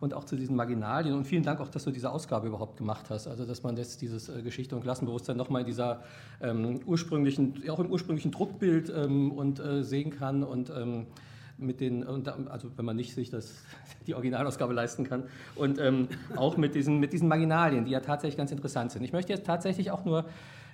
und 0.00 0.14
auch 0.14 0.24
zu 0.24 0.36
diesen 0.36 0.56
Marginalien. 0.56 1.14
Und 1.14 1.24
vielen 1.24 1.42
Dank 1.42 1.60
auch, 1.60 1.68
dass 1.68 1.84
du 1.84 1.90
diese 1.90 2.10
Ausgabe 2.10 2.48
überhaupt 2.48 2.76
gemacht 2.76 3.06
hast. 3.10 3.26
Also, 3.26 3.44
dass 3.44 3.62
man 3.62 3.76
jetzt 3.76 4.02
dieses 4.02 4.28
äh, 4.28 4.42
Geschichte 4.42 4.74
und 4.76 4.82
Klassenbewusstsein 4.82 5.36
nochmal 5.36 5.62
in 5.62 5.66
dieser 5.66 6.02
ähm, 6.40 6.80
ursprünglichen, 6.86 7.62
auch 7.70 7.80
im 7.80 7.90
ursprünglichen 7.90 8.30
Druckbild 8.30 8.92
ähm, 8.94 9.32
und 9.32 9.60
äh, 9.60 9.82
sehen 9.82 10.10
kann 10.10 10.42
und 10.42 10.70
ähm, 10.70 11.06
mit 11.58 11.80
den, 11.80 12.04
also 12.06 12.68
wenn 12.76 12.84
man 12.84 12.96
nicht 12.96 13.14
sich 13.14 13.30
das, 13.30 13.54
die 14.06 14.14
Originalausgabe 14.14 14.74
leisten 14.74 15.04
kann, 15.04 15.24
und 15.54 15.78
ähm, 15.78 16.08
auch 16.36 16.56
mit 16.56 16.74
diesen, 16.74 16.98
mit 16.98 17.12
diesen 17.12 17.28
Marginalien, 17.28 17.84
die 17.84 17.92
ja 17.92 18.00
tatsächlich 18.00 18.36
ganz 18.36 18.52
interessant 18.52 18.92
sind. 18.92 19.02
Ich 19.02 19.12
möchte 19.12 19.32
jetzt 19.32 19.46
tatsächlich 19.46 19.90
auch 19.90 20.04
nur 20.04 20.26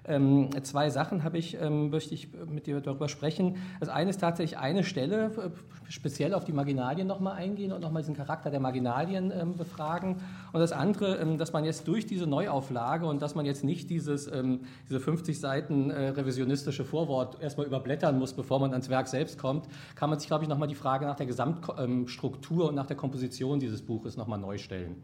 ähm, 0.05 0.51
zwei 0.65 0.91
Sachen 0.91 1.23
habe 1.23 1.39
ich, 1.39 1.61
ähm, 1.61 1.91
möchte 1.91 2.15
ich 2.15 2.29
mit 2.51 2.67
dir 2.67 2.81
darüber 2.81 3.09
sprechen. 3.09 3.57
Das 3.79 3.89
eine 3.89 4.11
ist 4.11 4.21
tatsächlich 4.21 4.59
eine 4.59 4.83
Stelle, 4.83 5.27
äh, 5.27 5.51
speziell 5.89 6.35
auf 6.35 6.45
die 6.45 6.53
Marginalien 6.53 7.07
nochmal 7.07 7.35
eingehen 7.35 7.71
und 7.73 7.81
nochmal 7.81 8.03
diesen 8.03 8.17
Charakter 8.17 8.51
der 8.51 8.59
Marginalien 8.59 9.31
ähm, 9.31 9.57
befragen. 9.57 10.17
Und 10.53 10.61
das 10.61 10.73
andere, 10.73 11.19
ähm, 11.19 11.39
dass 11.39 11.53
man 11.53 11.65
jetzt 11.65 11.87
durch 11.87 12.05
diese 12.07 12.27
Neuauflage 12.27 13.07
und 13.07 13.23
dass 13.23 13.37
man 13.37 13.47
jetzt 13.47 13.63
nicht 13.63 13.91
dieses, 13.91 14.27
ähm, 14.27 14.61
diese 14.89 14.99
50 14.99 15.39
Seiten 15.39 15.91
äh, 15.91 16.09
revisionistische 16.09 16.85
Vorwort 16.85 17.41
erstmal 17.41 17.67
überblättern 17.67 18.19
muss, 18.19 18.33
bevor 18.33 18.59
man 18.59 18.73
ans 18.73 18.89
Werk 18.89 19.07
selbst 19.07 19.39
kommt, 19.39 19.67
kann 19.95 20.11
man 20.11 20.19
sich, 20.19 20.27
glaube 20.27 20.43
ich, 20.43 20.49
nochmal 20.49 20.69
die 20.69 20.75
Frage 20.75 21.07
nach 21.07 21.17
der 21.17 21.27
Gesamtstruktur 21.27 22.69
und 22.69 22.75
nach 22.75 22.87
der 22.87 22.97
Komposition 22.97 23.61
dieses 23.61 23.83
Buches 23.83 24.17
nochmal 24.17 24.41
neu 24.41 24.59
stellen. 24.59 24.97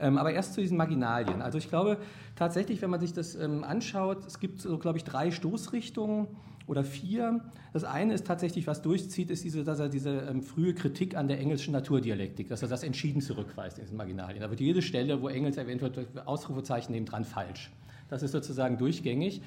Ähm, 0.00 0.18
aber 0.18 0.32
erst 0.32 0.54
zu 0.54 0.60
diesen 0.60 0.76
Marginalien. 0.76 1.42
Also 1.42 1.58
ich 1.58 1.68
glaube 1.68 1.98
tatsächlich, 2.36 2.82
wenn 2.82 2.90
man 2.90 3.00
sich 3.00 3.12
das 3.12 3.34
ähm, 3.34 3.64
anschaut, 3.64 4.26
es 4.26 4.40
gibt 4.40 4.60
so, 4.60 4.78
glaube 4.78 4.98
ich, 4.98 5.04
drei 5.04 5.30
Stoßrichtungen 5.30 6.28
oder 6.66 6.84
vier. 6.84 7.40
Das 7.72 7.84
eine 7.84 8.14
ist 8.14 8.26
tatsächlich, 8.26 8.66
was 8.66 8.80
durchzieht, 8.80 9.30
ist 9.30 9.44
diese, 9.44 9.64
dass 9.64 9.80
er 9.80 9.88
diese 9.88 10.20
ähm, 10.20 10.42
frühe 10.42 10.72
Kritik 10.72 11.16
an 11.16 11.28
der 11.28 11.40
englischen 11.40 11.72
Naturdialektik, 11.72 12.48
dass 12.48 12.62
er 12.62 12.68
das 12.68 12.82
entschieden 12.82 13.20
zurückweist 13.20 13.78
in 13.78 13.84
diesen 13.84 13.96
Marginalien. 13.96 14.40
Da 14.40 14.50
wird 14.50 14.60
jede 14.60 14.80
Stelle, 14.80 15.20
wo 15.20 15.28
Engels 15.28 15.56
eventuell 15.56 16.06
Ausrufezeichen 16.24 16.92
neben 16.92 17.06
dran 17.06 17.24
falsch. 17.24 17.70
Das 18.08 18.22
ist 18.22 18.32
sozusagen 18.32 18.78
durchgängig. 18.78 19.42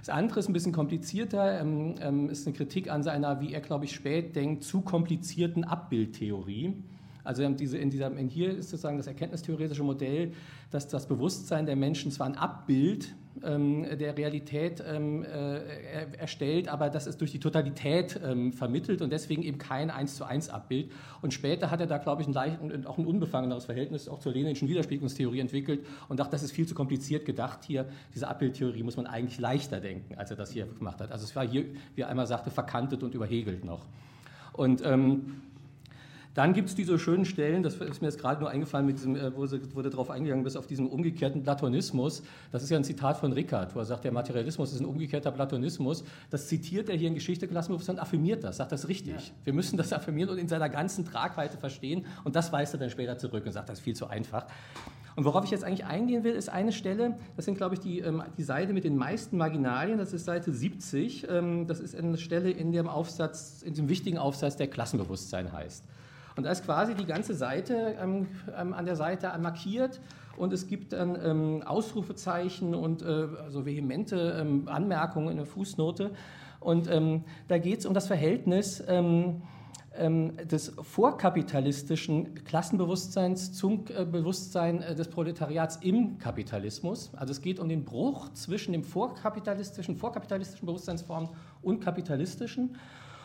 Das 0.00 0.14
andere 0.14 0.40
ist 0.40 0.48
ein 0.48 0.52
bisschen 0.52 0.72
komplizierter, 0.72 1.60
ähm, 1.60 1.94
ähm, 2.00 2.28
ist 2.28 2.46
eine 2.46 2.54
Kritik 2.54 2.90
an 2.90 3.02
seiner, 3.02 3.40
wie 3.40 3.54
er, 3.54 3.60
glaube 3.60 3.86
ich, 3.86 3.94
spät 3.94 4.36
denkt, 4.36 4.62
zu 4.62 4.82
komplizierten 4.82 5.64
Abbildtheorie. 5.64 6.74
Also 7.24 7.48
diese, 7.48 7.78
in 7.78 7.90
dieser, 7.90 8.14
in 8.16 8.28
hier 8.28 8.56
ist 8.56 8.70
sozusagen 8.70 8.98
das 8.98 9.06
erkenntnistheoretische 9.06 9.82
Modell, 9.82 10.32
dass 10.70 10.88
das 10.88 11.06
Bewusstsein 11.08 11.66
der 11.66 11.76
Menschen 11.76 12.10
zwar 12.10 12.26
ein 12.26 12.36
Abbild 12.36 13.14
ähm, 13.42 13.86
der 13.98 14.16
Realität 14.16 14.82
ähm, 14.86 15.24
äh, 15.24 16.16
erstellt, 16.18 16.68
aber 16.68 16.90
das 16.90 17.06
ist 17.06 17.20
durch 17.20 17.32
die 17.32 17.40
Totalität 17.40 18.20
ähm, 18.24 18.52
vermittelt 18.52 19.02
und 19.02 19.10
deswegen 19.10 19.42
eben 19.42 19.58
kein 19.58 19.90
eins 19.90 20.16
zu 20.16 20.24
eins 20.24 20.48
Abbild. 20.48 20.92
Und 21.20 21.34
später 21.34 21.70
hat 21.70 21.80
er 21.80 21.86
da, 21.86 21.98
glaube 21.98 22.22
ich, 22.22 22.28
ein 22.28 22.32
leicht, 22.32 22.58
auch 22.86 22.98
ein 22.98 23.06
unbefangeneres 23.06 23.64
Verhältnis 23.64 24.08
auch 24.08 24.20
zur 24.20 24.32
leninischen 24.32 24.68
Widerspiegelungstheorie 24.68 25.40
entwickelt 25.40 25.84
und 26.08 26.20
dachte, 26.20 26.32
das 26.32 26.42
ist 26.42 26.52
viel 26.52 26.66
zu 26.66 26.74
kompliziert 26.74 27.24
gedacht 27.24 27.64
hier. 27.64 27.86
Diese 28.14 28.28
Abbildtheorie 28.28 28.82
muss 28.82 28.96
man 28.96 29.06
eigentlich 29.06 29.38
leichter 29.38 29.80
denken, 29.80 30.14
als 30.16 30.30
er 30.30 30.36
das 30.36 30.52
hier 30.52 30.66
gemacht 30.66 31.00
hat. 31.00 31.10
Also 31.10 31.24
es 31.24 31.34
war 31.34 31.46
hier, 31.46 31.64
wie 31.94 32.02
er 32.02 32.08
einmal 32.08 32.26
sagte, 32.26 32.50
verkantet 32.50 33.02
und 33.02 33.14
überhegelt 33.14 33.64
noch. 33.64 33.86
Und 34.52 34.84
ähm, 34.84 35.42
dann 36.34 36.52
gibt 36.52 36.68
es 36.68 36.74
diese 36.74 36.98
schönen 36.98 37.24
Stellen, 37.24 37.62
das 37.62 37.76
ist 37.76 38.02
mir 38.02 38.08
jetzt 38.08 38.20
gerade 38.20 38.40
nur 38.40 38.50
eingefallen, 38.50 38.86
mit 38.86 38.98
diesem, 38.98 39.14
äh, 39.14 39.34
wo, 39.36 39.46
sie, 39.46 39.60
wo 39.72 39.82
du 39.82 39.90
darauf 39.90 40.10
eingegangen 40.10 40.42
bist, 40.42 40.56
auf 40.56 40.66
diesem 40.66 40.88
umgekehrten 40.88 41.44
Platonismus. 41.44 42.22
Das 42.50 42.62
ist 42.64 42.70
ja 42.70 42.76
ein 42.76 42.84
Zitat 42.84 43.16
von 43.18 43.32
Rickard, 43.32 43.74
wo 43.74 43.78
er 43.78 43.84
sagt, 43.84 44.04
der 44.04 44.12
Materialismus 44.12 44.72
ist 44.72 44.80
ein 44.80 44.86
umgekehrter 44.86 45.30
Platonismus. 45.30 46.04
Das 46.30 46.48
zitiert 46.48 46.88
er 46.88 46.96
hier 46.96 47.08
in 47.08 47.14
Geschichte 47.14 47.46
Klassenbewusstsein, 47.46 48.00
affirmiert 48.00 48.42
das, 48.42 48.56
sagt 48.56 48.72
das 48.72 48.88
richtig. 48.88 49.14
Ja. 49.14 49.34
Wir 49.44 49.52
müssen 49.52 49.76
das 49.76 49.92
affirmieren 49.92 50.30
und 50.30 50.38
in 50.38 50.48
seiner 50.48 50.68
ganzen 50.68 51.04
Tragweite 51.04 51.56
verstehen. 51.56 52.04
Und 52.24 52.34
das 52.34 52.52
weist 52.52 52.74
er 52.74 52.80
dann 52.80 52.90
später 52.90 53.16
zurück 53.16 53.46
und 53.46 53.52
sagt, 53.52 53.68
das 53.68 53.78
ist 53.78 53.84
viel 53.84 53.94
zu 53.94 54.08
einfach. 54.08 54.46
Und 55.16 55.24
worauf 55.24 55.44
ich 55.44 55.52
jetzt 55.52 55.62
eigentlich 55.62 55.84
eingehen 55.84 56.24
will, 56.24 56.32
ist 56.32 56.48
eine 56.48 56.72
Stelle, 56.72 57.16
das 57.36 57.44
sind, 57.44 57.56
glaube 57.56 57.76
ich, 57.76 57.80
die, 57.80 58.00
ähm, 58.00 58.24
die 58.36 58.42
Seite 58.42 58.72
mit 58.72 58.82
den 58.82 58.96
meisten 58.96 59.36
Marginalien, 59.36 59.98
das 59.98 60.12
ist 60.12 60.24
Seite 60.24 60.52
70. 60.52 61.28
Ähm, 61.30 61.68
das 61.68 61.78
ist 61.78 61.94
eine 61.94 62.18
Stelle 62.18 62.50
in 62.50 62.72
dem 62.72 62.88
Aufsatz, 62.88 63.62
in 63.62 63.74
dem 63.74 63.88
wichtigen 63.88 64.18
Aufsatz, 64.18 64.56
der 64.56 64.66
Klassenbewusstsein 64.66 65.52
heißt. 65.52 65.84
Und 66.36 66.44
da 66.44 66.50
ist 66.50 66.64
quasi 66.64 66.94
die 66.94 67.06
ganze 67.06 67.34
Seite 67.34 67.96
ähm, 68.00 68.26
ähm, 68.56 68.74
an 68.74 68.86
der 68.86 68.96
Seite 68.96 69.32
markiert 69.38 70.00
und 70.36 70.52
es 70.52 70.66
gibt 70.66 70.92
dann 70.92 71.16
ähm, 71.22 71.62
Ausrufezeichen 71.64 72.74
und 72.74 73.02
äh, 73.02 73.28
also 73.44 73.66
vehemente 73.66 74.36
ähm, 74.40 74.66
Anmerkungen 74.66 75.28
in 75.28 75.36
der 75.36 75.46
Fußnote. 75.46 76.10
Und 76.60 76.90
ähm, 76.90 77.24
da 77.46 77.58
geht 77.58 77.80
es 77.80 77.86
um 77.86 77.94
das 77.94 78.06
Verhältnis 78.06 78.82
ähm, 78.88 79.42
des 79.96 80.72
vorkapitalistischen 80.80 82.44
Klassenbewusstseins 82.44 83.52
zum 83.52 83.84
äh, 83.96 84.04
Bewusstsein 84.04 84.82
äh, 84.82 84.94
des 84.96 85.06
Proletariats 85.08 85.76
im 85.82 86.18
Kapitalismus. 86.18 87.12
Also 87.14 87.30
es 87.30 87.42
geht 87.42 87.60
um 87.60 87.68
den 87.68 87.84
Bruch 87.84 88.32
zwischen 88.32 88.72
dem 88.72 88.82
vorkapitalistischen, 88.82 89.96
vorkapitalistischen 89.96 90.66
Bewusstseinsformen 90.66 91.28
und 91.62 91.80
kapitalistischen. 91.80 92.76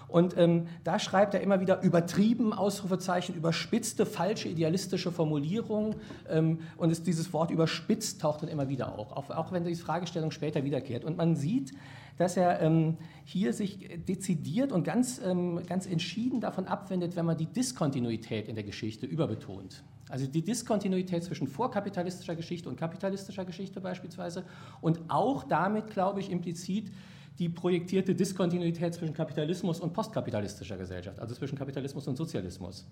Und 0.09 0.35
ähm, 0.37 0.67
da 0.83 0.97
schreibt 0.97 1.35
er 1.35 1.41
immer 1.41 1.61
wieder 1.61 1.81
übertrieben, 1.81 2.51
Ausrufezeichen, 2.51 3.35
überspitzte, 3.35 4.05
falsche, 4.05 4.49
idealistische 4.49 5.11
Formulierungen. 5.11 5.95
Ähm, 6.27 6.59
und 6.77 6.91
es, 6.91 7.03
dieses 7.03 7.31
Wort 7.31 7.51
überspitzt 7.51 8.19
taucht 8.19 8.41
dann 8.41 8.49
immer 8.49 8.69
wieder 8.69 8.97
auch, 8.97 9.11
auch, 9.11 9.29
auch 9.29 9.51
wenn 9.51 9.63
die 9.63 9.75
Fragestellung 9.75 10.31
später 10.31 10.63
wiederkehrt. 10.63 11.05
Und 11.05 11.15
man 11.15 11.35
sieht, 11.35 11.73
dass 12.17 12.35
er 12.35 12.61
ähm, 12.61 12.97
hier 13.23 13.53
sich 13.53 13.87
dezidiert 14.07 14.71
und 14.71 14.83
ganz, 14.83 15.21
ähm, 15.23 15.61
ganz 15.67 15.85
entschieden 15.85 16.41
davon 16.41 16.67
abwendet, 16.67 17.15
wenn 17.15 17.25
man 17.25 17.37
die 17.37 17.45
Diskontinuität 17.45 18.47
in 18.49 18.55
der 18.55 18.65
Geschichte 18.65 19.05
überbetont. 19.05 19.83
Also 20.09 20.25
die 20.25 20.41
Diskontinuität 20.41 21.23
zwischen 21.23 21.47
vorkapitalistischer 21.47 22.35
Geschichte 22.35 22.67
und 22.67 22.77
kapitalistischer 22.77 23.45
Geschichte 23.45 23.79
beispielsweise 23.79 24.43
und 24.81 24.99
auch 25.07 25.43
damit, 25.43 25.91
glaube 25.91 26.19
ich, 26.19 26.31
implizit 26.31 26.91
die 27.39 27.47
projektierte 27.47 28.13
Diskontinuität 28.13 28.93
zwischen 28.93 29.13
Kapitalismus 29.13 29.79
und 29.79 29.93
postkapitalistischer 29.93 30.75
Gesellschaft, 30.75 31.19
also 31.19 31.33
zwischen 31.33 31.57
Kapitalismus 31.57 32.05
und 32.07 32.17
Sozialismus. 32.17 32.85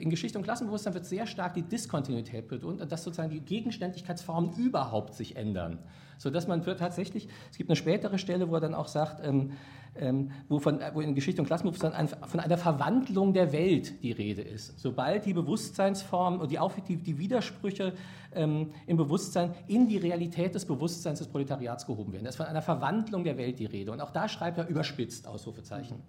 In 0.00 0.10
Geschichte 0.10 0.36
und 0.36 0.44
Klassenbewusstsein 0.44 0.94
wird 0.94 1.06
sehr 1.06 1.26
stark 1.26 1.54
die 1.54 1.62
Diskontinuität 1.62 2.48
betont, 2.48 2.80
dass 2.90 3.04
sozusagen 3.04 3.30
die 3.30 3.40
Gegenständlichkeitsformen 3.40 4.54
überhaupt 4.56 5.14
sich 5.14 5.36
ändern. 5.36 5.78
Sodass 6.18 6.48
man 6.48 6.64
tatsächlich, 6.64 7.28
es 7.52 7.56
gibt 7.56 7.70
eine 7.70 7.76
spätere 7.76 8.18
Stelle, 8.18 8.50
wo 8.50 8.54
er 8.54 8.60
dann 8.60 8.74
auch 8.74 8.88
sagt, 8.88 9.24
ähm, 9.24 9.52
ähm, 9.94 10.32
wo, 10.48 10.58
von, 10.58 10.80
wo 10.94 11.00
in 11.00 11.14
Geschichte 11.14 11.40
und 11.40 11.46
Klassenbewusstsein 11.46 11.92
ein, 11.92 12.08
von 12.08 12.40
einer 12.40 12.58
Verwandlung 12.58 13.32
der 13.32 13.52
Welt 13.52 14.02
die 14.02 14.10
Rede 14.10 14.42
ist. 14.42 14.78
Sobald 14.80 15.24
die 15.24 15.34
Bewusstseinsformen 15.34 16.40
und 16.40 16.50
die, 16.50 16.58
die, 16.88 16.96
die 16.96 17.18
Widersprüche 17.18 17.92
ähm, 18.32 18.72
im 18.86 18.96
Bewusstsein 18.96 19.54
in 19.66 19.88
die 19.88 19.98
Realität 19.98 20.54
des 20.54 20.64
Bewusstseins 20.64 21.18
des 21.18 21.28
Proletariats 21.28 21.86
gehoben 21.86 22.12
werden. 22.12 22.26
Es 22.26 22.30
ist 22.30 22.36
von 22.36 22.46
einer 22.46 22.62
Verwandlung 22.62 23.24
der 23.24 23.36
Welt 23.36 23.58
die 23.58 23.66
Rede. 23.66 23.92
Und 23.92 24.00
auch 24.00 24.10
da 24.10 24.28
schreibt 24.28 24.58
er 24.58 24.68
überspitzt 24.68 25.26
Ausrufezeichen. 25.26 26.02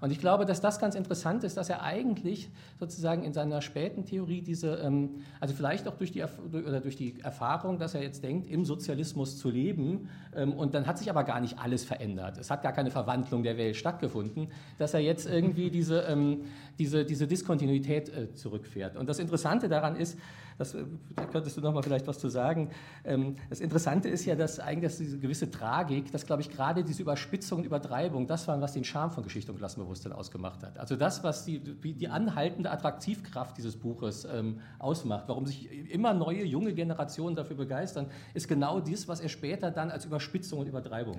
Und 0.00 0.10
ich 0.10 0.18
glaube, 0.18 0.44
dass 0.44 0.60
das 0.60 0.78
ganz 0.78 0.94
interessant 0.94 1.44
ist, 1.44 1.56
dass 1.56 1.70
er 1.70 1.82
eigentlich 1.82 2.50
sozusagen 2.78 3.22
in 3.22 3.32
seiner 3.32 3.62
späten 3.62 4.04
Theorie 4.04 4.42
diese, 4.42 4.74
ähm, 4.76 5.22
also 5.40 5.54
vielleicht 5.54 5.88
auch 5.88 5.96
durch 5.96 6.12
die, 6.12 6.22
oder 6.52 6.80
durch 6.80 6.96
die 6.96 7.18
Erfahrung, 7.20 7.78
dass 7.78 7.94
er 7.94 8.02
jetzt 8.02 8.22
denkt, 8.22 8.46
im 8.48 8.64
Sozialismus 8.64 9.38
zu 9.38 9.50
leben, 9.50 10.08
ähm, 10.34 10.52
und 10.52 10.74
dann 10.74 10.86
hat 10.86 10.98
sich 10.98 11.10
aber 11.10 11.24
gar 11.24 11.40
nicht 11.40 11.58
alles 11.58 11.84
verändert. 11.84 12.38
Es 12.38 12.50
hat 12.50 12.62
gar 12.62 12.72
keine 12.72 12.90
Verwandlung 12.90 13.42
der 13.42 13.56
Welt 13.56 13.76
stattgefunden, 13.76 14.48
dass 14.78 14.94
er 14.94 15.00
jetzt 15.00 15.26
irgendwie 15.26 15.70
diese, 15.70 16.00
ähm, 16.02 16.42
diese, 16.78 17.04
diese 17.04 17.26
Diskontinuität 17.26 18.08
äh, 18.10 18.34
zurückfährt. 18.34 18.96
Und 18.96 19.08
das 19.08 19.18
Interessante 19.18 19.68
daran 19.68 19.96
ist, 19.96 20.18
das, 20.58 20.74
äh, 20.74 20.84
da 21.14 21.24
könntest 21.26 21.56
du 21.56 21.60
noch 21.60 21.72
mal 21.72 21.82
vielleicht 21.82 22.06
was 22.06 22.18
zu 22.18 22.28
sagen. 22.28 22.70
Ähm, 23.04 23.36
das 23.50 23.60
Interessante 23.60 24.08
ist 24.08 24.24
ja, 24.24 24.34
dass 24.34 24.58
eigentlich 24.58 24.96
diese 24.96 25.18
gewisse 25.18 25.50
Tragik, 25.50 26.10
dass, 26.12 26.26
glaube 26.26 26.42
ich, 26.42 26.50
gerade 26.50 26.84
diese 26.84 27.02
Überspitzung 27.02 27.58
und 27.60 27.64
Übertreibung, 27.64 28.26
das 28.26 28.48
war, 28.48 28.60
was 28.60 28.72
den 28.72 28.84
Charme 28.84 29.10
von 29.10 29.24
Geschichte 29.24 29.52
und 29.52 29.58
Klassenbewusstsein 29.58 30.12
ausgemacht 30.12 30.62
hat. 30.62 30.78
Also 30.78 30.96
das, 30.96 31.22
was 31.22 31.44
die, 31.44 31.60
die 31.60 32.08
anhaltende 32.08 32.70
Attraktivkraft 32.70 33.56
dieses 33.58 33.76
Buches 33.76 34.24
ähm, 34.24 34.60
ausmacht, 34.78 35.24
warum 35.28 35.46
sich 35.46 35.70
immer 35.90 36.14
neue, 36.14 36.44
junge 36.44 36.72
Generationen 36.72 37.36
dafür 37.36 37.56
begeistern, 37.56 38.06
ist 38.34 38.48
genau 38.48 38.80
dies, 38.80 39.08
was 39.08 39.20
er 39.20 39.28
später 39.28 39.70
dann 39.70 39.90
als 39.90 40.04
Überspitzung 40.04 40.60
und 40.60 40.66
Übertreibung 40.66 41.16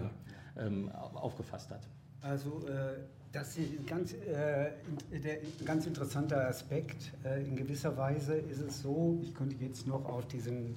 ja. 0.56 0.66
ähm, 0.66 0.90
aufgefasst 0.92 1.72
hat. 1.72 1.88
Also 2.22 2.68
äh 2.68 2.96
das 3.32 3.58
ist 3.58 3.72
ein 3.72 3.86
ganz, 3.86 4.14
äh, 4.14 4.72
ein 5.12 5.66
ganz 5.66 5.86
interessanter 5.86 6.48
Aspekt. 6.48 7.12
Äh, 7.24 7.44
in 7.44 7.56
gewisser 7.56 7.96
Weise 7.98 8.36
ist 8.36 8.62
es 8.62 8.82
so, 8.82 9.20
ich 9.22 9.34
könnte 9.34 9.56
jetzt 9.64 9.88
noch 9.88 10.06
auf 10.06 10.28
diesen 10.28 10.76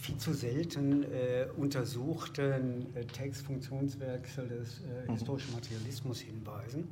viel 0.00 0.16
zu 0.16 0.32
selten 0.32 1.04
äh, 1.04 1.46
untersuchten 1.56 2.86
äh, 2.96 3.04
Textfunktionswechsel 3.04 4.48
des 4.48 4.80
äh, 4.80 5.06
mhm. 5.06 5.12
historischen 5.12 5.52
Materialismus 5.52 6.20
hinweisen 6.20 6.88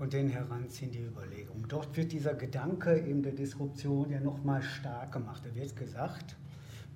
und 0.00 0.12
den 0.12 0.28
heranziehen 0.28 0.90
die 0.90 1.04
Überlegung. 1.04 1.66
Dort 1.68 1.96
wird 1.96 2.10
dieser 2.10 2.34
Gedanke 2.34 2.98
eben 2.98 3.22
der 3.22 3.32
Disruption 3.32 4.10
ja 4.10 4.18
nochmal 4.18 4.62
stark 4.62 5.12
gemacht. 5.12 5.42
Da 5.44 5.54
wird 5.54 5.76
gesagt, 5.76 6.36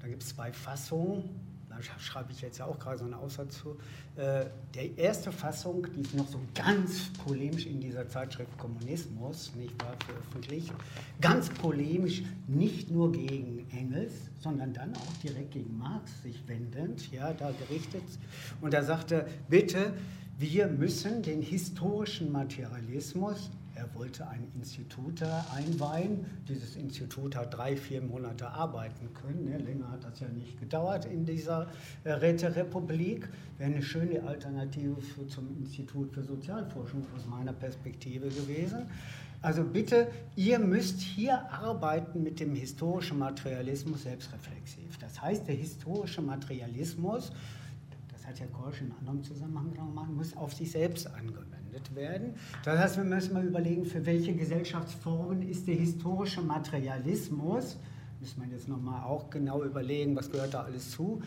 da 0.00 0.08
gibt 0.08 0.22
es 0.22 0.30
zwei 0.30 0.52
Fassungen, 0.52 1.30
da 1.76 1.98
schreibe 1.98 2.32
ich 2.32 2.40
jetzt 2.40 2.58
ja 2.58 2.66
auch 2.66 2.78
gerade 2.78 2.98
so 2.98 3.04
einen 3.04 3.14
Aussatz 3.14 3.58
zu. 3.58 3.76
Äh, 4.16 4.46
der 4.74 4.98
erste 4.98 5.32
Fassung, 5.32 5.86
die 5.94 6.00
ist 6.00 6.14
noch 6.14 6.28
so 6.28 6.40
ganz 6.54 7.12
polemisch 7.24 7.66
in 7.66 7.80
dieser 7.80 8.08
Zeitschrift 8.08 8.56
Kommunismus, 8.58 9.52
nicht 9.56 9.80
wahr, 9.82 9.96
veröffentlicht, 10.06 10.72
ganz 11.20 11.48
polemisch, 11.50 12.22
nicht 12.46 12.90
nur 12.90 13.12
gegen 13.12 13.66
Engels, 13.72 14.12
sondern 14.40 14.72
dann 14.72 14.94
auch 14.94 15.16
direkt 15.22 15.52
gegen 15.52 15.76
Marx 15.78 16.22
sich 16.22 16.46
wendend, 16.46 17.10
ja, 17.12 17.32
da 17.32 17.52
gerichtet. 17.52 18.04
Und 18.60 18.74
er 18.74 18.84
sagte, 18.84 19.26
bitte, 19.48 19.94
wir 20.38 20.66
müssen 20.66 21.22
den 21.22 21.42
historischen 21.42 22.32
Materialismus 22.32 23.50
er 23.76 23.92
wollte 23.94 24.28
ein 24.28 24.46
Institut 24.54 25.22
einweihen. 25.54 26.26
Dieses 26.48 26.76
Institut 26.76 27.34
hat 27.34 27.54
drei, 27.54 27.76
vier 27.76 28.02
Monate 28.02 28.48
arbeiten 28.48 29.12
können. 29.14 29.46
Ne? 29.46 29.58
Länger 29.58 29.90
hat 29.90 30.04
das 30.04 30.20
ja 30.20 30.28
nicht 30.28 30.60
gedauert 30.60 31.06
in 31.06 31.24
dieser 31.24 31.68
äh, 32.04 32.12
Räterepublik. 32.12 33.28
Wäre 33.58 33.72
eine 33.72 33.82
schöne 33.82 34.22
Alternative 34.22 34.96
zum 35.28 35.56
Institut 35.58 36.12
für 36.12 36.22
Sozialforschung 36.22 37.04
aus 37.16 37.26
meiner 37.26 37.52
Perspektive 37.52 38.28
gewesen. 38.28 38.86
Also 39.42 39.64
bitte, 39.64 40.08
ihr 40.36 40.58
müsst 40.58 41.00
hier 41.00 41.50
arbeiten 41.50 42.22
mit 42.22 42.40
dem 42.40 42.54
historischen 42.54 43.18
Materialismus 43.18 44.04
selbstreflexiv. 44.04 44.96
Das 44.98 45.20
heißt, 45.20 45.46
der 45.48 45.54
historische 45.56 46.22
Materialismus, 46.22 47.32
das 48.10 48.26
hat 48.26 48.38
ja 48.38 48.46
Korsch 48.46 48.80
in 48.80 48.92
anderem 49.00 49.22
Zusammenhang 49.22 49.74
gemacht, 49.74 50.10
muss 50.10 50.34
auf 50.36 50.54
sich 50.54 50.70
selbst 50.70 51.06
angewendet 51.08 51.63
verwendet 51.74 51.94
werden. 51.94 52.34
Das 52.64 52.78
heißt, 52.78 52.96
wir 52.96 53.04
müssen 53.04 53.34
mal 53.34 53.44
überlegen, 53.44 53.84
für 53.84 54.04
welche 54.06 54.34
Gesellschaftsformen 54.34 55.42
ist 55.42 55.66
der 55.66 55.74
historische 55.74 56.40
Materialismus, 56.42 57.76
müssen 58.20 58.42
wir 58.42 58.48
jetzt 58.48 58.68
nochmal 58.68 59.02
auch 59.04 59.30
genau 59.30 59.62
überlegen, 59.64 60.16
was 60.16 60.30
gehört 60.30 60.54
da 60.54 60.62
alles 60.62 60.90
zu, 60.90 61.20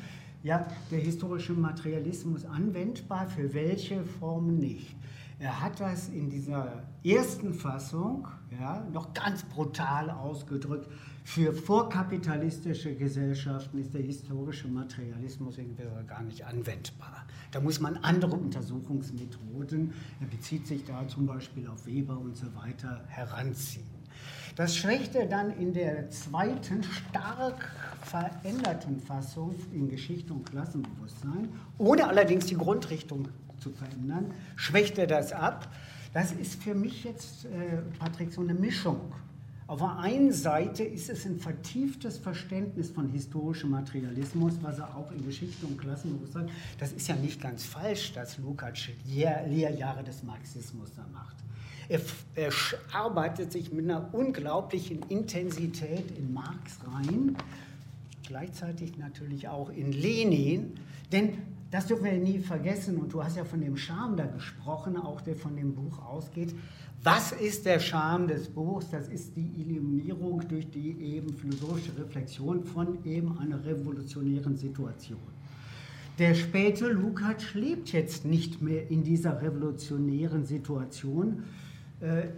ja, 0.44 0.68
der 0.92 1.00
historische 1.00 1.54
Materialismus 1.54 2.46
anwendbar, 2.46 3.28
für 3.28 3.54
welche 3.54 4.04
Formen 4.04 4.60
nicht. 4.60 4.96
Er 5.40 5.62
hat 5.62 5.80
das 5.80 6.10
in 6.10 6.30
dieser 6.30 6.84
ersten 7.04 7.54
Fassung 7.54 8.28
ja, 8.60 8.88
noch 8.92 9.14
ganz 9.14 9.44
brutal 9.44 10.10
ausgedrückt. 10.10 10.90
Für 11.24 11.54
vorkapitalistische 11.54 12.96
Gesellschaften 12.96 13.78
ist 13.78 13.94
der 13.94 14.02
historische 14.02 14.68
Materialismus 14.68 15.60
irgendwie 15.60 15.84
gar 16.08 16.24
nicht 16.24 16.44
anwendbar. 16.44 17.27
Da 17.52 17.60
muss 17.60 17.80
man 17.80 17.98
andere 17.98 18.36
Untersuchungsmethoden, 18.36 19.94
er 20.20 20.28
bezieht 20.28 20.68
sich 20.68 20.84
da 20.86 21.08
zum 21.08 21.26
Beispiel 21.26 21.68
auf 21.68 21.86
Weber 21.86 22.18
und 22.18 22.36
so 22.36 22.48
weiter, 22.56 23.04
heranziehen. 23.08 23.86
Das 24.56 24.76
schwächte 24.76 25.28
dann 25.28 25.52
in 25.52 25.74
der 25.74 26.10
zweiten 26.10 26.84
stark 26.84 27.72
veränderten 28.02 29.00
Fassung 29.00 29.56
in 29.72 29.88
Geschichte 29.88 30.34
und 30.34 30.50
Klassenbewusstsein, 30.50 31.50
ohne 31.78 32.08
allerdings 32.08 32.48
die 32.48 32.58
Grundrichtung 32.58 33.28
zu 33.60 33.70
verändern, 33.72 34.34
schwächte 34.56 35.06
das 35.08 35.32
ab. 35.32 35.72
Das 36.14 36.32
ist 36.32 36.64
für 36.64 36.74
mich 36.74 37.04
jetzt, 37.04 37.46
äh, 37.46 37.82
Patrick, 38.00 38.34
so 38.34 38.42
eine 38.42 38.54
Mischung 38.54 39.14
auf 39.68 39.80
der 39.80 40.00
einen 40.00 40.32
Seite 40.32 40.84
ist 40.84 41.10
es 41.10 41.26
ein 41.26 41.38
vertieftes 41.38 42.18
Verständnis 42.18 42.90
von 42.90 43.10
historischem 43.10 43.70
Materialismus, 43.72 44.54
was 44.62 44.80
er 44.80 44.96
auch 44.96 45.12
in 45.12 45.26
Geschichte 45.26 45.66
und 45.66 45.78
Klassenbewusstsein, 45.78 46.50
das 46.80 46.94
ist 46.94 47.08
ja 47.10 47.16
nicht 47.18 47.42
ganz 47.42 47.66
falsch, 47.66 48.14
dass 48.14 48.38
Lukács 48.38 48.88
Lehrjahre 49.06 50.06
des 50.06 50.24
Marxismus 50.24 50.94
da 50.96 51.06
macht. 51.12 51.36
Er, 51.90 52.00
er, 52.36 52.52
arbeitet 52.94 53.52
sich 53.52 53.74
mit 53.74 53.86
einer 53.86 54.14
unglaublichen 54.14 55.02
Intensität 55.10 56.18
in 56.18 56.34
Marx 56.34 56.80
rein, 56.86 57.36
gleichzeitig 58.26 58.98
natürlich 58.98 59.50
auch 59.50 59.70
in 59.70 59.92
Lenin, 59.92 60.80
denn 61.12 61.40
das 61.72 61.88
dürfen 61.88 62.06
wir 62.06 62.14
nie 62.14 62.40
vergessen, 62.40 62.98
und 62.98 63.12
du 63.12 63.24
hast 63.24 63.38
ja 63.38 63.44
von 63.44 63.60
dem 63.60 63.76
Charme 63.76 64.16
da 64.16 64.26
gesprochen, 64.26 64.98
auch 64.98 65.22
der 65.22 65.36
von 65.36 65.56
dem 65.56 65.74
Buch 65.76 66.00
ausgeht. 66.06 66.56
Was 67.04 67.32
ist 67.32 67.66
der 67.66 67.80
Charme 67.80 68.28
des 68.28 68.50
Buchs? 68.50 68.90
Das 68.90 69.08
ist 69.08 69.36
die 69.36 69.52
Illuminierung 69.62 70.48
durch 70.48 70.70
die 70.70 70.92
eben 71.00 71.34
philosophische 71.34 71.98
Reflexion 71.98 72.64
von 72.64 73.04
eben 73.06 73.38
einer 73.38 73.64
revolutionären 73.64 74.56
Situation. 74.56 75.20
Der 76.18 76.34
späte 76.34 76.88
Lukács 76.88 77.54
lebt 77.54 77.92
jetzt 77.92 78.26
nicht 78.26 78.62
mehr 78.62 78.90
in 78.90 79.04
dieser 79.04 79.40
revolutionären 79.42 80.46
Situation, 80.46 81.44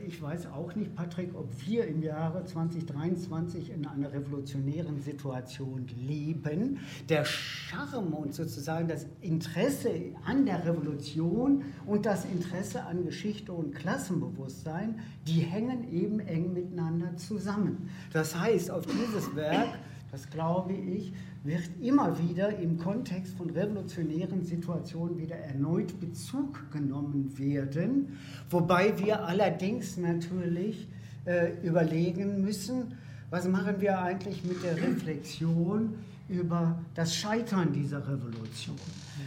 ich 0.08 0.22
weiß 0.22 0.48
auch 0.54 0.74
nicht, 0.74 0.96
Patrick, 0.96 1.36
ob 1.36 1.50
wir 1.68 1.86
im 1.86 2.02
Jahre 2.02 2.46
2023 2.46 3.72
in 3.72 3.86
einer 3.86 4.14
revolutionären 4.14 5.02
Situation 5.02 5.86
leben. 5.98 6.80
Der 7.10 7.26
Charme 7.26 8.14
und 8.14 8.34
sozusagen 8.34 8.88
das 8.88 9.06
Interesse 9.20 9.92
an 10.26 10.46
der 10.46 10.66
Revolution 10.66 11.66
und 11.86 12.06
das 12.06 12.24
Interesse 12.24 12.84
an 12.86 13.04
Geschichte 13.04 13.52
und 13.52 13.76
Klassenbewusstsein, 13.76 15.00
die 15.28 15.42
hängen 15.42 15.92
eben 15.92 16.22
eng 16.22 16.54
miteinander 16.54 17.18
zusammen. 17.18 17.90
Das 18.14 18.40
heißt, 18.40 18.72
auf 18.72 18.86
dieses 18.86 19.36
Werk, 19.36 19.78
das 20.10 20.30
glaube 20.30 20.74
ich, 20.74 21.14
wird 21.44 21.64
immer 21.82 22.18
wieder 22.20 22.58
im 22.60 22.78
Kontext 22.78 23.34
von 23.36 23.50
revolutionären 23.50 24.44
Situationen 24.44 25.18
wieder 25.18 25.38
erneut 25.38 26.00
Bezug 26.00 26.70
genommen 26.72 27.38
werden, 27.38 28.18
wobei 28.50 28.98
wir 29.00 29.26
allerdings 29.26 29.98
natürlich 29.98 30.88
äh, 31.26 31.54
überlegen 31.64 32.42
müssen, 32.42 32.94
was 33.30 33.48
machen 33.48 33.80
wir 33.80 34.00
eigentlich 34.00 34.44
mit 34.44 34.64
der 34.64 34.76
Reflexion 34.76 35.94
über 36.28 36.80
das 36.94 37.16
Scheitern 37.16 37.74
dieser 37.74 38.08
Revolution. 38.08 38.76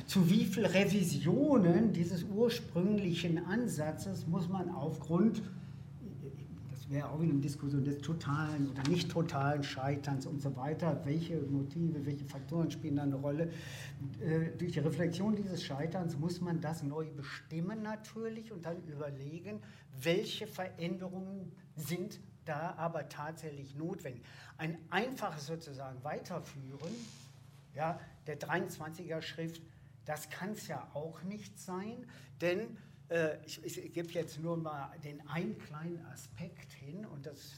Zu 0.06 0.28
wie 0.28 0.44
vielen 0.44 0.66
Revisionen 0.66 1.92
dieses 1.92 2.24
ursprünglichen 2.24 3.44
Ansatzes 3.46 4.26
muss 4.26 4.48
man 4.48 4.68
aufgrund 4.70 5.42
wäre 6.92 7.08
auch 7.08 7.20
wieder 7.20 7.32
eine 7.32 7.40
Diskussion 7.40 7.84
des 7.84 7.98
totalen 8.00 8.70
oder 8.70 8.88
nicht 8.88 9.10
totalen 9.10 9.62
Scheiterns 9.62 10.26
und 10.26 10.40
so 10.40 10.54
weiter. 10.56 11.00
Welche 11.04 11.40
Motive, 11.40 12.04
welche 12.04 12.24
Faktoren 12.24 12.70
spielen 12.70 12.96
da 12.96 13.02
eine 13.02 13.16
Rolle? 13.16 13.50
Äh, 14.20 14.56
durch 14.58 14.72
die 14.72 14.80
Reflexion 14.80 15.34
dieses 15.34 15.62
Scheiterns 15.62 16.18
muss 16.18 16.40
man 16.40 16.60
das 16.60 16.82
neu 16.82 17.06
bestimmen 17.10 17.82
natürlich 17.82 18.52
und 18.52 18.64
dann 18.64 18.82
überlegen, 18.84 19.60
welche 20.00 20.46
Veränderungen 20.46 21.52
sind 21.76 22.20
da 22.44 22.74
aber 22.76 23.08
tatsächlich 23.08 23.76
notwendig. 23.76 24.22
Ein 24.58 24.76
einfaches 24.90 25.46
sozusagen 25.46 26.02
Weiterführen 26.02 26.92
ja, 27.74 27.98
der 28.26 28.38
23er 28.38 29.22
Schrift, 29.22 29.62
das 30.04 30.30
kann 30.30 30.50
es 30.50 30.68
ja 30.68 30.88
auch 30.94 31.22
nicht 31.22 31.58
sein, 31.58 32.06
denn 32.40 32.76
ich, 33.44 33.62
ich 33.64 33.92
gebe 33.92 34.08
jetzt 34.10 34.40
nur 34.40 34.56
mal 34.56 34.90
den 35.04 35.26
einen 35.28 35.58
kleinen 35.58 36.04
Aspekt 36.06 36.72
hin 36.72 37.04
und 37.04 37.26
das 37.26 37.52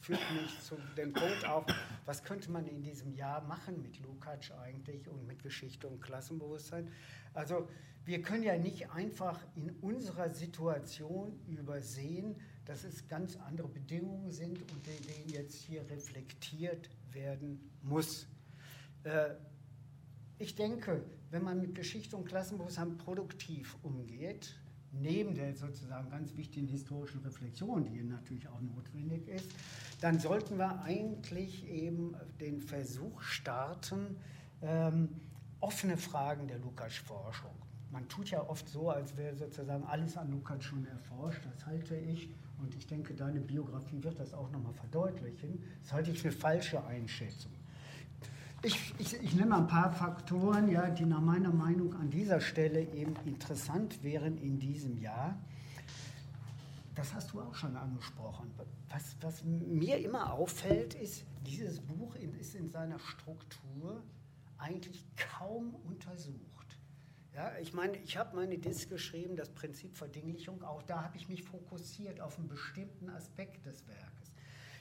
führt 0.00 0.20
mich 0.34 0.60
zu 0.60 0.76
dem 0.96 1.12
Punkt 1.12 1.46
auf, 1.46 1.64
was 2.04 2.22
könnte 2.22 2.50
man 2.50 2.66
in 2.66 2.82
diesem 2.82 3.14
Jahr 3.14 3.42
machen 3.42 3.80
mit 3.80 3.98
Lukács 4.00 4.50
eigentlich 4.50 5.08
und 5.08 5.26
mit 5.26 5.42
Geschichte 5.42 5.88
und 5.88 6.00
Klassenbewusstsein. 6.00 6.90
Also 7.32 7.68
wir 8.04 8.20
können 8.20 8.42
ja 8.42 8.56
nicht 8.58 8.90
einfach 8.90 9.40
in 9.56 9.70
unserer 9.80 10.28
Situation 10.28 11.38
übersehen, 11.46 12.36
dass 12.66 12.84
es 12.84 13.08
ganz 13.08 13.36
andere 13.36 13.68
Bedingungen 13.68 14.30
sind 14.30 14.60
und 14.72 14.86
denen 14.86 15.28
jetzt 15.28 15.62
hier 15.62 15.88
reflektiert 15.88 16.90
werden 17.12 17.70
muss. 17.82 18.26
Äh, 19.04 19.30
ich 20.38 20.54
denke, 20.54 21.02
wenn 21.30 21.42
man 21.42 21.60
mit 21.60 21.74
Geschichte 21.74 22.16
und 22.16 22.26
Klassenbewusstsein 22.26 22.98
produktiv 22.98 23.76
umgeht, 23.82 24.54
neben 25.00 25.34
der 25.34 25.54
sozusagen 25.54 26.10
ganz 26.10 26.36
wichtigen 26.36 26.66
historischen 26.66 27.20
Reflexion, 27.20 27.84
die 27.84 28.02
natürlich 28.02 28.48
auch 28.48 28.60
notwendig 28.60 29.28
ist, 29.28 29.50
dann 30.00 30.18
sollten 30.18 30.58
wir 30.58 30.82
eigentlich 30.82 31.68
eben 31.68 32.14
den 32.40 32.60
Versuch 32.60 33.22
starten, 33.22 34.16
ähm, 34.62 35.08
offene 35.60 35.96
Fragen 35.96 36.46
der 36.46 36.58
Lukács-Forschung. 36.58 37.54
Man 37.90 38.08
tut 38.08 38.30
ja 38.30 38.42
oft 38.48 38.68
so, 38.68 38.90
als 38.90 39.16
wäre 39.16 39.36
sozusagen 39.36 39.84
alles 39.84 40.16
an 40.16 40.30
Lukács 40.30 40.64
schon 40.64 40.84
erforscht. 40.86 41.40
Das 41.44 41.64
halte 41.66 41.96
ich, 41.96 42.28
und 42.58 42.74
ich 42.74 42.86
denke, 42.86 43.14
deine 43.14 43.40
Biografie 43.40 44.02
wird 44.02 44.18
das 44.18 44.34
auch 44.34 44.50
nochmal 44.50 44.74
verdeutlichen, 44.74 45.62
das 45.82 45.92
halte 45.92 46.10
ich 46.10 46.20
für 46.20 46.32
falsche 46.32 46.84
Einschätzung. 46.84 47.52
Ich, 48.64 48.94
ich, 48.98 49.12
ich, 49.22 49.34
mal 49.44 49.58
ein 49.58 49.66
paar 49.66 49.92
Faktoren, 49.92 50.70
ja, 50.70 50.88
die 50.88 51.04
nach 51.04 51.20
meiner 51.20 51.52
Meinung 51.52 51.92
an 51.96 52.08
dieser 52.08 52.40
Stelle 52.40 52.80
eben 52.80 53.14
interessant 53.26 54.02
wären 54.02 54.38
in 54.38 54.58
diesem 54.58 54.96
Jahr. 54.96 55.38
Das 56.94 57.12
hast 57.12 57.34
du 57.34 57.42
auch 57.42 57.54
schon 57.54 57.76
angesprochen. 57.76 58.50
Was, 58.88 59.16
was 59.20 59.44
mir 59.44 59.98
immer 59.98 60.32
auffällt, 60.32 60.94
ist, 60.94 61.26
dieses 61.46 61.78
Buch 61.78 62.14
ist 62.14 62.54
in 62.54 62.70
seiner 62.70 62.98
Struktur 63.00 64.02
eigentlich 64.56 65.04
kaum 65.16 65.74
untersucht. 65.84 66.78
Ja, 67.34 67.52
ich 67.60 67.74
meine, 67.74 67.98
ich 67.98 68.16
habe 68.16 68.34
meine 68.34 68.56
Disk 68.56 68.88
geschrieben, 68.88 69.36
das 69.36 69.50
Prinzip 69.50 69.94
Verdinglichung, 69.94 70.62
auch 70.62 70.82
da 70.84 71.02
habe 71.02 71.18
ich 71.18 71.28
mich 71.28 71.42
fokussiert 71.42 72.18
auf 72.18 72.38
einen 72.38 72.48
bestimmten 72.48 73.10
Aspekt 73.10 73.66
des 73.66 73.86
Werkes. 73.88 74.23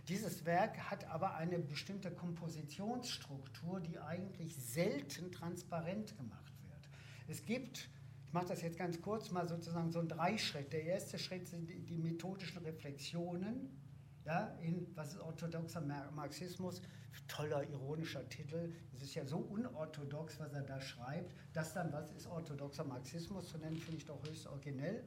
Dieses 0.07 0.45
Werk 0.45 0.77
hat 0.89 1.05
aber 1.05 1.35
eine 1.35 1.59
bestimmte 1.59 2.11
Kompositionsstruktur, 2.11 3.79
die 3.79 3.99
eigentlich 3.99 4.55
selten 4.55 5.31
transparent 5.31 6.17
gemacht 6.17 6.53
wird. 6.63 6.89
Es 7.29 7.45
gibt, 7.45 7.89
ich 8.25 8.33
mache 8.33 8.47
das 8.47 8.61
jetzt 8.61 8.77
ganz 8.77 9.01
kurz 9.01 9.31
mal 9.31 9.47
sozusagen 9.47 9.91
so 9.91 9.99
ein 9.99 10.09
Dreischritt. 10.09 10.73
Der 10.73 10.83
erste 10.83 11.17
Schritt 11.17 11.47
sind 11.47 11.69
die 11.69 11.97
methodischen 11.97 12.57
Reflexionen, 12.63 13.79
ja, 14.25 14.47
in 14.61 14.87
was 14.95 15.13
ist 15.13 15.21
orthodoxer 15.21 15.81
Marxismus, 16.11 16.81
toller 17.27 17.63
ironischer 17.69 18.27
Titel. 18.27 18.73
Es 18.93 19.01
ist 19.03 19.15
ja 19.15 19.25
so 19.25 19.37
unorthodox, 19.37 20.39
was 20.39 20.53
er 20.53 20.63
da 20.63 20.81
schreibt. 20.81 21.33
Das 21.53 21.73
dann, 21.73 21.91
was 21.93 22.11
ist 22.11 22.27
orthodoxer 22.27 22.83
Marxismus 22.83 23.49
zu 23.49 23.57
nennen, 23.57 23.77
finde 23.77 23.97
ich 23.97 24.05
doch 24.05 24.21
höchst 24.23 24.47
originell. 24.47 25.03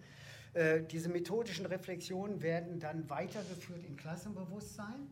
Äh, 0.57 0.85
diese 0.91 1.11
methodischen 1.11 1.67
Reflexionen 1.67 2.41
werden 2.41 2.81
dann 2.81 3.11
weitergeführt 3.11 3.85
in 3.85 3.97
Klassenbewusstsein. 3.97 5.07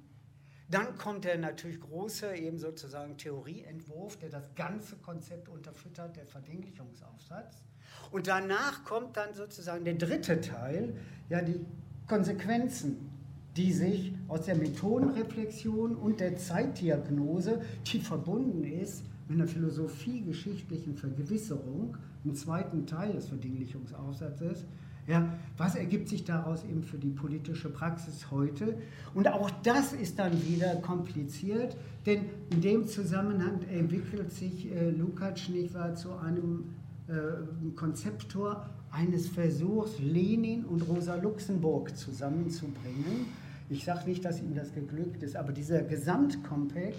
Dann 0.70 0.97
kommt 0.97 1.26
der 1.26 1.36
natürlich 1.36 1.78
große, 1.80 2.34
eben 2.34 2.59
sozusagen 2.59 3.18
Theorieentwurf, 3.18 4.16
der 4.16 4.30
das 4.30 4.55
ganze 4.55 4.97
Konzept 4.97 5.51
unterfüttert, 5.51 6.16
der 6.16 6.26
Verdinglichungsaufsatz. 6.26 7.62
Und 8.11 8.26
danach 8.26 8.84
kommt 8.84 9.18
dann 9.18 9.34
sozusagen 9.34 9.84
der 9.84 9.95
dritte 9.95 10.40
Teil, 10.40 10.97
ja, 11.28 11.42
die 11.42 11.61
Konsequenzen 12.09 13.11
die 13.57 13.72
sich 13.72 14.12
aus 14.28 14.47
der 14.47 14.57
Methodenreflexion 14.57 15.95
und 15.95 16.20
der 16.20 16.36
Zeitdiagnose, 16.36 17.61
die 17.86 18.01
verbunden 18.01 18.64
ist 18.64 19.05
mit 19.28 19.38
einer 19.38 19.49
philosophiegeschichtlichen 19.49 20.97
Vergewisserung, 20.97 21.97
im 22.24 22.34
zweiten 22.34 22.86
Teil 22.86 23.12
des 23.12 23.28
Verdinglichungsaufsatzes, 23.28 24.64
ja, 25.07 25.28
was 25.57 25.74
ergibt 25.74 26.09
sich 26.09 26.24
daraus 26.24 26.64
eben 26.64 26.82
für 26.82 26.98
die 26.98 27.11
politische 27.11 27.68
Praxis 27.68 28.30
heute? 28.30 28.78
Und 29.14 29.28
auch 29.28 29.50
das 29.62 29.92
ist 29.92 30.18
dann 30.18 30.32
wieder 30.46 30.76
kompliziert, 30.76 31.76
denn 32.07 32.26
in 32.50 32.61
dem 32.61 32.86
Zusammenhang 32.86 33.61
entwickelt 33.70 34.32
sich 34.32 34.72
äh, 34.72 34.90
Lukács 34.90 35.48
nicht 35.48 35.74
wahr, 35.74 35.94
zu 35.94 36.16
einem 36.16 36.74
äh, 37.09 37.70
Konzeptor 37.76 38.68
eines 38.90 39.28
Versuchs, 39.28 39.98
Lenin 39.98 40.64
und 40.64 40.82
Rosa 40.88 41.16
Luxemburg 41.16 41.96
zusammenzubringen 41.96 43.26
ich 43.70 43.84
sage 43.84 44.09
nicht, 44.09 44.24
dass 44.24 44.40
ihm 44.40 44.55
das 44.55 44.72
geglückt 44.74 45.22
ist, 45.22 45.36
aber 45.36 45.52
dieser 45.52 45.82
Gesamtkomplex 45.82 46.96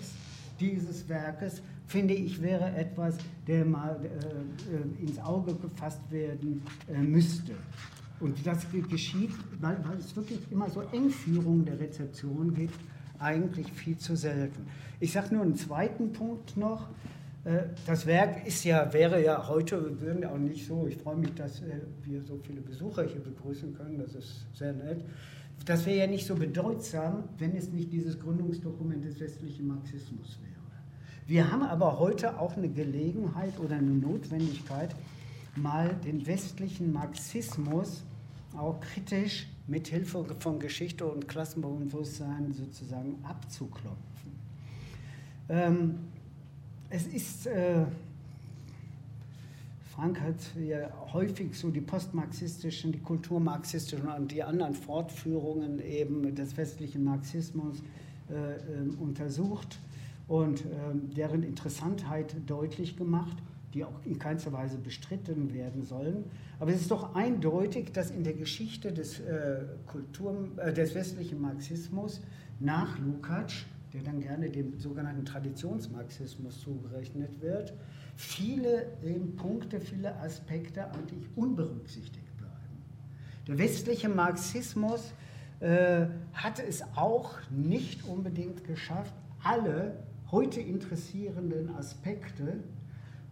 dieses 0.59 1.07
Werkes, 1.09 1.61
finde 1.85 2.13
ich, 2.13 2.41
wäre 2.41 2.75
etwas, 2.75 3.17
der 3.45 3.65
mal 3.65 3.99
äh, 4.03 4.07
äh, 4.07 5.05
ins 5.05 5.19
Auge 5.19 5.53
gefasst 5.53 6.01
werden 6.09 6.63
äh, 6.87 6.97
müsste. 6.97 7.51
Und 8.19 8.45
das 8.45 8.65
geschieht, 8.89 9.31
weil, 9.59 9.77
weil 9.85 9.97
es 9.97 10.15
wirklich 10.15 10.39
immer 10.51 10.69
so 10.69 10.81
Engführungen 10.81 11.65
der 11.65 11.79
Rezeption 11.79 12.53
gibt, 12.53 12.79
eigentlich 13.19 13.71
viel 13.71 13.97
zu 13.97 14.15
selten. 14.15 14.67
Ich 14.99 15.11
sage 15.11 15.33
nur 15.33 15.43
einen 15.43 15.55
zweiten 15.55 16.11
Punkt 16.11 16.57
noch. 16.57 16.87
Äh, 17.43 17.63
das 17.85 18.05
Werk 18.05 18.45
ist 18.45 18.63
ja, 18.63 18.91
wäre 18.93 19.23
ja 19.23 19.47
heute, 19.47 19.99
würden 20.01 20.25
auch 20.25 20.37
nicht 20.37 20.65
so, 20.65 20.87
ich 20.87 20.97
freue 20.97 21.17
mich, 21.17 21.33
dass 21.33 21.61
äh, 21.61 21.81
wir 22.03 22.21
so 22.21 22.37
viele 22.37 22.61
Besucher 22.61 23.03
hier 23.03 23.21
begrüßen 23.21 23.73
können, 23.75 23.99
das 23.99 24.15
ist 24.15 24.45
sehr 24.53 24.73
nett. 24.73 25.03
Das 25.65 25.85
wäre 25.85 25.99
ja 25.99 26.07
nicht 26.07 26.25
so 26.25 26.35
bedeutsam, 26.35 27.23
wenn 27.37 27.55
es 27.55 27.71
nicht 27.71 27.91
dieses 27.91 28.19
Gründungsdokument 28.19 29.03
des 29.03 29.19
westlichen 29.19 29.67
Marxismus 29.67 30.37
wäre. 30.41 30.55
Wir 31.27 31.51
haben 31.51 31.63
aber 31.63 31.97
heute 31.97 32.39
auch 32.39 32.55
eine 32.55 32.69
Gelegenheit 32.69 33.57
oder 33.59 33.77
eine 33.77 33.91
Notwendigkeit, 33.91 34.95
mal 35.57 35.95
den 36.05 36.25
westlichen 36.25 36.91
Marxismus 36.91 38.03
auch 38.57 38.79
kritisch 38.79 39.47
mit 39.67 39.87
Hilfe 39.87 40.25
von 40.39 40.59
Geschichte 40.59 41.05
und 41.05 41.27
Klassenbewusstsein 41.27 42.53
sozusagen 42.53 43.17
abzuklopfen. 43.23 44.31
Ähm, 45.49 45.95
es 46.89 47.07
ist 47.07 47.47
äh, 47.47 47.85
Frank 49.95 50.19
hat 50.19 50.35
ja 50.61 50.89
häufig 51.13 51.57
so 51.57 51.69
die 51.69 51.79
postmarxistischen, 51.79 52.91
die 52.91 52.99
kulturmarxistischen 52.99 54.09
und 54.09 54.29
die 54.29 54.43
anderen 54.43 54.73
Fortführungen 54.73 55.79
eben 55.79 56.35
des 56.35 56.57
westlichen 56.57 57.05
Marxismus 57.05 57.81
äh, 58.29 58.33
äh, 58.33 58.57
untersucht 58.99 59.79
und 60.27 60.61
äh, 60.61 60.65
deren 61.15 61.43
Interessantheit 61.43 62.35
deutlich 62.45 62.97
gemacht, 62.97 63.37
die 63.75 63.83
auch 63.83 64.05
in 64.05 64.17
keinster 64.17 64.53
Weise 64.53 64.77
bestritten 64.77 65.53
werden 65.53 65.83
sollen. 65.83 66.23
Aber 66.59 66.71
es 66.71 66.79
ist 66.81 66.91
doch 66.91 67.13
eindeutig, 67.13 67.91
dass 67.91 68.09
in 68.09 68.23
der 68.23 68.33
Geschichte 68.33 68.93
des, 68.93 69.19
äh, 69.19 69.65
Kultur, 69.85 70.47
äh, 70.57 70.73
des 70.73 70.95
westlichen 70.95 71.41
Marxismus 71.41 72.21
nach 72.61 72.97
Lukács, 72.97 73.65
der 73.93 74.01
dann 74.01 74.21
gerne 74.21 74.49
dem 74.49 74.79
sogenannten 74.79 75.25
Traditionsmarxismus 75.25 76.61
zugerechnet 76.61 77.41
wird, 77.41 77.73
viele 78.15 78.87
eben 79.03 79.35
Punkte, 79.35 79.81
viele 79.81 80.15
Aspekte 80.21 80.89
eigentlich 80.91 81.27
unberücksichtigt 81.35 82.37
bleiben. 82.37 82.53
Der 83.45 83.57
westliche 83.57 84.07
Marxismus 84.07 85.13
äh, 85.59 86.05
hat 86.33 86.59
es 86.59 86.81
auch 86.95 87.33
nicht 87.49 88.05
unbedingt 88.05 88.63
geschafft, 88.63 89.13
alle 89.43 89.97
heute 90.31 90.61
interessierenden 90.61 91.75
Aspekte 91.75 92.63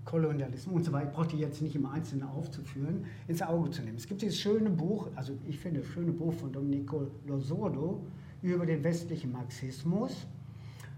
Kolonialismus 0.05 0.75
und 0.75 0.83
so 0.83 0.91
weiter, 0.91 1.09
ich 1.09 1.15
brauche 1.15 1.27
die 1.27 1.37
jetzt 1.37 1.61
nicht 1.61 1.75
im 1.75 1.85
Einzelnen 1.85 2.23
aufzuführen, 2.23 3.05
ins 3.27 3.41
Auge 3.41 3.71
zu 3.71 3.81
nehmen. 3.81 3.97
Es 3.97 4.07
gibt 4.07 4.21
dieses 4.21 4.39
schöne 4.39 4.69
Buch, 4.69 5.07
also 5.15 5.33
ich 5.47 5.57
finde 5.59 5.81
das 5.81 5.89
schöne 5.89 6.11
Buch 6.11 6.33
von 6.33 6.51
Domenico 6.51 7.07
Losordo 7.25 8.05
über 8.41 8.65
den 8.65 8.83
westlichen 8.83 9.31
Marxismus 9.31 10.27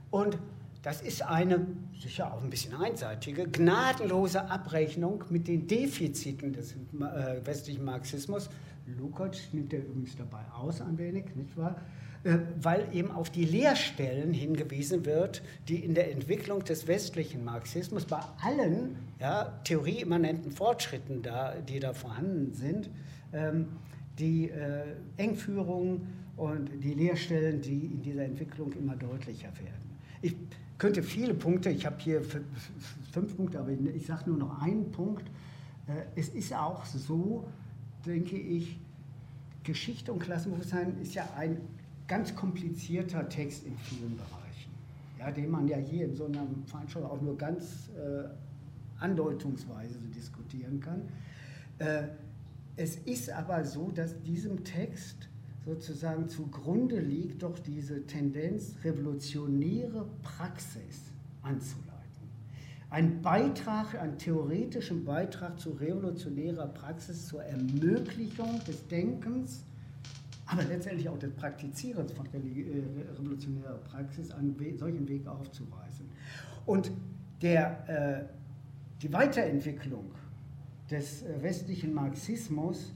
und 0.09 0.37
das 0.81 1.01
ist 1.01 1.23
eine, 1.23 1.65
sicher 1.99 2.31
auch 2.31 2.43
ein 2.43 2.49
bisschen 2.51 2.75
einseitige, 2.75 3.47
gnadenlose 3.47 4.49
Abrechnung 4.51 5.23
mit 5.31 5.47
den 5.47 5.65
Defiziten 5.65 6.53
des 6.53 6.73
äh, 6.73 7.43
westlichen 7.43 7.83
Marxismus. 7.83 8.49
Lukács 8.99 9.51
nimmt 9.51 9.73
er 9.73 9.79
übrigens 9.79 10.15
dabei 10.15 10.45
aus 10.53 10.81
ein 10.81 10.95
wenig, 10.99 11.25
nicht 11.35 11.57
wahr? 11.57 11.75
Äh, 12.25 12.39
weil 12.59 12.87
eben 12.91 13.11
auf 13.11 13.29
die 13.29 13.45
Leerstellen 13.45 14.33
hingewiesen 14.33 15.05
wird, 15.05 15.43
die 15.67 15.85
in 15.85 15.93
der 15.93 16.11
Entwicklung 16.11 16.63
des 16.63 16.87
westlichen 16.87 17.45
Marxismus 17.45 18.05
bei 18.05 18.19
allen 18.41 18.95
ja, 19.19 19.59
theorieimmanenten 19.63 20.51
Fortschritten, 20.51 21.21
da, 21.21 21.53
die 21.53 21.79
da 21.79 21.93
vorhanden 21.93 22.51
sind, 22.55 22.89
ähm, 23.31 23.67
die 24.17 24.49
äh, 24.49 24.95
Engführung 25.17 26.07
und 26.35 26.71
die 26.83 26.95
Leerstellen, 26.95 27.61
die 27.61 27.85
in 27.85 28.01
dieser 28.01 28.23
Entwicklung 28.23 28.73
immer 28.73 28.95
deutlicher 28.95 29.49
werden. 29.59 29.99
Ich 30.23 30.35
könnte 30.79 31.03
viele 31.03 31.35
Punkte, 31.35 31.69
ich 31.69 31.85
habe 31.85 31.97
hier 31.99 32.23
fünf 33.11 33.37
Punkte, 33.37 33.59
aber 33.59 33.69
ich 33.69 34.07
sage 34.07 34.31
nur 34.31 34.39
noch 34.39 34.63
einen 34.63 34.91
Punkt. 34.91 35.27
Äh, 35.87 36.19
es 36.19 36.29
ist 36.29 36.55
auch 36.55 36.85
so, 36.85 37.45
denke 38.03 38.35
ich, 38.35 38.79
Geschichte 39.63 40.11
und 40.11 40.19
Klassenbewusstsein 40.19 40.97
ist 41.01 41.13
ja 41.13 41.27
ein 41.37 41.57
ganz 42.07 42.35
komplizierter 42.35 43.27
Text 43.29 43.65
in 43.65 43.77
vielen 43.77 44.15
Bereichen, 44.15 44.71
ja, 45.19 45.31
den 45.31 45.49
man 45.49 45.67
ja 45.67 45.77
hier 45.77 46.05
in 46.05 46.15
so 46.15 46.25
einer 46.25 46.45
Veranstaltung 46.67 47.11
auch 47.11 47.21
nur 47.21 47.37
ganz 47.37 47.89
äh, 47.89 48.27
andeutungsweise 48.99 49.99
diskutieren 50.15 50.79
kann. 50.79 51.01
Äh, 51.79 52.07
es 52.77 52.97
ist 52.97 53.29
aber 53.29 53.63
so, 53.63 53.89
dass 53.91 54.21
diesem 54.21 54.63
Text 54.63 55.29
sozusagen 55.65 56.27
zugrunde 56.29 56.99
liegt 56.99 57.41
doch 57.41 57.57
diese 57.57 58.05
Tendenz, 58.05 58.75
revolutionäre 58.83 60.05
Praxis 60.21 61.01
anzuleiten. 61.41 61.95
Ein 62.89 63.21
Beitrag, 63.21 63.99
einen 63.99 64.17
theoretischen 64.17 65.05
Beitrag 65.05 65.59
zu 65.59 65.71
revolutionärer 65.71 66.67
Praxis, 66.67 67.27
zur 67.27 67.43
Ermöglichung 67.43 68.61
des 68.67 68.87
Denkens, 68.87 69.63
aber 70.45 70.63
letztendlich 70.63 71.09
auch 71.09 71.17
des 71.17 71.31
Praktizierens 71.31 72.11
von 72.11 72.25
äh, 72.27 73.11
revolutionärer 73.11 73.77
Praxis, 73.79 74.31
einen 74.31 74.55
solchen 74.77 75.07
Weg 75.07 75.27
aufzuweisen. 75.27 76.09
Und 76.65 76.91
der, 77.41 77.89
äh, 77.89 78.25
die 79.01 79.11
Weiterentwicklung 79.11 80.11
des 80.89 81.23
äh, 81.23 81.41
westlichen 81.41 81.93
Marxismus 81.93 82.93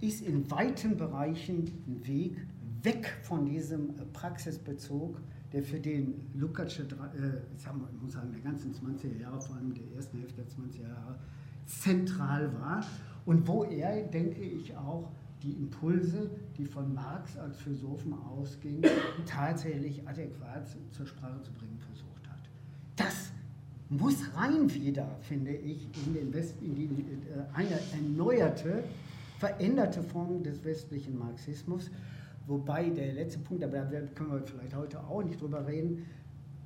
ist 0.00 0.22
in 0.22 0.50
weiten 0.50 0.96
Bereichen 0.96 1.70
ein 1.86 2.06
Weg 2.06 2.36
weg 2.82 3.18
von 3.22 3.44
diesem 3.44 3.90
äh, 3.90 4.04
Praxisbezug, 4.12 5.20
der 5.52 5.62
für 5.62 5.80
den 5.80 6.26
Lukács, 6.34 6.78
äh, 6.78 6.84
ich 7.54 8.02
muss 8.02 8.12
sagen, 8.12 8.32
der 8.32 8.40
ganzen 8.40 8.72
20er 8.72 9.20
Jahre, 9.20 9.40
vor 9.40 9.56
allem 9.56 9.74
der 9.74 9.84
ersten 9.96 10.18
Hälfte 10.18 10.42
der 10.42 10.46
20er 10.46 10.88
Jahre, 10.88 11.18
zentral 11.66 12.52
war 12.60 12.84
und 13.24 13.46
wo 13.46 13.64
er, 13.64 14.02
denke 14.04 14.40
ich, 14.40 14.76
auch 14.76 15.10
die 15.42 15.52
Impulse, 15.52 16.30
die 16.56 16.64
von 16.64 16.92
Marx 16.94 17.36
als 17.36 17.58
Philosophen 17.58 18.14
ausgingen, 18.14 18.82
tatsächlich 19.26 20.06
adäquat 20.06 20.66
zur 20.92 21.06
Sprache 21.06 21.40
zu 21.42 21.52
bringen 21.52 21.78
versucht 21.78 22.28
hat. 22.28 22.48
muss 23.88 24.16
rein 24.34 24.72
wieder, 24.72 25.06
finde 25.20 25.52
ich, 25.52 25.88
in, 26.06 26.14
den 26.14 26.34
West, 26.34 26.54
in 26.60 26.74
die, 26.74 26.84
äh, 26.84 27.54
eine 27.54 27.78
erneuerte, 27.92 28.82
veränderte 29.38 30.02
Form 30.02 30.42
des 30.42 30.64
westlichen 30.64 31.18
Marxismus. 31.18 31.90
Wobei 32.46 32.90
der 32.90 33.12
letzte 33.12 33.40
Punkt, 33.40 33.64
aber 33.64 33.78
da 33.78 34.00
können 34.14 34.32
wir 34.32 34.42
vielleicht 34.42 34.74
heute 34.74 35.00
auch 35.00 35.22
nicht 35.22 35.40
drüber 35.40 35.66
reden, 35.66 36.06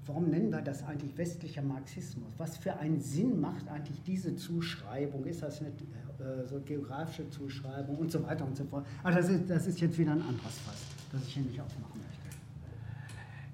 warum 0.07 0.29
nennen 0.29 0.51
wir 0.51 0.61
das 0.63 0.83
eigentlich 0.83 1.17
westlicher 1.17 1.63
Marxismus? 1.63 2.33
Was 2.39 2.57
für 2.57 2.77
einen 2.79 3.01
Sinn 3.01 3.41
macht 3.41 3.69
eigentlich 3.69 4.03
diese 4.03 4.37
Zuschreibung? 4.37 5.25
Ist 5.25 5.43
das 5.43 5.61
eine 5.61 5.71
äh, 5.71 6.10
so 6.47 6.61
geografische 6.61 7.29
Zuschreibung 7.31 7.97
und 7.97 8.11
so 8.11 8.23
weiter 8.23 8.45
und 8.45 8.57
so 8.57 8.65
fort? 8.65 8.87
Aber 9.03 9.15
das 9.15 9.29
ist, 9.29 9.49
das 9.49 9.67
ist 9.67 9.81
jetzt 9.81 9.99
wieder 9.99 10.13
ein 10.13 10.23
anderes 10.23 10.59
Fass, 10.61 10.83
das 11.13 11.23
ich 11.23 11.35
hier 11.35 11.43
nicht 11.43 11.61
aufmachen 11.61 12.01
möchte. 12.01 12.10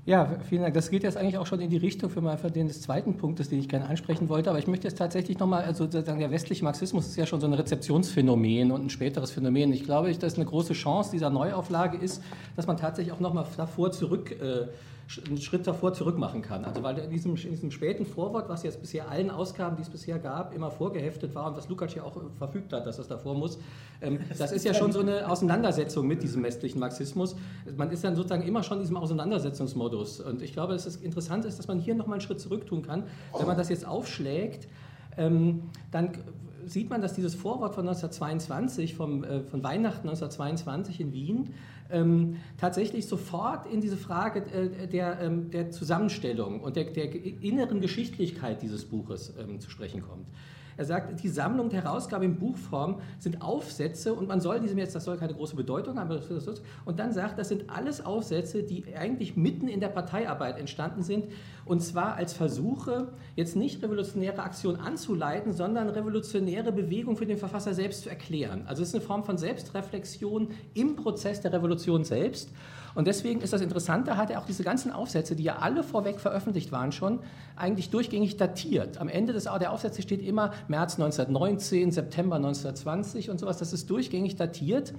Ja, 0.06 0.38
vielen 0.48 0.62
Dank. 0.62 0.72
Das 0.72 0.88
geht 0.88 1.02
jetzt 1.02 1.16
eigentlich 1.16 1.36
auch 1.36 1.46
schon 1.46 1.58
in 1.60 1.68
die 1.68 1.78
Richtung 1.78 2.10
für, 2.10 2.20
mal 2.20 2.38
für 2.38 2.48
den 2.48 2.68
des 2.68 2.80
zweiten 2.80 3.16
Punktes, 3.16 3.48
den 3.48 3.58
ich 3.58 3.68
gerne 3.68 3.86
ansprechen 3.86 4.28
wollte. 4.28 4.48
Aber 4.50 4.60
ich 4.60 4.68
möchte 4.68 4.86
jetzt 4.86 4.98
tatsächlich 4.98 5.40
nochmal, 5.40 5.64
also 5.64 5.82
sozusagen 5.82 6.20
der 6.20 6.30
westliche 6.30 6.62
Marxismus 6.62 7.08
ist 7.08 7.16
ja 7.16 7.26
schon 7.26 7.40
so 7.40 7.48
ein 7.48 7.52
Rezeptionsphänomen 7.52 8.70
und 8.70 8.84
ein 8.84 8.90
späteres 8.90 9.32
Phänomen. 9.32 9.72
Ich 9.72 9.82
glaube, 9.82 10.14
dass 10.14 10.36
eine 10.36 10.44
große 10.44 10.74
Chance 10.74 11.10
dieser 11.10 11.28
Neuauflage 11.30 11.98
ist, 11.98 12.22
dass 12.54 12.68
man 12.68 12.76
tatsächlich 12.76 13.12
auch 13.12 13.18
nochmal 13.18 13.46
davor 13.56 13.90
zurück 13.90 14.30
äh, 14.40 14.68
einen 15.26 15.38
Schritt 15.38 15.66
davor 15.66 15.92
zurück 15.92 16.18
machen 16.18 16.42
kann. 16.42 16.64
Also 16.64 16.82
weil 16.82 16.98
in 16.98 17.10
diesem, 17.10 17.36
in 17.36 17.50
diesem 17.50 17.70
späten 17.70 18.04
Vorwort, 18.04 18.48
was 18.48 18.64
jetzt 18.64 18.80
bisher 18.80 19.08
allen 19.08 19.30
Ausgaben, 19.30 19.76
die 19.76 19.82
es 19.82 19.88
bisher 19.88 20.18
gab, 20.18 20.54
immer 20.54 20.70
vorgeheftet 20.70 21.34
war 21.34 21.46
und 21.46 21.56
was 21.56 21.68
Lukács 21.68 21.94
ja 21.94 22.02
auch 22.02 22.16
verfügt 22.38 22.72
hat, 22.72 22.86
dass 22.86 22.96
das 22.96 23.06
davor 23.06 23.34
muss, 23.34 23.58
ähm, 24.02 24.18
das 24.38 24.50
ist 24.50 24.64
ja 24.64 24.74
schon 24.74 24.90
so 24.92 25.00
eine 25.00 25.30
Auseinandersetzung 25.30 26.06
mit 26.06 26.22
diesem 26.22 26.42
westlichen 26.42 26.80
Marxismus. 26.80 27.36
Man 27.76 27.90
ist 27.90 28.02
dann 28.02 28.16
sozusagen 28.16 28.42
immer 28.42 28.62
schon 28.62 28.78
in 28.78 28.82
diesem 28.82 28.96
Auseinandersetzungsmodus. 28.96 29.95
Und 30.20 30.42
ich 30.42 30.52
glaube, 30.52 30.72
dass 30.72 30.86
es 30.86 30.96
interessant 30.96 31.44
ist, 31.44 31.58
dass 31.58 31.68
man 31.68 31.80
hier 31.80 31.94
nochmal 31.94 32.14
einen 32.14 32.20
Schritt 32.20 32.40
zurück 32.40 32.66
tun 32.66 32.82
kann. 32.82 33.04
Wenn 33.36 33.46
man 33.46 33.56
das 33.56 33.68
jetzt 33.68 33.86
aufschlägt, 33.86 34.68
ähm, 35.16 35.62
dann 35.90 36.12
sieht 36.66 36.90
man, 36.90 37.00
dass 37.00 37.14
dieses 37.14 37.34
Vorwort 37.34 37.74
von 37.74 37.86
1922, 37.86 38.94
vom, 38.94 39.24
äh, 39.24 39.42
von 39.42 39.62
Weihnachten 39.62 40.08
1922 40.08 41.00
in 41.00 41.12
Wien, 41.12 41.54
ähm, 41.90 42.36
tatsächlich 42.58 43.06
sofort 43.06 43.66
in 43.66 43.80
diese 43.80 43.96
Frage 43.96 44.40
äh, 44.40 44.88
der, 44.88 45.20
ähm, 45.20 45.50
der 45.50 45.70
Zusammenstellung 45.70 46.60
und 46.60 46.76
der, 46.76 46.84
der, 46.84 47.14
inneren 47.14 47.80
Geschichtlichkeit 47.80 48.62
dieses 48.62 48.84
Buches 48.84 49.34
ähm, 49.38 49.60
zu 49.60 49.70
sprechen 49.70 50.02
kommt. 50.02 50.26
Er 50.76 50.84
sagt, 50.84 51.22
die 51.22 51.28
Sammlung 51.28 51.70
der 51.70 51.84
Herausgabe 51.84 52.24
in 52.24 52.38
Buchform 52.38 53.00
sind 53.18 53.42
Aufsätze 53.42 54.14
und 54.14 54.28
man 54.28 54.40
soll 54.40 54.60
diesem 54.60 54.78
jetzt, 54.78 54.94
das 54.94 55.04
soll 55.04 55.16
keine 55.16 55.34
große 55.34 55.56
Bedeutung 55.56 55.98
haben, 55.98 56.06
und 56.84 56.98
dann 56.98 57.12
sagt, 57.12 57.38
das 57.38 57.48
sind 57.48 57.68
alles 57.68 58.04
Aufsätze, 58.04 58.62
die 58.62 58.84
eigentlich 58.94 59.36
mitten 59.36 59.68
in 59.68 59.80
der 59.80 59.88
Parteiarbeit 59.88 60.58
entstanden 60.58 61.02
sind 61.02 61.26
und 61.64 61.80
zwar 61.80 62.14
als 62.14 62.32
Versuche, 62.32 63.08
jetzt 63.34 63.56
nicht 63.56 63.82
revolutionäre 63.82 64.42
Aktion 64.42 64.76
anzuleiten, 64.76 65.52
sondern 65.52 65.88
revolutionäre 65.88 66.72
Bewegung 66.72 67.16
für 67.16 67.26
den 67.26 67.38
Verfasser 67.38 67.74
selbst 67.74 68.02
zu 68.02 68.08
erklären. 68.08 68.64
Also 68.66 68.82
es 68.82 68.90
ist 68.90 68.94
eine 68.94 69.04
Form 69.04 69.24
von 69.24 69.36
Selbstreflexion 69.36 70.48
im 70.74 70.96
Prozess 70.96 71.40
der 71.40 71.52
Revolution 71.52 72.04
selbst. 72.04 72.50
Und 72.96 73.06
deswegen 73.06 73.42
ist 73.42 73.52
das 73.52 73.60
Interessante, 73.60 74.16
hat 74.16 74.30
er 74.30 74.40
auch 74.40 74.46
diese 74.46 74.64
ganzen 74.64 74.90
Aufsätze, 74.90 75.36
die 75.36 75.42
ja 75.42 75.56
alle 75.56 75.82
vorweg 75.82 76.18
veröffentlicht 76.18 76.72
waren 76.72 76.92
schon, 76.92 77.20
eigentlich 77.54 77.90
durchgängig 77.90 78.38
datiert. 78.38 78.96
Am 78.98 79.08
Ende 79.08 79.34
des, 79.34 79.44
der 79.44 79.70
Aufsätze 79.70 80.00
steht 80.00 80.26
immer 80.26 80.52
März 80.66 80.94
1919, 80.94 81.92
September 81.92 82.36
1920 82.36 83.28
und 83.28 83.38
sowas. 83.38 83.58
Das 83.58 83.74
ist 83.74 83.90
durchgängig 83.90 84.36
datiert. 84.36 84.94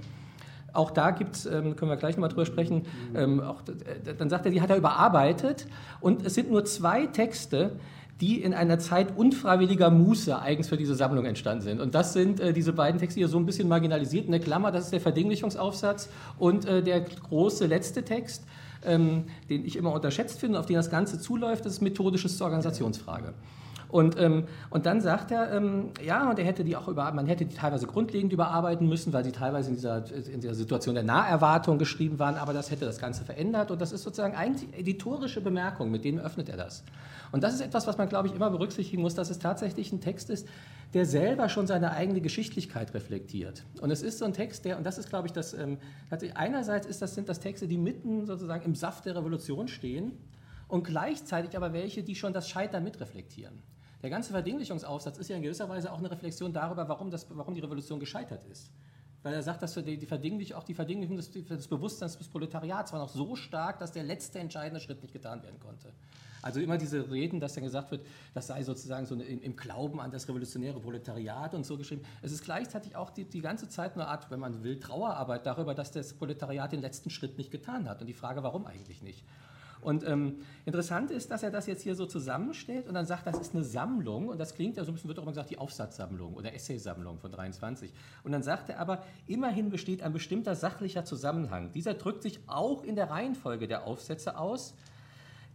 Auch 0.74 0.92
da 0.92 1.10
gibt 1.10 1.38
es, 1.38 1.48
ähm, 1.48 1.76
können 1.76 1.90
wir 1.90 1.98
gleich 1.98 2.16
nochmal 2.16 2.30
drüber 2.30 2.46
sprechen, 2.46 2.86
ähm, 3.16 3.40
auch, 3.40 3.62
äh, 3.62 4.14
dann 4.14 4.30
sagt 4.30 4.46
er, 4.46 4.52
die 4.52 4.62
hat 4.62 4.70
er 4.70 4.78
überarbeitet 4.78 5.66
und 6.00 6.24
es 6.24 6.36
sind 6.36 6.52
nur 6.52 6.66
zwei 6.66 7.08
Texte, 7.08 7.72
die 8.22 8.42
in 8.42 8.54
einer 8.54 8.80
Zeit 8.80 9.16
unfreiwilliger 9.16 9.90
Muße 9.90 10.40
eigens 10.40 10.70
für 10.70 10.78
diese 10.78 10.96
Sammlung 10.96 11.26
entstanden 11.26 11.64
sind. 11.64 11.82
Und 11.82 11.94
das 11.94 12.14
sind 12.14 12.40
äh, 12.40 12.52
diese 12.52 12.74
beiden 12.74 13.00
Texte 13.00 13.20
hier 13.20 13.28
so 13.28 13.38
ein 13.38 13.46
bisschen 13.46 13.68
marginalisiert. 13.68 14.26
In 14.26 14.32
der 14.32 14.42
Klammer, 14.42 14.72
das 14.72 14.86
ist 14.86 14.94
der 14.94 15.02
Verdinglichungsaufsatz 15.02 16.10
und 16.40 16.66
äh, 16.66 16.82
der 16.82 17.02
große 17.02 17.68
letzte 17.68 18.04
Text, 18.04 18.44
ähm, 18.86 19.26
den 19.50 19.66
ich 19.66 19.76
immer 19.76 19.92
unterschätzt 19.92 20.40
finde, 20.40 20.60
auf 20.60 20.66
den 20.66 20.76
das 20.76 20.90
Ganze 20.90 21.20
zuläuft, 21.20 21.66
das 21.66 21.74
ist 21.74 21.82
methodisches 21.82 22.38
zur 22.38 22.46
Organisationsfrage. 22.46 23.34
Und, 23.90 24.20
ähm, 24.20 24.44
und 24.70 24.86
dann 24.86 25.00
sagt 25.00 25.32
er, 25.32 25.54
ähm, 25.54 25.92
ja, 26.06 26.30
und 26.30 26.38
er 26.40 26.46
hätte 26.46 26.64
die 26.64 26.76
auch 26.76 26.88
über, 26.88 27.10
man 27.14 27.26
hätte 27.26 27.46
die 27.46 27.56
teilweise 27.56 27.88
grundlegend 27.88 28.34
überarbeiten 28.34 28.88
müssen, 28.88 29.14
weil 29.14 29.24
sie 29.24 29.32
teilweise 29.32 29.70
in 29.70 29.76
dieser, 29.76 30.04
in 30.28 30.42
dieser 30.42 30.56
Situation 30.56 30.96
der 30.96 31.06
Naherwartung 31.06 31.78
geschrieben 31.78 32.20
waren, 32.20 32.36
aber 32.36 32.52
das 32.54 32.70
hätte 32.70 32.86
das 32.86 33.00
Ganze 33.00 33.24
verändert. 33.24 33.72
Und 33.72 33.80
das 33.80 33.94
ist 33.94 34.04
sozusagen 34.04 34.36
eigentlich 34.36 34.68
editorische 34.78 35.40
Bemerkung, 35.40 35.90
mit 35.90 36.04
denen 36.04 36.20
öffnet 36.20 36.50
er 36.50 36.58
das. 36.58 36.84
Und 37.32 37.44
das 37.44 37.54
ist 37.54 37.62
etwas, 37.62 37.88
was 37.88 37.98
man, 37.98 38.10
glaube 38.10 38.28
ich, 38.28 38.34
immer 38.34 38.50
berücksichtigen 38.50 39.02
muss, 39.02 39.16
dass 39.16 39.30
es 39.30 39.40
tatsächlich 39.40 39.92
ein 39.92 40.02
Text 40.02 40.30
ist, 40.30 40.48
der 40.94 41.06
selber 41.06 41.50
schon 41.50 41.68
seine 41.68 41.92
eigene 41.92 42.22
Geschichtlichkeit 42.22 42.94
reflektiert. 42.94 43.64
Und 43.82 43.92
es 43.92 44.02
ist 44.02 44.20
so 44.20 44.26
ein 44.26 44.34
Text, 44.34 44.66
der, 44.66 44.78
und 44.78 44.86
das 44.86 44.98
ist, 44.98 45.10
glaube 45.10 45.28
ich, 45.28 45.34
das, 45.34 45.54
ähm, 45.54 45.78
einerseits 46.36 46.88
ist 46.88 47.02
das, 47.02 47.16
sind 47.16 47.28
das 47.28 47.40
Texte, 47.40 47.68
die 47.68 47.78
mitten 47.78 48.26
sozusagen 48.26 48.64
im 48.64 48.76
Saft 48.76 49.06
der 49.06 49.16
Revolution 49.16 49.68
stehen 49.68 50.14
und 50.68 50.84
gleichzeitig 50.84 51.56
aber 51.58 51.74
welche, 51.74 52.04
die 52.04 52.16
schon 52.16 52.34
das 52.34 52.50
Scheitern 52.50 52.84
mitreflektieren. 52.84 53.62
Der 54.04 54.10
ganze 54.10 54.32
Verdinglichungsaufsatz 54.32 55.18
ist 55.18 55.30
ja 55.30 55.36
in 55.36 55.42
gewisser 55.42 55.68
Weise 55.70 55.92
auch 55.92 55.98
eine 55.98 56.12
Reflexion 56.12 56.54
darüber, 56.54 56.88
warum, 56.88 57.10
das, 57.10 57.28
warum 57.30 57.56
die 57.56 57.62
Revolution 57.62 58.00
gescheitert 58.00 58.46
ist. 58.46 58.72
Weil 59.28 59.34
er 59.34 59.44
sagt, 59.44 59.62
dass 59.62 59.74
die, 59.74 59.98
die 59.98 60.06
Verdinglich, 60.06 60.56
auch 60.56 60.64
die 60.64 60.74
Verdinglichung 60.74 61.18
des, 61.18 61.30
des 61.30 61.68
Bewusstseins 61.68 62.18
des 62.18 62.30
Proletariats 62.30 62.94
war 62.94 63.00
noch 63.02 63.10
so 63.10 63.36
stark, 63.36 63.78
dass 63.78 63.92
der 63.92 64.04
letzte 64.04 64.40
entscheidende 64.40 64.80
Schritt 64.80 65.02
nicht 65.02 65.12
getan 65.12 65.44
werden 65.44 65.60
konnte. 65.60 65.92
Also 66.42 66.62
immer 66.62 66.78
diese 66.78 67.12
Reden, 67.12 67.42
dass 67.42 67.54
dann 67.54 67.66
gesagt 67.66 67.92
wird, 67.92 68.06
das 68.34 68.48
sei 68.48 68.64
sozusagen 68.64 69.06
so 69.06 69.16
eine, 69.16 69.26
im 69.26 69.58
Glauben 69.58 70.00
an 70.00 70.12
das 70.12 70.30
revolutionäre 70.30 70.80
Proletariat 70.80 71.54
und 71.56 71.66
so 71.66 71.76
geschrieben. 71.76 72.04
Es 72.22 72.32
ist 72.32 72.46
gleichzeitig 72.46 72.96
auch 72.96 73.10
die, 73.10 73.26
die 73.26 73.42
ganze 73.42 73.68
Zeit 73.68 73.96
eine 73.96 74.08
Art, 74.08 74.32
wenn 74.32 74.40
man 74.40 74.64
will, 74.64 74.80
Trauerarbeit 74.80 75.46
darüber, 75.46 75.76
dass 75.76 75.92
das 75.92 76.14
Proletariat 76.14 76.72
den 76.72 76.80
letzten 76.80 77.10
Schritt 77.10 77.38
nicht 77.38 77.52
getan 77.52 77.90
hat. 77.90 78.00
Und 78.00 78.08
die 78.08 78.14
Frage, 78.14 78.44
warum 78.44 78.66
eigentlich 78.66 79.02
nicht? 79.02 79.26
Und 79.88 80.06
ähm, 80.06 80.40
interessant 80.66 81.12
ist, 81.12 81.32
dass 81.32 81.44
er 81.44 81.50
das 81.50 81.66
jetzt 81.66 81.82
hier 81.82 81.96
so 81.96 82.06
zusammenstellt 82.06 82.90
und 82.90 82.94
dann 82.94 83.06
sagt, 83.06 83.26
das 83.26 83.40
ist 83.40 83.56
eine 83.56 83.64
Sammlung 83.64 84.28
und 84.28 84.38
das 84.38 84.54
klingt 84.54 84.76
ja 84.76 84.84
so 84.84 84.92
ein 84.92 84.96
bisschen, 84.96 85.08
wird 85.08 85.18
auch 85.18 85.24
immer 85.24 85.32
gesagt, 85.32 85.50
die 85.50 85.60
Aufsatzsammlung 85.60 86.34
oder 86.34 86.54
Essaysammlung 86.54 87.20
von 87.20 87.32
23. 87.32 87.94
Und 88.26 88.34
dann 88.34 88.44
sagt 88.44 88.70
er 88.70 88.80
aber, 88.80 89.06
immerhin 89.28 89.70
besteht 89.70 90.04
ein 90.04 90.12
bestimmter 90.12 90.56
sachlicher 90.56 91.06
Zusammenhang. 91.06 91.72
Dieser 91.72 91.94
drückt 91.94 92.22
sich 92.22 92.42
auch 92.48 92.84
in 92.84 92.98
der 92.98 93.10
Reihenfolge 93.10 93.66
der 93.70 93.88
Aufsätze 93.88 94.38
aus, 94.38 94.76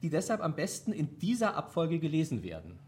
die 0.01 0.09
deshalb 0.09 0.41
am 0.41 0.55
besten 0.55 0.95
in 0.95 1.19
dieser 1.19 1.55
Abfolge 1.55 1.99
gelesen 1.99 2.43
werden. 2.43 2.79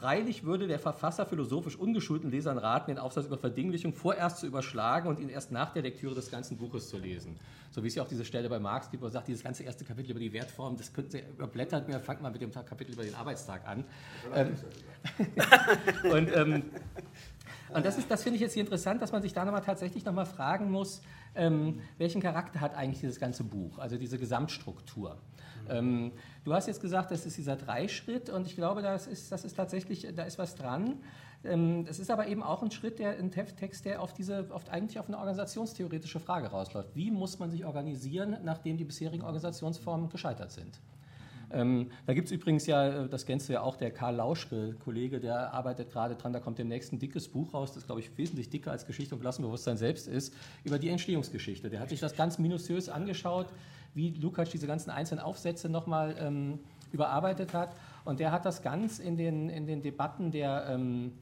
Freilich 0.00 0.44
würde 0.44 0.66
der 0.66 0.78
Verfasser 0.78 1.26
philosophisch 1.26 1.76
ungeschulten 1.76 2.30
Lesern 2.30 2.56
raten, 2.56 2.90
den 2.90 2.98
Aufsatz 2.98 3.26
über 3.26 3.36
Verdinglichung 3.36 3.92
vorerst 3.92 4.38
zu 4.38 4.46
überschlagen 4.46 5.08
und 5.10 5.20
ihn 5.20 5.28
erst 5.28 5.52
nach 5.52 5.74
der 5.74 5.82
Lektüre 5.82 6.14
des 6.14 6.30
ganzen 6.30 6.56
Buches 6.56 6.88
zu 6.88 6.96
lesen. 6.96 7.38
So 7.70 7.82
wie 7.82 7.88
es 7.88 7.94
ja 7.96 8.02
auch 8.02 8.08
diese 8.08 8.24
Stelle 8.24 8.48
bei 8.48 8.58
Marx 8.58 8.90
gibt, 8.90 9.02
wo 9.02 9.08
er 9.08 9.10
sagt, 9.10 9.28
dieses 9.28 9.44
ganze 9.44 9.62
erste 9.62 9.84
Kapitel 9.84 10.12
über 10.12 10.20
die 10.20 10.32
Wertform, 10.32 10.78
das 10.78 10.94
könnt 10.94 11.12
ihr 11.12 11.28
überblättert 11.28 11.86
mir, 11.86 12.00
fangt 12.00 12.22
mal 12.22 12.32
mit 12.32 12.40
dem 12.40 12.50
Kapitel 12.50 12.94
über 12.94 13.02
den 13.02 13.14
Arbeitstag 13.14 13.68
an. 13.68 13.84
Ähm, 14.34 14.54
und 16.10 16.34
ähm, 16.34 16.62
und 17.72 17.86
das, 17.86 17.96
das 18.08 18.22
finde 18.22 18.36
ich 18.36 18.40
jetzt 18.40 18.54
hier 18.54 18.64
interessant, 18.64 19.00
dass 19.00 19.12
man 19.12 19.22
sich 19.22 19.32
da 19.32 19.44
nochmal 19.44 19.62
tatsächlich 19.62 20.04
nochmal 20.04 20.26
fragen 20.26 20.70
muss, 20.70 21.02
ähm, 21.34 21.80
welchen 21.98 22.20
Charakter 22.20 22.60
hat 22.60 22.74
eigentlich 22.74 23.00
dieses 23.00 23.20
ganze 23.20 23.44
Buch, 23.44 23.78
also 23.78 23.96
diese 23.96 24.18
Gesamtstruktur. 24.18 25.18
Ähm, 25.70 26.12
du 26.44 26.52
hast 26.52 26.66
jetzt 26.66 26.80
gesagt, 26.80 27.10
das 27.10 27.26
ist 27.26 27.36
dieser 27.36 27.56
Dreischritt 27.56 28.30
und 28.30 28.46
ich 28.46 28.56
glaube, 28.56 28.82
das 28.82 29.06
ist, 29.06 29.30
das 29.32 29.44
ist 29.44 29.54
tatsächlich, 29.54 30.06
da 30.14 30.24
ist 30.24 30.38
was 30.38 30.54
dran. 30.54 30.96
Ähm, 31.42 31.86
es 31.88 31.98
ist 31.98 32.10
aber 32.10 32.26
eben 32.26 32.42
auch 32.42 32.62
ein 32.62 32.70
Schritt, 32.70 32.98
der 32.98 33.18
ein 33.18 33.30
Text, 33.30 33.84
der 33.84 34.02
auf 34.02 34.12
diese, 34.12 34.46
auf, 34.50 34.68
eigentlich 34.68 34.98
auf 34.98 35.08
eine 35.08 35.18
organisationstheoretische 35.18 36.20
Frage 36.20 36.48
rausläuft. 36.48 36.94
Wie 36.94 37.10
muss 37.10 37.38
man 37.38 37.50
sich 37.50 37.64
organisieren, 37.64 38.36
nachdem 38.44 38.76
die 38.76 38.84
bisherigen 38.84 39.22
Organisationsformen 39.22 40.10
gescheitert 40.10 40.52
sind? 40.52 40.80
Ähm, 41.52 41.90
da 42.06 42.14
gibt 42.14 42.26
es 42.26 42.32
übrigens 42.32 42.66
ja, 42.66 43.04
äh, 43.04 43.08
das 43.08 43.26
kennst 43.26 43.48
du 43.48 43.54
ja 43.54 43.62
auch, 43.62 43.76
der 43.76 43.90
Karl 43.90 44.16
Lauschke, 44.16 44.76
Kollege, 44.84 45.18
der 45.18 45.52
arbeitet 45.52 45.90
gerade 45.90 46.14
dran, 46.14 46.32
da 46.32 46.38
kommt 46.38 46.58
demnächst 46.58 46.92
ein 46.92 46.98
dickes 46.98 47.28
Buch 47.28 47.54
raus, 47.54 47.72
das 47.72 47.86
glaube 47.86 48.00
ich 48.00 48.16
wesentlich 48.16 48.50
dicker 48.50 48.70
als 48.70 48.86
Geschichte 48.86 49.14
und 49.14 49.20
Klassenbewusstsein 49.20 49.76
selbst 49.76 50.06
ist, 50.06 50.32
über 50.62 50.78
die 50.78 50.88
Entstehungsgeschichte. 50.88 51.68
Der 51.68 51.80
hat 51.80 51.88
sich 51.88 52.00
das 52.00 52.14
ganz 52.14 52.38
minutiös 52.38 52.88
angeschaut, 52.88 53.48
wie 53.94 54.10
Lukács 54.10 54.50
diese 54.50 54.66
ganzen 54.66 54.90
einzelnen 54.90 55.22
Aufsätze 55.24 55.68
nochmal 55.68 56.16
ähm, 56.18 56.60
überarbeitet 56.92 57.54
hat. 57.54 57.74
Und 58.04 58.20
der 58.20 58.32
hat 58.32 58.44
das 58.44 58.62
ganz 58.62 58.98
in 58.98 59.16
den, 59.16 59.48
in 59.48 59.66
den 59.66 59.82
Debatten 59.82 60.30
der 60.30 60.66
ähm, 60.68 61.12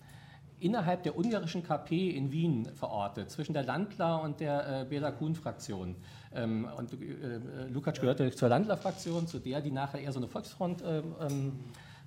innerhalb 0.60 1.02
der 1.02 1.16
ungarischen 1.16 1.62
KP 1.62 2.10
in 2.10 2.32
Wien 2.32 2.68
verortet, 2.74 3.30
zwischen 3.30 3.52
der 3.52 3.62
Landler 3.62 4.22
und 4.22 4.40
der 4.40 4.82
äh, 4.82 4.84
Bela 4.84 5.12
Kuhn-Fraktion. 5.12 5.96
Ähm, 6.34 6.68
und 6.76 6.92
äh, 6.92 6.96
äh, 6.96 7.68
Lukács 7.70 8.00
gehörte 8.00 8.30
zur 8.32 8.48
Landler-Fraktion, 8.48 9.26
zu 9.26 9.38
der, 9.38 9.60
die 9.60 9.70
nachher 9.70 10.00
eher 10.00 10.12
so 10.12 10.18
eine 10.18 10.28
Volksfront-Richtung 10.28 11.14
ähm, 11.30 11.58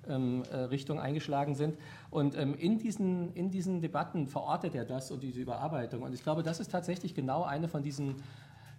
ähm, 0.08 0.42
äh, 0.52 1.00
eingeschlagen 1.00 1.54
sind. 1.54 1.78
Und 2.10 2.36
ähm, 2.36 2.54
in, 2.54 2.78
diesen, 2.78 3.32
in 3.34 3.50
diesen 3.50 3.80
Debatten 3.80 4.26
verortet 4.28 4.74
er 4.74 4.84
das 4.84 5.10
und 5.10 5.22
diese 5.22 5.40
Überarbeitung. 5.40 6.02
Und 6.02 6.12
ich 6.12 6.22
glaube, 6.22 6.42
das 6.42 6.60
ist 6.60 6.70
tatsächlich 6.70 7.14
genau 7.14 7.44
eine 7.44 7.68
von 7.68 7.82
diesen 7.82 8.08
ähm, 8.10 8.16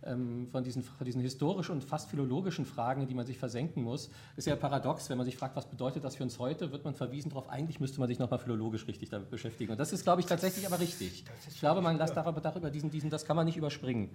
von, 0.03 0.63
diesen, 0.63 0.83
von 0.83 1.05
diesen 1.05 1.21
historischen 1.21 1.71
und 1.71 1.83
fast 1.83 2.09
philologischen 2.09 2.65
Fragen, 2.65 3.07
die 3.07 3.13
man 3.13 3.25
sich 3.25 3.37
versenken 3.37 3.83
muss. 3.83 4.09
Ist 4.35 4.47
ja 4.47 4.55
paradox, 4.55 5.09
wenn 5.09 5.17
man 5.17 5.25
sich 5.25 5.37
fragt, 5.37 5.55
was 5.55 5.65
bedeutet 5.65 6.03
das 6.03 6.15
für 6.15 6.23
uns 6.23 6.39
heute, 6.39 6.71
wird 6.71 6.83
man 6.83 6.93
verwiesen 6.93 7.29
darauf, 7.29 7.49
eigentlich 7.49 7.79
müsste 7.79 7.99
man 7.99 8.07
sich 8.07 8.19
nochmal 8.19 8.39
philologisch 8.39 8.87
richtig 8.87 9.09
damit 9.09 9.29
beschäftigen. 9.29 9.71
Und 9.71 9.79
das 9.79 9.93
ist, 9.93 10.03
glaube 10.03 10.21
ich, 10.21 10.27
tatsächlich 10.27 10.65
aber 10.65 10.79
richtig. 10.79 11.23
Ich 11.49 11.59
glaube, 11.59 11.81
man 11.81 11.97
lässt 11.97 12.17
darüber, 12.17 12.41
darüber 12.41 12.69
diesen, 12.69 12.89
diesen, 12.89 13.09
das 13.09 13.25
kann 13.25 13.35
man 13.35 13.45
nicht 13.45 13.57
überspringen. 13.57 14.09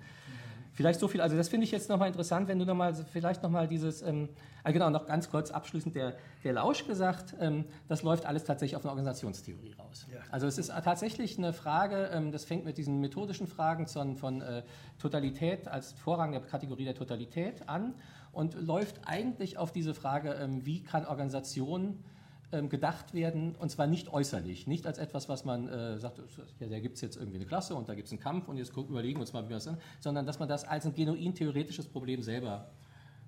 Vielleicht 0.79 1.01
so 1.01 1.09
viel, 1.09 1.21
also 1.21 1.37
das 1.37 1.49
finde 1.49 1.65
ich 1.65 1.73
jetzt 1.73 1.89
nochmal 1.89 2.07
interessant, 2.07 2.47
wenn 2.47 2.61
du 2.61 2.65
nochmal, 2.65 2.95
vielleicht 2.95 3.43
nochmal 3.43 3.67
dieses, 3.67 4.01
ähm, 4.01 4.29
ah, 4.63 4.71
genau, 4.71 4.91
noch 4.91 5.07
ganz 5.09 5.29
kurz 5.29 5.51
abschließend 5.51 5.97
der, 5.97 6.15
der 6.45 6.53
Lausch 6.53 6.87
gesagt, 6.87 7.35
ähm, 7.41 7.65
das 7.89 8.05
läuft 8.05 8.27
alles 8.27 8.45
tatsächlich 8.45 8.77
auf 8.77 8.85
eine 8.85 8.91
Organisationstheorie 8.91 9.73
raus. 9.73 10.07
Ja. 10.09 10.21
Also 10.31 10.47
es 10.47 10.57
ist 10.57 10.69
tatsächlich 10.69 11.37
eine 11.37 11.53
Frage, 11.53 12.11
ähm, 12.13 12.31
das 12.31 12.45
fängt 12.45 12.65
mit 12.65 12.79
diesen 12.79 13.01
methodischen 13.01 13.49
Fragen 13.49 13.89
von, 13.89 14.15
von 14.15 14.41
äh, 14.41 14.63
Totalität 15.01 15.67
als 15.67 15.95
Vorrang 15.95 16.31
der 16.31 16.43
Kategorie 16.43 16.85
der 16.85 16.95
Totalität 16.95 17.69
an 17.69 17.95
und 18.31 18.55
läuft 18.55 19.01
eigentlich 19.05 19.59
auf 19.59 19.73
diese 19.73 19.95
Frage, 19.95 20.35
ähm, 20.35 20.65
wie 20.65 20.85
kann 20.85 21.07
Organisation 21.07 22.05
gedacht 22.51 23.13
werden, 23.13 23.55
und 23.57 23.71
zwar 23.71 23.87
nicht 23.87 24.09
äußerlich, 24.09 24.67
nicht 24.67 24.87
als 24.87 24.97
etwas, 24.97 25.29
was 25.29 25.45
man 25.45 25.69
äh, 25.69 25.99
sagt, 25.99 26.23
ja, 26.61 26.67
da 26.67 26.81
gibt 26.81 26.95
es 26.97 27.03
jetzt 27.03 27.17
irgendwie 27.17 27.37
eine 27.37 27.47
Klasse 27.47 27.75
und 27.75 27.91
da 27.91 27.95
gibt 27.95 28.07
es 28.07 28.13
einen 28.13 28.21
Kampf 28.21 28.49
und 28.49 28.57
jetzt 28.57 28.75
überlegen 28.75 29.19
wir 29.19 29.21
uns 29.21 29.35
mal, 29.35 29.45
wie 29.45 29.51
wir 29.51 29.57
das 29.57 29.65
sind, 29.65 29.79
sondern 30.01 30.25
dass 30.25 30.39
man 30.39 30.49
das 30.49 30.65
als 30.65 30.87
ein 30.87 30.95
genuin 30.95 31.35
theoretisches 31.35 31.87
Problem 31.87 32.23
selber 32.23 32.71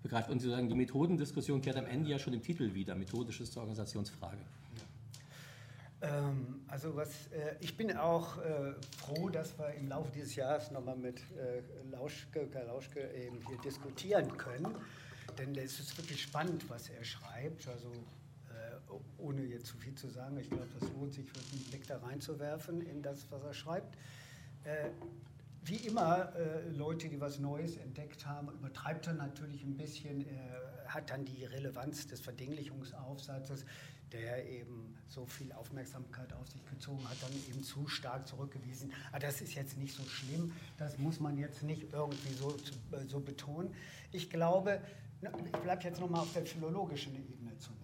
begreift. 0.03 0.31
Und 0.31 0.41
sozusagen 0.41 0.68
die 0.68 0.75
Methodendiskussion 0.75 1.61
kehrt 1.61 1.77
am 1.77 1.87
Ende 1.87 2.11
ja 2.11 2.18
schon 2.18 2.33
im 2.33 2.43
Titel 2.43 2.73
wieder, 2.73 2.95
methodisches 2.95 3.51
zur 3.51 3.62
Organisationsfrage. 3.62 4.39
Ähm, 6.03 6.62
also 6.68 6.97
was, 6.97 7.27
äh, 7.27 7.57
ich 7.61 7.77
bin 7.77 7.95
auch 7.97 8.39
äh, 8.39 8.73
froh, 8.97 9.29
dass 9.29 9.59
wir 9.59 9.75
im 9.75 9.89
Laufe 9.89 10.11
dieses 10.12 10.35
Jahres 10.35 10.71
nochmal 10.71 10.97
mit 10.97 11.18
äh, 11.18 11.61
Lauschke, 11.91 12.47
Karl 12.47 12.68
Lauschke 12.68 13.11
eben 13.12 13.39
hier 13.47 13.59
diskutieren 13.59 14.35
können, 14.39 14.75
denn 15.39 15.55
es 15.57 15.79
ist 15.79 15.97
wirklich 15.99 16.23
spannend, 16.23 16.68
was 16.71 16.89
er 16.89 17.05
schreibt. 17.05 17.68
Also 17.68 17.93
ohne 19.18 19.45
jetzt 19.45 19.66
zu 19.66 19.76
viel 19.76 19.95
zu 19.95 20.09
sagen, 20.09 20.36
ich 20.38 20.49
glaube, 20.49 20.68
das 20.78 20.88
lohnt 20.93 21.14
sich, 21.14 21.26
einen 21.26 21.64
Blick 21.64 21.86
da 21.86 21.99
reinzuwerfen 21.99 22.80
in 22.80 23.03
das, 23.03 23.30
was 23.30 23.43
er 23.43 23.55
schreibt. 23.55 23.97
Äh, 24.64 24.91
wie 25.62 25.76
immer, 25.76 26.34
äh, 26.36 26.68
Leute, 26.70 27.09
die 27.09 27.20
was 27.20 27.38
Neues 27.38 27.76
entdeckt 27.76 28.26
haben, 28.26 28.49
übertreibt 28.49 29.07
er 29.07 29.14
natürlich 29.14 29.62
ein 29.62 29.76
bisschen, 29.76 30.26
er 30.26 30.88
hat 30.88 31.11
dann 31.11 31.24
die 31.24 31.45
Relevanz 31.45 32.07
des 32.07 32.20
Verdinglichungsaufsatzes, 32.20 33.64
der 34.12 34.49
eben 34.49 34.97
so 35.09 35.26
viel 35.26 35.53
Aufmerksamkeit 35.53 36.32
auf 36.32 36.49
sich 36.49 36.64
gezogen 36.66 37.09
hat, 37.09 37.16
dann 37.22 37.32
eben 37.49 37.62
zu 37.62 37.86
stark 37.86 38.26
zurückgewiesen. 38.26 38.93
Aber 39.09 39.16
ah, 39.16 39.18
das 39.20 39.41
ist 39.41 39.55
jetzt 39.55 39.76
nicht 39.78 39.95
so 39.95 40.03
schlimm, 40.05 40.53
das 40.78 40.99
muss 40.99 41.20
man 41.20 41.38
jetzt 41.38 41.62
nicht 41.62 41.93
irgendwie 41.93 42.34
so, 42.34 42.57
so 43.07 43.20
betonen. 43.20 43.72
Ich 44.12 44.30
glaube, 44.30 44.80
ich 45.22 45.53
bleibe 45.61 45.84
jetzt 45.84 46.01
nochmal 46.01 46.22
auf 46.22 46.32
der 46.32 46.47
philologischen 46.47 47.14
Ebene 47.14 47.57
zunächst. 47.59 47.80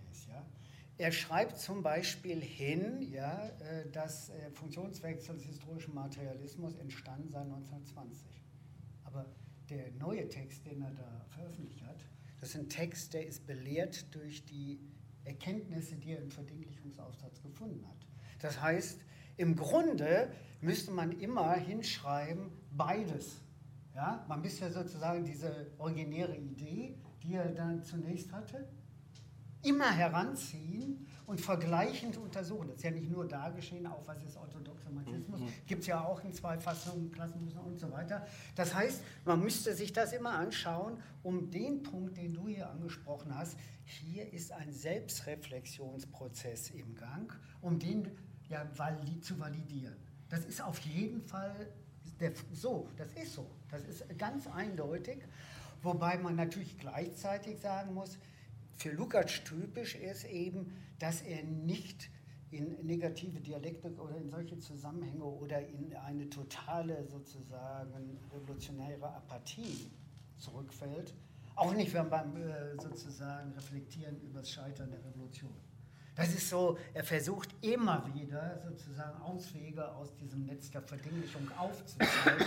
Er 0.98 1.12
schreibt 1.12 1.58
zum 1.58 1.82
Beispiel 1.82 2.40
hin, 2.40 3.02
ja, 3.12 3.48
äh, 3.60 3.90
dass 3.90 4.30
äh, 4.30 4.50
Funktionswechsel 4.52 5.34
des 5.34 5.44
historischen 5.44 5.94
Materialismus 5.94 6.74
entstanden 6.76 7.28
sei 7.28 7.40
1920. 7.40 8.42
Aber 9.04 9.26
der 9.68 9.90
neue 9.92 10.26
Text, 10.28 10.64
den 10.64 10.80
er 10.80 10.92
da 10.92 11.26
veröffentlicht 11.28 11.82
hat, 11.82 12.02
das 12.40 12.50
ist 12.50 12.56
ein 12.56 12.68
Text, 12.68 13.12
der 13.12 13.26
ist 13.26 13.46
belehrt 13.46 14.14
durch 14.14 14.44
die 14.46 14.80
Erkenntnisse, 15.24 15.96
die 15.96 16.12
er 16.12 16.22
im 16.22 16.30
Verdinglichungsaufsatz 16.30 17.42
gefunden 17.42 17.86
hat. 17.86 18.06
Das 18.40 18.60
heißt, 18.60 19.00
im 19.36 19.54
Grunde 19.54 20.32
müsste 20.62 20.92
man 20.92 21.12
immer 21.20 21.54
hinschreiben, 21.54 22.50
beides. 22.70 23.42
Ja? 23.94 24.24
Man 24.28 24.40
müsste 24.40 24.70
sozusagen 24.70 25.24
diese 25.24 25.72
originäre 25.78 26.36
Idee, 26.36 26.96
die 27.22 27.34
er 27.34 27.52
dann 27.52 27.82
zunächst 27.82 28.32
hatte, 28.32 28.68
immer 29.66 29.90
heranziehen 29.90 31.06
und 31.26 31.40
vergleichend 31.40 32.16
untersuchen. 32.16 32.68
Das 32.68 32.76
ist 32.76 32.84
ja 32.84 32.92
nicht 32.92 33.10
nur 33.10 33.26
da 33.26 33.50
geschehen, 33.50 33.86
auch 33.86 34.06
was 34.06 34.22
ist 34.22 34.36
orthodoxer 34.36 34.90
Marxismus, 34.90 35.40
mhm. 35.40 35.48
gibt 35.66 35.80
es 35.80 35.88
ja 35.88 36.04
auch 36.04 36.22
in 36.22 36.32
zwei 36.32 36.56
Fassungen, 36.58 37.10
Klassenmuster 37.10 37.64
und 37.64 37.78
so 37.78 37.90
weiter. 37.90 38.24
Das 38.54 38.74
heißt, 38.74 39.02
man 39.24 39.40
müsste 39.40 39.74
sich 39.74 39.92
das 39.92 40.12
immer 40.12 40.34
anschauen, 40.34 41.02
um 41.22 41.50
den 41.50 41.82
Punkt, 41.82 42.16
den 42.16 42.32
du 42.34 42.46
hier 42.46 42.70
angesprochen 42.70 43.36
hast, 43.36 43.58
hier 43.84 44.32
ist 44.32 44.52
ein 44.52 44.72
Selbstreflexionsprozess 44.72 46.70
im 46.70 46.94
Gang, 46.94 47.36
um 47.60 47.78
den 47.78 48.10
ja, 48.48 48.64
valid, 48.76 49.24
zu 49.24 49.38
validieren. 49.38 49.96
Das 50.28 50.44
ist 50.44 50.60
auf 50.62 50.78
jeden 50.80 51.22
Fall 51.22 51.68
der, 52.20 52.32
so, 52.52 52.88
das 52.96 53.12
ist 53.12 53.34
so, 53.34 53.50
das 53.70 53.82
ist 53.84 54.04
ganz 54.18 54.46
eindeutig, 54.46 55.18
wobei 55.82 56.18
man 56.18 56.36
natürlich 56.36 56.78
gleichzeitig 56.78 57.60
sagen 57.60 57.94
muss, 57.94 58.18
für 58.76 58.90
Lukács 58.90 59.42
typisch 59.44 59.94
ist 59.94 60.24
eben, 60.24 60.72
dass 60.98 61.22
er 61.22 61.42
nicht 61.42 62.10
in 62.50 62.86
negative 62.86 63.40
Dialektik 63.40 63.98
oder 64.00 64.16
in 64.16 64.30
solche 64.30 64.58
Zusammenhänge 64.58 65.24
oder 65.24 65.66
in 65.66 65.94
eine 65.96 66.28
totale 66.30 67.06
sozusagen 67.06 68.18
revolutionäre 68.32 69.08
Apathie 69.08 69.90
zurückfällt. 70.38 71.14
Auch 71.56 71.74
nicht 71.74 71.92
wenn 71.94 72.08
beim 72.08 72.36
äh, 72.36 72.76
sozusagen 72.80 73.52
Reflektieren 73.52 74.20
über 74.20 74.40
das 74.40 74.50
Scheitern 74.50 74.90
der 74.90 75.02
Revolution. 75.04 75.54
Das 76.14 76.28
ist 76.28 76.48
so, 76.48 76.78
er 76.94 77.04
versucht 77.04 77.54
immer 77.62 78.10
wieder 78.14 78.58
sozusagen 78.64 79.20
Auswege 79.20 79.86
aus 79.94 80.14
diesem 80.16 80.44
Netz 80.46 80.70
der 80.70 80.82
Verdinglichung 80.82 81.50
aufzuzeigen. 81.58 82.46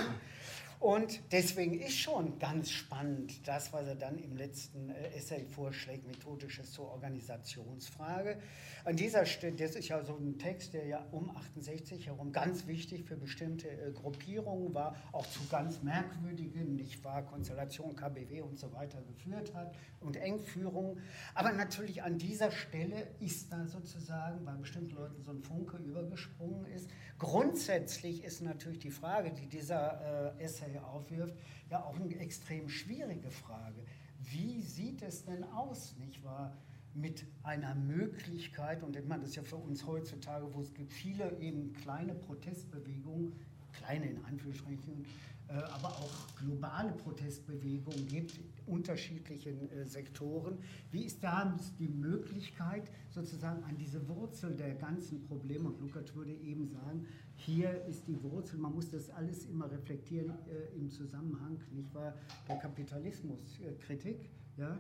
Und 0.80 1.20
deswegen 1.34 1.78
ist 1.78 1.98
schon 1.98 2.40
ganz 2.40 2.72
spannend 2.72 3.46
das, 3.46 3.74
was 3.74 3.86
er 3.86 3.96
dann 3.96 4.18
im 4.18 4.38
letzten 4.38 4.90
äh, 4.90 5.10
Essay 5.10 5.44
vorschlägt, 5.44 6.08
methodisches 6.08 6.72
zur 6.72 6.90
Organisationsfrage. 6.92 8.40
An 8.86 8.96
dieser 8.96 9.26
Stelle, 9.26 9.58
das 9.58 9.76
ist 9.76 9.90
ja 9.90 10.02
so 10.06 10.16
ein 10.16 10.38
Text, 10.38 10.74
der 10.74 10.86
ja 10.86 11.06
um 11.12 11.36
68 11.36 12.08
herum 12.08 12.32
ganz 12.32 12.66
wichtig 12.66 13.04
für 13.04 13.18
bestimmte 13.18 13.68
äh, 13.68 13.92
Gruppierungen 13.92 14.74
war, 14.74 14.96
auch 15.12 15.28
zu 15.28 15.42
ganz 15.50 15.84
merkwürdigen, 15.84 16.78
nicht 16.78 17.04
wahr, 17.04 17.24
Konstellationen, 17.24 17.98
KBW 17.98 18.40
und 18.42 18.58
so 18.58 18.72
weiter 18.72 19.02
geführt 19.02 19.54
hat 19.54 19.76
und 20.00 20.16
Engführungen. 20.16 21.02
Aber 21.36 21.52
natürlich 21.52 22.04
an 22.04 22.18
dieser 22.18 22.52
Stelle 22.52 23.06
ist 23.20 23.52
da 23.52 23.68
sozusagen 23.68 24.46
bei 24.46 24.54
bestimmten 24.54 24.96
Leuten 24.96 25.22
so 25.24 25.32
ein 25.32 25.42
Funke 25.42 25.76
übergesprungen 25.76 26.66
ist. 26.68 26.90
Grundsätzlich 27.20 28.24
ist 28.24 28.42
natürlich 28.42 28.80
die 28.80 28.92
Frage, 28.92 29.32
die 29.32 29.46
dieser 29.46 30.36
äh, 30.40 30.44
Essay 30.44 30.80
aufwirft, 30.80 31.36
ja 31.70 31.84
auch 31.84 32.00
eine 32.00 32.16
extrem 32.18 32.70
schwierige 32.70 33.30
Frage. 33.30 33.84
Wie 34.20 34.62
sieht 34.62 35.02
es 35.04 35.26
denn 35.26 35.44
aus, 35.44 35.96
nicht 36.00 36.24
wahr? 36.24 36.58
mit 36.96 37.26
einer 37.44 37.76
Möglichkeit, 37.76 38.84
und 38.84 38.96
ich 38.96 39.06
meine, 39.06 39.22
das 39.22 39.32
ist 39.32 39.36
ja 39.36 39.44
für 39.44 39.58
uns 39.58 39.86
heutzutage, 39.86 40.54
wo 40.54 40.62
es 40.62 40.74
gibt 40.74 40.92
viele 40.92 41.38
eben 41.40 41.74
kleine 41.74 42.16
Protestbewegungen, 42.16 43.34
kleine 43.74 44.08
in 44.08 44.26
Anführungsstrichen, 44.26 45.06
äh, 45.50 45.54
aber 45.54 45.90
auch 45.90 46.36
globale 46.36 46.92
Protestbewegungen 46.94 48.08
gibt, 48.08 48.40
unterschiedlichen 48.70 49.70
äh, 49.72 49.86
Sektoren. 49.86 50.60
Wie 50.92 51.04
ist 51.04 51.24
da 51.24 51.58
die 51.78 51.88
Möglichkeit, 51.88 52.92
sozusagen 53.10 53.64
an 53.64 53.78
diese 53.78 54.08
Wurzel 54.08 54.56
der 54.56 54.76
ganzen 54.76 55.22
Probleme, 55.24 55.70
und 55.70 55.80
Lukács 55.82 56.16
würde 56.16 56.34
eben 56.34 56.68
sagen, 56.68 57.06
hier 57.36 57.84
ist 57.86 58.08
die 58.08 58.22
Wurzel, 58.22 58.60
man 58.60 58.74
muss 58.74 58.90
das 58.90 59.10
alles 59.10 59.46
immer 59.46 59.70
reflektieren 59.72 60.32
äh, 60.48 60.76
im 60.76 60.90
Zusammenhang, 60.90 61.60
nicht 61.72 61.94
wahr, 61.94 62.16
der 62.48 62.58
Kapitalismuskritik. 62.58 64.30
Ja? 64.58 64.80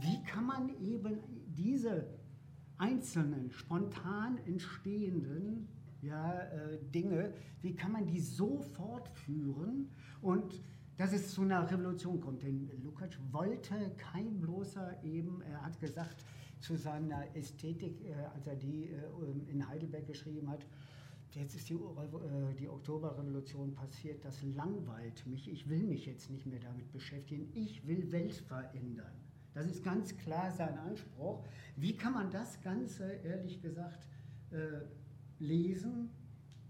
Wie 0.00 0.22
kann 0.24 0.46
man 0.46 0.68
eben 0.80 1.18
diese 1.56 2.06
einzelnen, 2.78 3.50
spontan 3.50 4.38
entstehenden 4.46 5.68
ja, 6.02 6.42
äh, 6.42 6.78
Dinge, 6.94 7.32
wie 7.60 7.74
kann 7.74 7.92
man 7.92 8.06
die 8.06 8.20
so 8.20 8.60
fortführen 8.60 9.90
und 10.22 10.62
dass 11.00 11.14
es 11.14 11.32
zu 11.32 11.40
einer 11.40 11.68
Revolution 11.70 12.20
kommt? 12.20 12.42
Denn 12.42 12.70
Lukács 12.82 13.16
wollte 13.30 13.90
kein 13.96 14.38
bloßer 14.38 15.02
eben, 15.02 15.40
er 15.40 15.62
hat 15.62 15.80
gesagt 15.80 16.26
zu 16.58 16.76
seiner 16.76 17.24
Ästhetik, 17.34 18.04
äh, 18.04 18.12
als 18.34 18.46
er 18.46 18.56
die 18.56 18.90
äh, 18.90 19.50
in 19.50 19.66
Heidelberg 19.66 20.06
geschrieben 20.06 20.50
hat, 20.50 20.66
jetzt 21.30 21.54
ist 21.54 21.70
die, 21.70 21.72
äh, 21.72 22.54
die 22.58 22.68
Oktoberrevolution 22.68 23.74
passiert, 23.74 24.22
das 24.26 24.42
langweilt 24.42 25.26
mich, 25.26 25.50
ich 25.50 25.70
will 25.70 25.84
mich 25.84 26.04
jetzt 26.04 26.28
nicht 26.28 26.44
mehr 26.44 26.60
damit 26.60 26.92
beschäftigen, 26.92 27.50
ich 27.54 27.86
will 27.86 28.12
Welt 28.12 28.34
verändern. 28.34 29.14
Das 29.54 29.64
ist 29.64 29.82
ganz 29.82 30.14
klar 30.18 30.52
sein 30.52 30.76
Anspruch. 30.80 31.42
Wie 31.76 31.96
kann 31.96 32.12
man 32.12 32.30
das 32.30 32.60
Ganze, 32.60 33.10
ehrlich 33.24 33.62
gesagt, 33.62 34.06
lesen, 35.40 36.10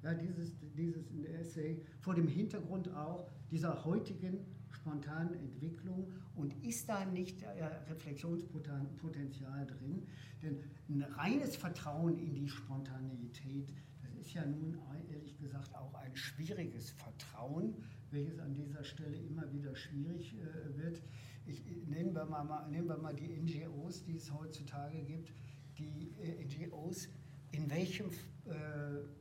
ja, 0.03 0.15
dieses, 0.15 0.55
dieses 0.77 1.11
Essay, 1.41 1.83
vor 2.01 2.15
dem 2.15 2.29
Hintergrund 2.29 2.95
auch 2.95 3.29
dieser 3.51 3.85
heutigen 3.85 4.39
spontanen 4.71 5.35
Entwicklung 5.35 6.11
und 6.37 6.55
ist 6.65 6.89
da 6.89 7.05
nicht 7.05 7.43
äh, 7.43 7.65
Reflexionspotenzial 7.91 9.67
drin? 9.67 10.07
Denn 10.43 10.59
ein 10.89 11.03
reines 11.03 11.57
Vertrauen 11.57 12.19
in 12.19 12.35
die 12.35 12.49
Spontaneität, 12.49 13.73
das 14.03 14.15
ist 14.15 14.33
ja 14.33 14.45
nun 14.47 14.79
ehrlich 15.11 15.37
gesagt 15.39 15.75
auch 15.75 15.95
ein 15.95 16.15
schwieriges 16.17 16.91
Vertrauen, 16.91 17.75
welches 18.11 18.39
an 18.39 18.55
dieser 18.55 18.85
Stelle 18.85 19.17
immer 19.17 19.51
wieder 19.53 19.75
schwierig 19.75 20.35
äh, 20.35 20.79
wird. 20.79 21.03
Ich, 21.47 21.63
nehmen, 21.87 22.15
wir 22.15 22.25
mal, 22.25 22.69
nehmen 22.69 22.89
wir 22.89 22.99
mal 22.99 23.15
die 23.15 23.29
NGOs, 23.29 24.05
die 24.05 24.17
es 24.17 24.33
heutzutage 24.33 25.03
gibt. 25.03 25.33
Die 25.79 26.13
äh, 26.21 26.45
NGOs, 26.45 27.09
in 27.53 27.71
welchem 27.71 28.07
äh, 28.07 28.51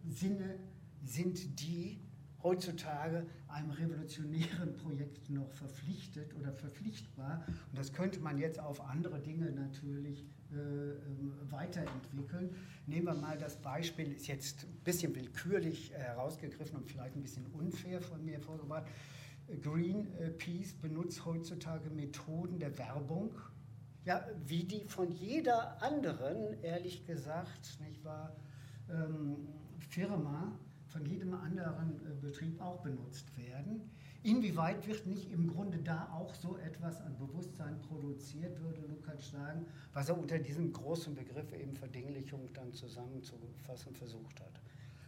Sinne 0.08 0.60
sind 1.04 1.60
die 1.60 2.00
heutzutage 2.42 3.26
einem 3.48 3.72
revolutionären 3.72 4.76
Projekt 4.78 5.30
noch 5.30 5.52
verpflichtet 5.52 6.34
oder 6.36 6.54
verpflichtbar. 6.54 7.44
Und 7.48 7.78
das 7.78 7.92
könnte 7.94 8.20
man 8.20 8.38
jetzt 8.38 8.60
auf 8.60 8.82
andere 8.82 9.20
Dinge 9.20 9.52
natürlich 9.52 10.26
äh, 10.52 10.56
ähm, 10.56 11.34
weiterentwickeln. 11.50 12.56
Nehmen 12.86 13.08
wir 13.08 13.14
mal 13.14 13.38
das 13.38 13.58
Beispiel, 13.62 14.12
ist 14.14 14.28
jetzt 14.28 14.64
ein 14.64 14.84
bisschen 14.84 15.16
willkürlich 15.16 15.92
herausgegriffen 15.92 16.78
und 16.78 16.88
vielleicht 16.88 17.16
ein 17.16 17.22
bisschen 17.22 17.46
unfair 17.48 18.02
von 18.02 18.24
mir 18.24 18.40
vorgebracht. 18.40 18.88
Greenpeace 19.62 20.74
benutzt 20.74 21.26
heutzutage 21.26 21.90
Methoden 21.90 22.60
der 22.60 22.78
Werbung, 22.78 23.32
ja, 24.10 24.26
wie 24.48 24.64
die 24.64 24.86
von 24.86 25.12
jeder 25.12 25.80
anderen, 25.84 26.60
ehrlich 26.64 27.06
gesagt, 27.06 27.78
nicht 27.88 28.04
wahr, 28.04 28.36
ähm, 28.90 29.48
Firma 29.78 30.52
von 30.88 31.06
jedem 31.06 31.36
anderen 31.36 32.02
äh, 32.08 32.16
Betrieb 32.20 32.60
auch 32.60 32.82
benutzt 32.82 33.28
werden. 33.38 33.88
Inwieweit 34.24 34.88
wird 34.88 35.06
nicht 35.06 35.32
im 35.32 35.46
Grunde 35.48 35.78
da 35.78 36.10
auch 36.12 36.34
so 36.34 36.58
etwas 36.58 37.00
an 37.02 37.16
Bewusstsein 37.20 37.80
produziert, 37.84 38.60
würde 38.64 38.82
Lukács 38.88 39.30
sagen, 39.30 39.68
was 39.94 40.10
er 40.10 40.18
unter 40.18 40.40
diesem 40.40 40.74
großen 40.74 41.14
Begriff 41.14 41.54
eben 41.54 41.76
Verdinglichung 41.76 42.50
dann 42.56 42.74
zusammenzufassen 42.74 43.94
versucht 43.94 44.40
hat. 44.40 44.60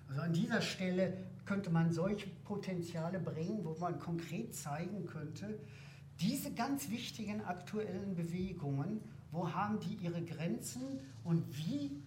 Also 0.10 0.22
an 0.22 0.34
dieser 0.34 0.62
Stelle 0.62 1.18
könnte 1.46 1.72
man 1.72 1.92
solche 1.92 2.28
Potenziale 2.44 3.20
bringen, 3.20 3.66
wo 3.66 3.76
man 3.80 3.98
konkret 3.98 4.54
zeigen 4.54 5.08
könnte, 5.08 5.58
diese 6.22 6.54
ganz 6.54 6.90
wichtigen 6.90 7.42
aktuellen 7.42 8.16
Bewegungen, 8.16 9.02
wo 9.32 9.52
haben 9.52 9.80
die 9.80 9.96
ihre 9.96 10.24
Grenzen 10.24 11.00
und 11.24 11.44
wie 11.58 12.02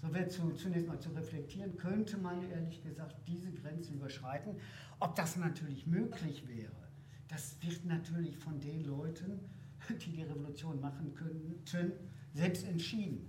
so 0.00 0.14
wäre 0.14 0.28
zu, 0.28 0.50
zunächst 0.52 0.88
mal 0.88 0.98
zu 0.98 1.10
reflektieren, 1.10 1.76
könnte 1.76 2.16
man 2.16 2.48
ehrlich 2.50 2.82
gesagt 2.82 3.16
diese 3.26 3.52
Grenze 3.52 3.92
überschreiten. 3.92 4.56
Ob 4.98 5.14
das 5.14 5.36
natürlich 5.36 5.86
möglich 5.86 6.48
wäre, 6.48 6.88
das 7.28 7.56
wird 7.60 7.84
natürlich 7.84 8.36
von 8.38 8.58
den 8.60 8.84
Leuten, 8.84 9.40
die 9.90 10.10
die 10.10 10.22
Revolution 10.22 10.80
machen 10.80 11.14
könnten, 11.14 11.62
selbst 12.32 12.66
entschieden. 12.66 13.28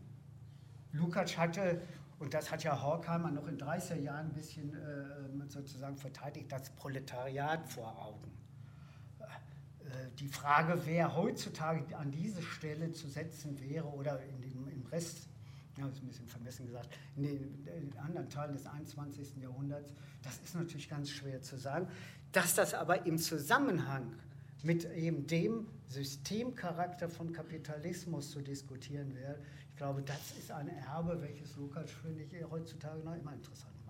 Lukács 0.93 1.37
hatte, 1.37 1.81
und 2.19 2.33
das 2.33 2.51
hat 2.51 2.63
ja 2.63 2.81
Horkheimer 2.81 3.31
noch 3.31 3.47
in 3.47 3.57
30er 3.57 3.99
Jahren 3.99 4.27
ein 4.27 4.33
bisschen 4.33 4.73
äh, 4.73 5.49
sozusagen 5.49 5.97
verteidigt, 5.97 6.51
das 6.51 6.69
Proletariat 6.71 7.67
vor 7.67 7.99
Augen. 8.01 8.40
Die 10.19 10.27
Frage, 10.27 10.81
wer 10.85 11.15
heutzutage 11.15 11.97
an 11.97 12.11
diese 12.11 12.41
Stelle 12.41 12.91
zu 12.91 13.07
setzen 13.07 13.59
wäre 13.59 13.88
oder 13.88 14.21
in 14.23 14.41
dem, 14.41 14.67
im 14.67 14.85
Rest 14.91 15.27
ja, 15.77 15.88
das 15.88 15.97
ist 15.97 16.03
ein 16.03 16.07
bisschen 16.07 16.27
vermessen 16.27 16.65
gesagt, 16.67 16.89
in 17.15 17.23
den 17.23 17.97
anderen 17.97 18.29
Teilen 18.29 18.53
des 18.53 18.65
21. 18.65 19.38
Jahrhunderts, 19.41 19.93
das 20.21 20.38
ist 20.43 20.55
natürlich 20.55 20.89
ganz 20.89 21.09
schwer 21.09 21.41
zu 21.41 21.57
sagen. 21.57 21.88
Dass 22.31 22.55
das 22.55 22.73
aber 22.73 23.05
im 23.05 23.17
Zusammenhang 23.17 24.13
mit 24.63 24.85
eben 24.95 25.25
dem 25.27 25.67
Systemcharakter 25.88 27.09
von 27.09 27.31
Kapitalismus 27.31 28.31
zu 28.31 28.41
diskutieren 28.41 29.15
wäre, 29.15 29.39
ich 29.69 29.77
glaube, 29.77 30.03
das 30.03 30.38
ist 30.38 30.51
ein 30.51 30.67
Erbe, 30.67 31.19
welches 31.21 31.55
Lukas, 31.55 31.89
finde 31.89 32.23
ich, 32.23 32.49
heutzutage 32.49 32.99
noch 32.99 33.15
immer 33.15 33.33
interessant 33.33 33.80